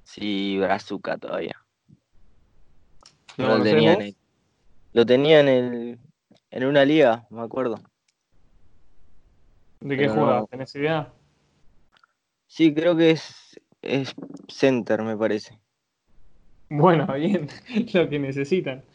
Sí, 0.06 0.58
Brazuca 0.60 1.18
todavía. 1.18 1.62
lo, 3.36 3.62
tenía 3.62 3.96
en 3.96 4.16
lo 4.94 5.06
tenía 5.06 5.42
en, 5.42 5.50
el, 5.50 6.00
en 6.52 6.66
una 6.66 6.86
liga, 6.86 7.28
me 7.30 7.42
acuerdo. 7.42 7.82
¿De 9.82 9.98
qué 9.98 10.08
juega? 10.08 10.46
¿Tenés 10.46 10.74
idea? 10.76 11.12
Sí, 12.48 12.74
creo 12.74 12.96
que 12.96 13.12
es, 13.12 13.60
es 13.82 14.16
center, 14.48 15.02
me 15.02 15.18
parece. 15.18 15.60
Bueno, 16.70 17.14
bien, 17.14 17.50
lo 17.94 18.08
que 18.08 18.20
necesitan. 18.20 18.86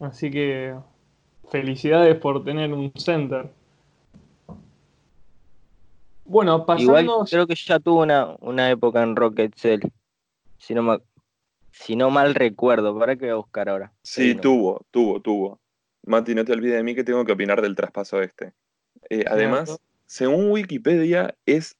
Así 0.00 0.28
que 0.28 0.74
felicidades 1.52 2.16
por 2.16 2.42
tener 2.42 2.72
un 2.72 2.90
center. 2.96 3.61
Bueno, 6.32 6.64
pasando... 6.64 6.98
Igual 6.98 7.28
creo 7.28 7.46
que 7.46 7.54
ya 7.54 7.78
tuvo 7.78 8.00
una, 8.40 8.70
época 8.70 9.02
en 9.02 9.16
Rocket 9.16 9.54
Cell. 9.54 9.82
Si 10.56 10.74
no, 10.74 11.02
si 11.72 11.94
no 11.94 12.08
mal 12.08 12.34
recuerdo, 12.34 12.98
¿para 12.98 13.16
qué 13.16 13.26
voy 13.26 13.32
a 13.32 13.34
buscar 13.34 13.68
ahora? 13.68 13.92
Sí, 14.02 14.34
tuvo, 14.34 14.80
tuvo, 14.90 15.20
tuvo. 15.20 15.60
Mati, 16.06 16.34
no 16.34 16.46
te 16.46 16.52
olvides 16.52 16.76
de 16.76 16.82
mí 16.84 16.94
que 16.94 17.04
tengo 17.04 17.26
que 17.26 17.32
opinar 17.32 17.60
del 17.60 17.76
traspaso 17.76 18.22
este. 18.22 18.54
Eh, 19.10 19.26
además, 19.28 19.78
según 20.06 20.50
Wikipedia, 20.50 21.34
es 21.44 21.76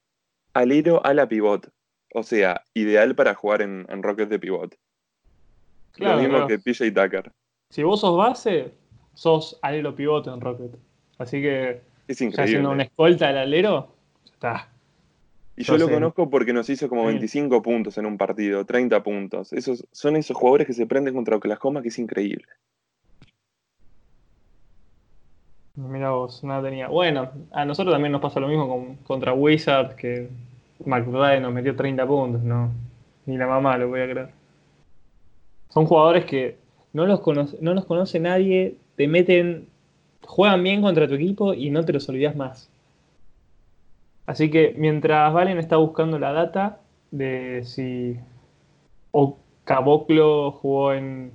alero 0.52 1.02
a 1.02 1.14
la 1.14 1.26
pivot. 1.26 1.70
O 2.12 2.22
sea, 2.22 2.62
ideal 2.74 3.14
para 3.14 3.34
jugar 3.34 3.62
en, 3.62 3.86
Rocket 4.02 4.28
de 4.28 4.38
pivot. 4.38 4.76
Lo 5.96 6.18
mismo 6.18 6.46
que 6.46 6.58
PJ 6.58 6.90
Tucker. 6.92 7.32
Si 7.70 7.82
vos 7.82 8.00
sos 8.00 8.18
base, 8.18 8.74
sos 9.14 9.58
alero 9.62 9.96
pivote 9.96 10.28
en 10.28 10.42
Rocket. 10.42 10.72
Así 11.16 11.40
que, 11.40 11.80
Es 12.06 12.18
ya 12.18 12.26
increíble. 12.26 12.50
siendo 12.50 12.70
una 12.70 12.82
escolta 12.82 13.28
del 13.28 13.38
alero, 13.38 13.88
ya 13.88 14.01
está. 14.42 14.68
Y 15.56 15.64
yo 15.64 15.76
lo 15.76 15.88
conozco 15.88 16.30
porque 16.30 16.52
nos 16.52 16.68
hizo 16.70 16.88
como 16.88 17.02
Sí. 17.02 17.08
25 17.08 17.62
puntos 17.62 17.98
en 17.98 18.06
un 18.06 18.16
partido, 18.16 18.64
30 18.64 19.02
puntos. 19.02 19.52
Esos, 19.52 19.86
son 19.92 20.16
esos 20.16 20.36
jugadores 20.36 20.66
que 20.66 20.72
se 20.72 20.86
prenden 20.86 21.14
contra 21.14 21.36
Oklahoma 21.36 21.82
que 21.82 21.88
es 21.88 21.98
increíble. 21.98 22.46
Mira 25.74 26.10
vos, 26.10 26.42
nada 26.44 26.62
tenía. 26.62 26.88
Bueno, 26.88 27.30
a 27.50 27.64
nosotros 27.64 27.94
también 27.94 28.12
nos 28.12 28.20
pasa 28.20 28.40
lo 28.40 28.48
mismo 28.48 28.68
con, 28.68 28.96
contra 28.96 29.32
Wizards, 29.32 29.94
que 29.94 30.28
McBride 30.84 31.40
nos 31.40 31.52
metió 31.52 31.74
30 31.74 32.06
puntos, 32.06 32.42
no. 32.42 32.70
Ni 33.26 33.36
la 33.36 33.46
mamá 33.46 33.78
lo 33.78 33.88
voy 33.88 34.00
a 34.00 34.10
creer. 34.10 34.28
Son 35.68 35.86
jugadores 35.86 36.24
que 36.24 36.56
no 36.92 37.06
los 37.06 37.20
conoce, 37.20 37.56
no 37.60 37.72
los 37.72 37.86
conoce 37.86 38.20
nadie, 38.20 38.76
te 38.96 39.06
meten, 39.08 39.68
juegan 40.24 40.62
bien 40.62 40.82
contra 40.82 41.08
tu 41.08 41.14
equipo 41.14 41.54
y 41.54 41.70
no 41.70 41.84
te 41.84 41.92
los 41.92 42.08
olvidas 42.08 42.36
más. 42.36 42.71
Así 44.26 44.50
que 44.50 44.74
mientras 44.76 45.32
Valen 45.32 45.58
está 45.58 45.76
buscando 45.76 46.18
la 46.18 46.32
data 46.32 46.80
de 47.10 47.64
si 47.64 48.18
o 49.10 49.38
Caboclo 49.64 50.52
jugó 50.52 50.92
en, 50.92 51.32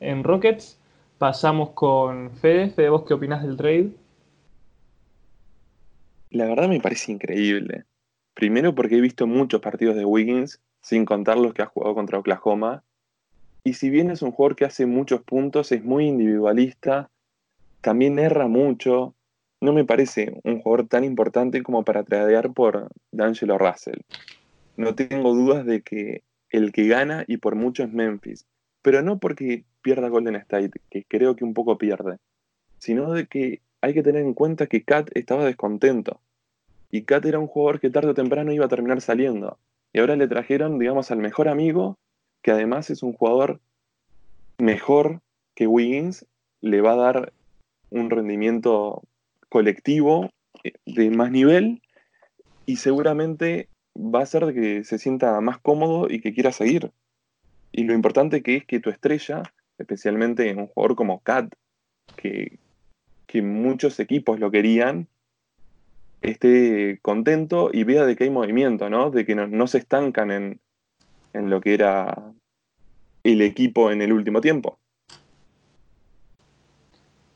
en 0.00 0.24
Rockets, 0.24 0.78
pasamos 1.18 1.70
con 1.70 2.30
Fede. 2.32 2.70
Fede, 2.70 2.88
¿vos 2.88 3.04
qué 3.06 3.14
opinás 3.14 3.42
del 3.42 3.56
trade? 3.56 3.90
La 6.30 6.46
verdad 6.46 6.68
me 6.68 6.80
parece 6.80 7.12
increíble. 7.12 7.84
Primero 8.34 8.74
porque 8.74 8.96
he 8.96 9.00
visto 9.00 9.26
muchos 9.26 9.60
partidos 9.60 9.96
de 9.96 10.04
Wiggins, 10.04 10.60
sin 10.80 11.04
contar 11.04 11.38
los 11.38 11.54
que 11.54 11.62
ha 11.62 11.66
jugado 11.66 11.94
contra 11.94 12.18
Oklahoma. 12.18 12.84
Y 13.64 13.74
si 13.74 13.90
bien 13.90 14.10
es 14.10 14.22
un 14.22 14.30
jugador 14.30 14.56
que 14.56 14.64
hace 14.64 14.86
muchos 14.86 15.22
puntos, 15.22 15.72
es 15.72 15.82
muy 15.82 16.06
individualista, 16.06 17.10
también 17.80 18.18
erra 18.18 18.46
mucho. 18.46 19.14
No 19.60 19.72
me 19.72 19.84
parece 19.84 20.40
un 20.44 20.60
jugador 20.60 20.86
tan 20.88 21.04
importante 21.04 21.62
como 21.62 21.84
para 21.84 22.04
tradear 22.04 22.52
por 22.52 22.88
D'Angelo 23.10 23.58
Russell. 23.58 24.00
No 24.76 24.94
tengo 24.94 25.34
dudas 25.34 25.66
de 25.66 25.82
que 25.82 26.22
el 26.50 26.72
que 26.72 26.86
gana 26.86 27.24
y 27.26 27.38
por 27.38 27.56
mucho 27.56 27.82
es 27.82 27.92
Memphis. 27.92 28.46
Pero 28.82 29.02
no 29.02 29.18
porque 29.18 29.64
pierda 29.82 30.08
Golden 30.08 30.36
State, 30.36 30.80
que 30.90 31.04
creo 31.04 31.34
que 31.34 31.44
un 31.44 31.54
poco 31.54 31.78
pierde, 31.78 32.18
sino 32.78 33.12
de 33.12 33.26
que 33.26 33.60
hay 33.80 33.94
que 33.94 34.02
tener 34.02 34.22
en 34.22 34.34
cuenta 34.34 34.66
que 34.66 34.84
Kat 34.84 35.10
estaba 35.14 35.44
descontento. 35.44 36.20
Y 36.90 37.02
Kat 37.02 37.24
era 37.26 37.38
un 37.38 37.48
jugador 37.48 37.80
que 37.80 37.90
tarde 37.90 38.10
o 38.10 38.14
temprano 38.14 38.52
iba 38.52 38.66
a 38.66 38.68
terminar 38.68 39.00
saliendo. 39.00 39.58
Y 39.92 40.00
ahora 40.00 40.16
le 40.16 40.28
trajeron, 40.28 40.78
digamos, 40.78 41.10
al 41.10 41.18
mejor 41.18 41.48
amigo, 41.48 41.98
que 42.42 42.50
además 42.50 42.90
es 42.90 43.02
un 43.02 43.12
jugador 43.12 43.60
mejor 44.58 45.20
que 45.54 45.66
Wiggins, 45.66 46.26
le 46.60 46.80
va 46.80 46.92
a 46.92 46.96
dar 46.96 47.32
un 47.90 48.10
rendimiento 48.10 49.02
colectivo 49.48 50.30
eh, 50.64 50.72
de 50.86 51.10
más 51.10 51.30
nivel 51.30 51.82
y 52.66 52.76
seguramente 52.76 53.68
va 53.96 54.20
a 54.20 54.22
hacer 54.22 54.46
de 54.46 54.54
que 54.54 54.84
se 54.84 54.98
sienta 54.98 55.40
más 55.40 55.58
cómodo 55.58 56.06
y 56.08 56.20
que 56.20 56.34
quiera 56.34 56.52
seguir. 56.52 56.92
Y 57.72 57.84
lo 57.84 57.94
importante 57.94 58.42
que 58.42 58.56
es 58.56 58.64
que 58.64 58.80
tu 58.80 58.90
estrella, 58.90 59.42
especialmente 59.78 60.54
un 60.54 60.66
jugador 60.68 60.96
como 60.96 61.20
Kat, 61.20 61.52
que, 62.16 62.58
que 63.26 63.42
muchos 63.42 63.98
equipos 64.00 64.38
lo 64.38 64.50
querían, 64.50 65.08
esté 66.20 66.98
contento 67.02 67.70
y 67.72 67.84
vea 67.84 68.04
de 68.04 68.16
que 68.16 68.24
hay 68.24 68.30
movimiento, 68.30 68.90
¿no? 68.90 69.10
De 69.10 69.24
que 69.24 69.34
no, 69.34 69.46
no 69.46 69.66
se 69.66 69.78
estancan 69.78 70.30
en, 70.30 70.60
en 71.32 71.50
lo 71.50 71.60
que 71.60 71.74
era 71.74 72.32
el 73.24 73.42
equipo 73.42 73.90
en 73.90 74.02
el 74.02 74.12
último 74.12 74.40
tiempo. 74.40 74.78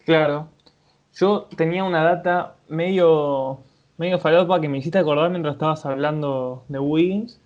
Claro. 0.04 0.48
Yo 1.14 1.48
tenía 1.56 1.84
una 1.84 2.02
data 2.02 2.56
medio, 2.68 3.60
medio 3.98 4.18
falopa 4.18 4.60
que 4.60 4.68
me 4.68 4.78
hiciste 4.78 4.98
acordar 4.98 5.30
mientras 5.30 5.54
estabas 5.54 5.84
hablando 5.84 6.64
de 6.68 6.78
Wiggins, 6.78 7.40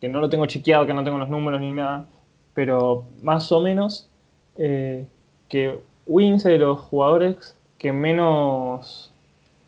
que 0.00 0.08
no 0.08 0.20
lo 0.20 0.28
tengo 0.28 0.46
chequeado, 0.46 0.86
que 0.86 0.94
no 0.94 1.04
tengo 1.04 1.18
los 1.18 1.28
números 1.28 1.60
ni 1.60 1.72
nada, 1.72 2.06
pero 2.54 3.04
más 3.22 3.52
o 3.52 3.60
menos 3.60 4.08
eh, 4.56 5.06
que 5.48 5.78
Wiggins 6.06 6.46
es 6.46 6.52
de 6.52 6.58
los 6.58 6.80
jugadores 6.80 7.56
que 7.78 7.92
menos 7.92 9.12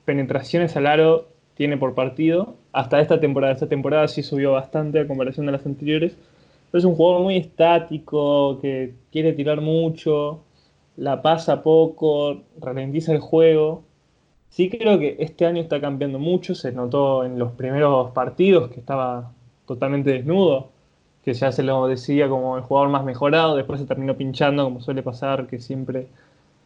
penetraciones 0.04 0.76
al 0.76 0.86
aro 0.86 1.28
tiene 1.54 1.76
por 1.76 1.94
partido. 1.94 2.54
Hasta 2.72 3.00
esta 3.00 3.20
temporada, 3.20 3.52
esta 3.52 3.68
temporada 3.68 4.08
sí 4.08 4.22
subió 4.22 4.52
bastante 4.52 5.00
a 5.00 5.06
comparación 5.06 5.46
de 5.46 5.52
las 5.52 5.66
anteriores. 5.66 6.16
Pero 6.70 6.78
es 6.78 6.84
un 6.84 6.96
jugador 6.96 7.22
muy 7.22 7.36
estático, 7.36 8.58
que 8.60 8.94
quiere 9.12 9.32
tirar 9.32 9.60
mucho, 9.60 10.40
la 10.96 11.22
pasa 11.22 11.62
poco, 11.62 12.42
ralentiza 12.60 13.12
el 13.12 13.20
juego. 13.20 13.82
Sí 14.50 14.70
creo 14.70 14.98
que 14.98 15.16
este 15.18 15.46
año 15.46 15.60
está 15.60 15.80
cambiando 15.80 16.18
mucho, 16.18 16.54
se 16.54 16.72
notó 16.72 17.24
en 17.24 17.38
los 17.38 17.52
primeros 17.52 18.12
partidos 18.12 18.70
que 18.70 18.80
estaba 18.80 19.32
totalmente 19.66 20.10
desnudo, 20.12 20.70
que 21.24 21.34
ya 21.34 21.50
se 21.52 21.62
lo 21.62 21.86
decía 21.88 22.28
como 22.28 22.56
el 22.56 22.62
jugador 22.62 22.90
más 22.90 23.04
mejorado, 23.04 23.56
después 23.56 23.80
se 23.80 23.86
terminó 23.86 24.16
pinchando, 24.16 24.64
como 24.64 24.80
suele 24.80 25.02
pasar, 25.02 25.46
que 25.46 25.58
siempre 25.58 26.08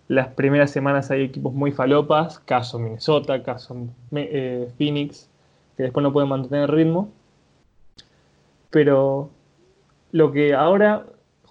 las 0.09 0.29
primeras 0.29 0.71
semanas 0.71 1.11
hay 1.11 1.23
equipos 1.23 1.53
muy 1.55 1.71
falopas, 1.71 2.39
caso 2.41 2.79
Minnesota, 2.79 3.43
caso 3.43 3.77
eh, 4.13 4.69
Phoenix, 4.77 5.29
que 5.77 5.85
después 5.85 6.03
no 6.03 6.13
pueden 6.13 6.31
mantener 6.31 6.63
el 6.65 6.77
ritmo. 6.77 7.11
Pero 8.71 9.31
lo 10.13 10.33
que 10.33 10.55
ahora, 10.55 11.07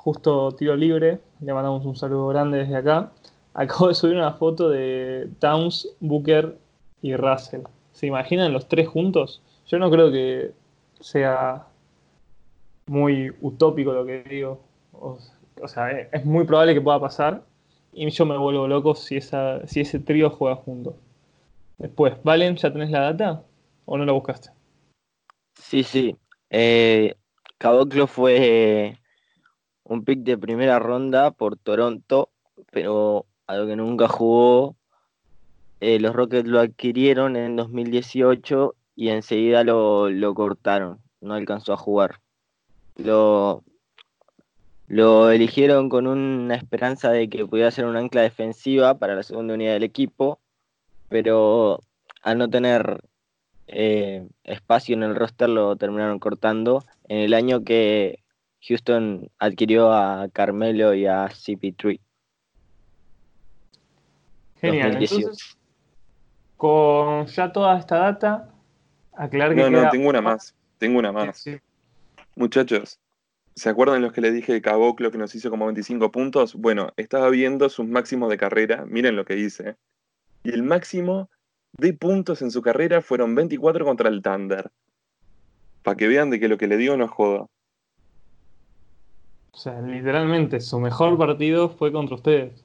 justo 0.07 0.53
tiro 0.53 0.73
libre, 0.73 1.19
le 1.41 1.53
mandamos 1.53 1.85
un 1.85 1.97
saludo 1.97 2.29
grande 2.29 2.59
desde 2.59 2.77
acá. 2.77 3.11
Acabo 3.53 3.89
de 3.89 3.93
subir 3.93 4.15
una 4.15 4.31
foto 4.31 4.69
de 4.69 5.27
Towns, 5.39 5.97
Booker 5.99 6.57
y 7.01 7.13
Russell. 7.17 7.63
¿Se 7.91 8.07
imaginan 8.07 8.53
los 8.53 8.69
tres 8.69 8.87
juntos? 8.87 9.41
Yo 9.65 9.79
no 9.79 9.91
creo 9.91 10.09
que 10.09 10.53
sea 11.01 11.65
muy 12.85 13.35
utópico 13.41 13.91
lo 13.91 14.05
que 14.05 14.23
digo. 14.23 14.61
O, 14.93 15.17
sea, 15.65 15.91
es 15.91 16.23
muy 16.23 16.45
probable 16.45 16.73
que 16.73 16.79
pueda 16.79 17.01
pasar. 17.01 17.43
Y 17.91 18.09
yo 18.09 18.25
me 18.25 18.37
vuelvo 18.37 18.65
loco 18.65 18.95
si, 18.95 19.17
esa, 19.17 19.67
si 19.67 19.81
ese 19.81 19.99
trío 19.99 20.29
juega 20.29 20.55
juntos. 20.55 20.95
Después, 21.79 22.13
¿Valen, 22.23 22.55
ya 22.55 22.71
tenés 22.71 22.91
la 22.91 23.11
data? 23.11 23.43
¿O 23.83 23.97
no 23.97 24.05
la 24.05 24.13
buscaste? 24.13 24.51
Sí, 25.55 25.83
sí. 25.83 26.15
Eh, 26.49 27.13
Caboclo 27.57 28.07
fue 28.07 28.97
un 29.87 30.03
pick 30.03 30.19
de 30.19 30.37
primera 30.37 30.79
ronda 30.79 31.31
por 31.31 31.57
Toronto, 31.57 32.29
pero 32.71 33.25
algo 33.47 33.67
que 33.67 33.75
nunca 33.75 34.07
jugó. 34.07 34.75
Eh, 35.79 35.99
los 35.99 36.15
Rockets 36.15 36.47
lo 36.47 36.59
adquirieron 36.59 37.35
en 37.35 37.55
2018 37.55 38.75
y 38.95 39.09
enseguida 39.09 39.63
lo, 39.63 40.09
lo 40.09 40.33
cortaron. 40.33 40.99
No 41.21 41.33
alcanzó 41.33 41.73
a 41.73 41.77
jugar. 41.77 42.19
Lo, 42.95 43.63
lo 44.87 45.31
eligieron 45.31 45.89
con 45.89 46.07
una 46.07 46.55
esperanza 46.55 47.11
de 47.11 47.29
que 47.29 47.45
pudiera 47.45 47.71
ser 47.71 47.85
un 47.85 47.95
ancla 47.95 48.21
defensiva 48.21 48.97
para 48.97 49.15
la 49.15 49.23
segunda 49.23 49.53
unidad 49.53 49.73
del 49.73 49.83
equipo, 49.83 50.39
pero 51.09 51.81
al 52.23 52.37
no 52.37 52.49
tener 52.49 53.01
eh, 53.67 54.27
espacio 54.43 54.95
en 54.95 55.03
el 55.03 55.15
roster 55.15 55.49
lo 55.49 55.75
terminaron 55.75 56.19
cortando 56.19 56.83
en 57.07 57.19
el 57.19 57.33
año 57.33 57.63
que 57.63 58.23
Houston 58.67 59.29
adquirió 59.39 59.93
a 59.93 60.27
Carmelo 60.29 60.93
y 60.93 61.05
a 61.05 61.27
CP3. 61.27 61.99
Genial, 64.59 64.91
2018. 64.91 65.15
entonces, 65.19 65.57
con 66.57 67.27
ya 67.27 67.51
toda 67.51 67.77
esta 67.77 67.97
data, 67.97 68.49
aclarar 69.13 69.55
que 69.55 69.61
No, 69.61 69.69
no, 69.69 69.89
tengo 69.89 70.09
una 70.09 70.21
más. 70.21 70.55
Tengo 70.79 70.99
una 70.99 71.11
más. 71.11 71.37
Sí, 71.37 71.57
Muchachos, 72.35 72.99
¿se 73.55 73.69
acuerdan 73.69 74.01
los 74.01 74.13
que 74.13 74.21
les 74.21 74.33
dije 74.33 74.53
de 74.53 74.61
Caboclo 74.61 75.11
que 75.11 75.17
nos 75.17 75.33
hizo 75.35 75.49
como 75.49 75.65
25 75.65 76.11
puntos? 76.11 76.55
Bueno, 76.55 76.91
estaba 76.97 77.29
viendo 77.29 77.69
sus 77.69 77.87
máximos 77.87 78.29
de 78.29 78.37
carrera, 78.37 78.85
miren 78.85 79.15
lo 79.15 79.25
que 79.25 79.37
hice. 79.37 79.75
Y 80.43 80.51
el 80.51 80.63
máximo 80.63 81.29
de 81.73 81.93
puntos 81.93 82.41
en 82.41 82.51
su 82.51 82.61
carrera 82.61 83.01
fueron 83.01 83.35
24 83.35 83.85
contra 83.85 84.09
el 84.09 84.21
Thunder. 84.21 84.71
Para 85.83 85.97
que 85.97 86.07
vean 86.07 86.29
de 86.29 86.39
que 86.39 86.47
lo 86.47 86.57
que 86.57 86.67
le 86.67 86.77
digo 86.77 86.97
no 86.97 87.05
es 87.05 87.11
joda. 87.11 87.47
O 89.57 89.59
sea, 89.59 89.81
literalmente 89.81 90.59
su 90.59 90.79
mejor 90.79 91.17
partido 91.17 91.69
fue 91.69 91.91
contra 91.91 92.13
ustedes. 92.13 92.63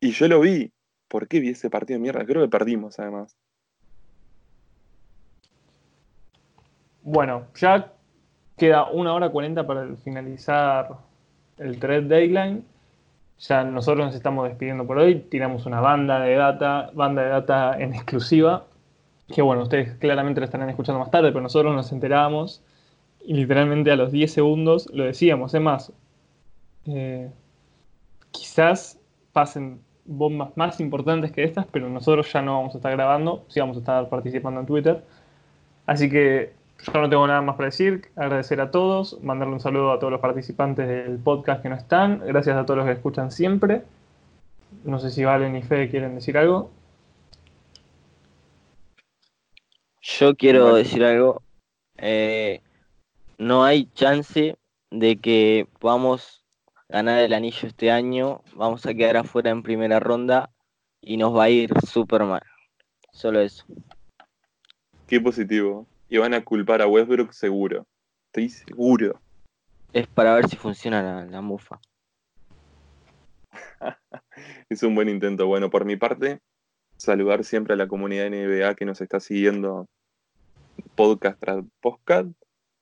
Y 0.00 0.12
yo 0.12 0.26
lo 0.26 0.40
vi. 0.40 0.72
¿Por 1.06 1.28
qué 1.28 1.38
vi 1.38 1.50
ese 1.50 1.68
partido 1.68 1.98
de 1.98 2.02
mierda? 2.02 2.24
Creo 2.24 2.40
que 2.40 2.48
perdimos 2.48 2.98
además. 2.98 3.36
Bueno, 7.02 7.48
ya 7.56 7.92
queda 8.56 8.86
una 8.86 9.12
hora 9.12 9.28
40 9.28 9.66
para 9.66 9.94
finalizar 9.96 10.96
el 11.58 11.78
trade 11.78 12.08
deadline. 12.08 12.64
Ya 13.40 13.62
nosotros 13.62 14.06
nos 14.06 14.14
estamos 14.14 14.48
despidiendo 14.48 14.86
por 14.86 14.96
hoy. 14.96 15.26
Tiramos 15.28 15.66
una 15.66 15.82
banda 15.82 16.20
de 16.20 16.36
data, 16.36 16.90
banda 16.94 17.22
de 17.22 17.28
data 17.28 17.78
en 17.78 17.92
exclusiva. 17.92 18.64
Que 19.28 19.42
bueno, 19.42 19.64
ustedes 19.64 19.98
claramente 19.98 20.40
lo 20.40 20.46
estarán 20.46 20.70
escuchando 20.70 21.00
más 21.00 21.10
tarde, 21.10 21.32
pero 21.32 21.42
nosotros 21.42 21.74
nos 21.74 21.92
enterábamos 21.92 22.62
y 23.26 23.34
literalmente 23.34 23.90
a 23.90 23.96
los 23.96 24.12
10 24.12 24.32
segundos 24.32 24.88
lo 24.92 25.04
decíamos. 25.04 25.52
Es 25.52 25.60
más, 25.60 25.92
eh, 26.86 27.28
quizás 28.30 29.00
pasen 29.32 29.80
bombas 30.04 30.56
más 30.56 30.78
importantes 30.78 31.32
que 31.32 31.42
estas, 31.42 31.66
pero 31.66 31.88
nosotros 31.88 32.32
ya 32.32 32.40
no 32.40 32.58
vamos 32.58 32.74
a 32.74 32.78
estar 32.78 32.92
grabando, 32.92 33.44
sí 33.48 33.58
vamos 33.58 33.76
a 33.76 33.80
estar 33.80 34.08
participando 34.08 34.60
en 34.60 34.66
Twitter. 34.66 35.04
Así 35.86 36.08
que 36.08 36.52
yo 36.84 37.00
no 37.00 37.10
tengo 37.10 37.26
nada 37.26 37.42
más 37.42 37.56
para 37.56 37.66
decir, 37.66 38.08
agradecer 38.14 38.60
a 38.60 38.70
todos, 38.70 39.20
mandarle 39.22 39.54
un 39.54 39.60
saludo 39.60 39.90
a 39.90 39.98
todos 39.98 40.12
los 40.12 40.20
participantes 40.20 40.86
del 40.86 41.18
podcast 41.18 41.62
que 41.62 41.68
no 41.68 41.74
están, 41.74 42.20
gracias 42.24 42.56
a 42.56 42.64
todos 42.64 42.78
los 42.78 42.86
que 42.86 42.92
escuchan 42.92 43.32
siempre. 43.32 43.82
No 44.84 45.00
sé 45.00 45.10
si 45.10 45.24
Valen 45.24 45.56
y 45.56 45.62
Fede 45.62 45.90
quieren 45.90 46.14
decir 46.14 46.38
algo. 46.38 46.70
Yo 50.00 50.36
quiero 50.36 50.76
decir 50.76 51.04
algo. 51.04 51.42
Eh, 51.96 52.60
no 53.38 53.64
hay 53.64 53.86
chance 53.92 54.56
de 54.90 55.16
que 55.16 55.68
podamos 55.78 56.44
ganar 56.88 57.20
el 57.20 57.32
anillo 57.32 57.68
este 57.68 57.90
año. 57.90 58.42
Vamos 58.54 58.86
a 58.86 58.94
quedar 58.94 59.16
afuera 59.16 59.50
en 59.50 59.62
primera 59.62 60.00
ronda 60.00 60.50
y 61.00 61.16
nos 61.16 61.36
va 61.36 61.44
a 61.44 61.50
ir 61.50 61.70
súper 61.86 62.24
mal. 62.24 62.42
Solo 63.12 63.40
eso. 63.40 63.64
Qué 65.06 65.20
positivo. 65.20 65.86
Y 66.08 66.18
van 66.18 66.34
a 66.34 66.44
culpar 66.44 66.82
a 66.82 66.86
Westbrook 66.86 67.32
seguro. 67.32 67.86
Estoy 68.26 68.48
seguro. 68.48 69.20
Es 69.92 70.06
para 70.06 70.34
ver 70.34 70.48
si 70.48 70.56
funciona 70.56 71.02
la, 71.02 71.24
la 71.24 71.40
mufa. 71.40 71.80
es 74.68 74.82
un 74.82 74.94
buen 74.94 75.08
intento. 75.08 75.46
Bueno, 75.46 75.70
por 75.70 75.84
mi 75.84 75.96
parte, 75.96 76.40
saludar 76.96 77.44
siempre 77.44 77.74
a 77.74 77.76
la 77.76 77.88
comunidad 77.88 78.30
NBA 78.30 78.74
que 78.74 78.84
nos 78.84 79.00
está 79.00 79.20
siguiendo 79.20 79.86
podcast 80.94 81.40
tras 81.40 81.64
podcast. 81.80 82.30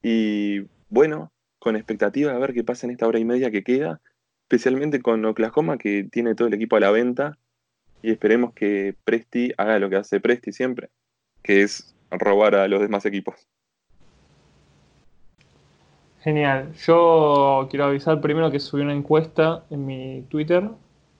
Y 0.04 0.66
bueno, 0.90 1.32
con 1.58 1.76
expectativa 1.76 2.30
de 2.30 2.38
ver 2.38 2.52
qué 2.52 2.62
pasa 2.62 2.86
en 2.86 2.90
esta 2.90 3.08
hora 3.08 3.18
y 3.18 3.24
media 3.24 3.50
que 3.50 3.64
queda, 3.64 4.02
especialmente 4.42 5.00
con 5.00 5.24
Oklahoma 5.24 5.78
que 5.78 6.04
tiene 6.04 6.34
todo 6.34 6.46
el 6.48 6.54
equipo 6.54 6.76
a 6.76 6.80
la 6.80 6.90
venta. 6.90 7.38
Y 8.02 8.10
esperemos 8.10 8.52
que 8.52 8.94
Presti 9.04 9.52
haga 9.56 9.78
lo 9.78 9.88
que 9.88 9.96
hace 9.96 10.20
Presti 10.20 10.52
siempre, 10.52 10.90
que 11.42 11.62
es 11.62 11.96
robar 12.10 12.54
a 12.54 12.68
los 12.68 12.82
demás 12.82 13.06
equipos. 13.06 13.48
Genial. 16.20 16.74
Yo 16.86 17.66
quiero 17.70 17.86
avisar 17.86 18.20
primero 18.20 18.50
que 18.50 18.60
subí 18.60 18.82
una 18.82 18.92
encuesta 18.92 19.64
en 19.70 19.86
mi 19.86 20.22
Twitter, 20.28 20.68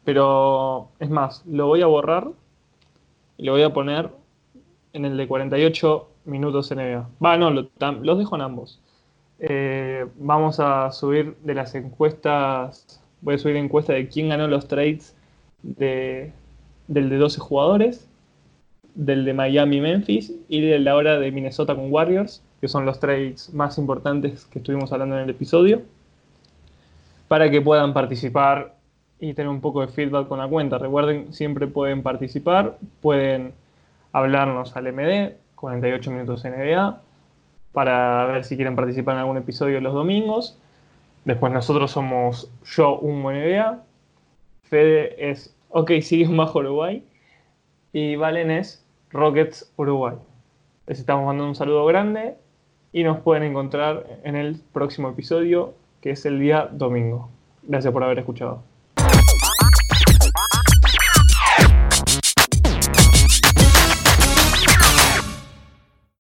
pero 0.05 0.91
es 0.99 1.09
más, 1.09 1.43
lo 1.47 1.69
voy 1.69 1.81
a 1.81 1.87
borrar 1.87 2.29
y 3.39 3.45
lo 3.45 3.53
voy 3.53 3.63
a 3.63 3.73
poner 3.73 4.11
en 4.93 5.07
el 5.07 5.17
de 5.17 5.27
48 5.27 6.11
minutos 6.25 6.71
NBA. 6.71 7.09
Va, 7.25 7.37
no, 7.37 7.51
los 7.51 8.19
dejo 8.19 8.37
en 8.37 8.43
ambos. 8.43 8.81
Eh, 9.41 10.07
vamos 10.17 10.61
a 10.61 10.91
subir 10.93 11.37
de 11.43 11.55
las 11.55 11.75
encuestas, 11.75 13.01
voy 13.21 13.35
a 13.35 13.39
subir 13.39 13.57
encuesta 13.57 13.93
de 13.93 14.09
quién 14.09 14.29
ganó 14.29 14.47
los 14.49 14.69
trades 14.69 15.17
de, 15.63 16.33
del 16.89 17.11
de 17.11 17.17
12 17.17 17.41
jugadores, 17.41 18.09
del 18.95 19.25
de 19.25 19.35
Miami-Memphis 19.35 20.33
y 20.49 20.61
del 20.61 20.85
de 20.85 20.91
ahora 20.91 21.19
de 21.19 21.31
Minnesota 21.33 21.75
con 21.75 21.93
Warriors, 21.93 22.43
que 22.61 22.69
son 22.69 22.87
los 22.87 23.01
trades 23.01 23.53
más 23.53 23.77
importantes 23.79 24.47
que 24.47 24.61
estuvimos 24.61 24.93
hablando 24.93 25.17
en 25.17 25.25
el 25.25 25.31
episodio, 25.31 25.83
para 27.29 27.51
que 27.51 27.61
puedan 27.61 27.93
participar 27.93 28.77
y 29.19 29.35
tener 29.35 29.49
un 29.49 29.61
poco 29.61 29.81
de 29.81 29.89
feedback 29.89 30.29
con 30.29 30.39
la 30.39 30.49
cuenta. 30.49 30.79
Recuerden, 30.79 31.33
siempre 31.33 31.67
pueden 31.67 32.03
participar, 32.03 32.79
pueden 33.01 33.53
hablarnos 34.13 34.77
al 34.77 34.93
MD, 34.93 35.35
48 35.57 36.11
minutos 36.11 36.45
NBA, 36.45 37.01
para 37.73 38.27
ver 38.27 38.45
si 38.45 38.57
quieren 38.57 38.77
participar 38.77 39.15
en 39.15 39.21
algún 39.21 39.37
episodio 39.37 39.81
los 39.81 39.95
domingos. 39.95 40.59
Después 41.25 41.53
nosotros 41.53 41.91
somos 41.91 42.51
yo, 42.65 42.99
un 42.99 43.23
NBA. 43.23 43.83
Fede 44.65 45.31
es 45.31 45.55
OK, 45.71 45.91
sigue 46.03 46.29
un 46.29 46.37
bajo 46.37 46.59
Uruguay. 46.61 47.05
Y 47.93 48.17
Valen 48.17 48.51
es 48.51 48.85
Rockets 49.11 49.73
Uruguay. 49.77 50.17
Les 50.87 50.99
estamos 50.99 51.25
mandando 51.27 51.49
un 51.49 51.55
saludo 51.55 51.87
grande 51.87 52.37
y 52.93 53.05
nos 53.05 53.21
pueden 53.21 53.43
encontrar 53.43 54.07
en 54.23 54.37
el 54.37 54.61
próximo 54.73 55.09
episodio, 55.09 55.75
que 56.01 56.11
es 56.11 56.27
el 56.27 56.39
día 56.39 56.69
domingo. 56.71 57.31
Gracias 57.63 57.93
por 57.93 58.05
haber 58.05 58.19
escuchado. 58.19 58.74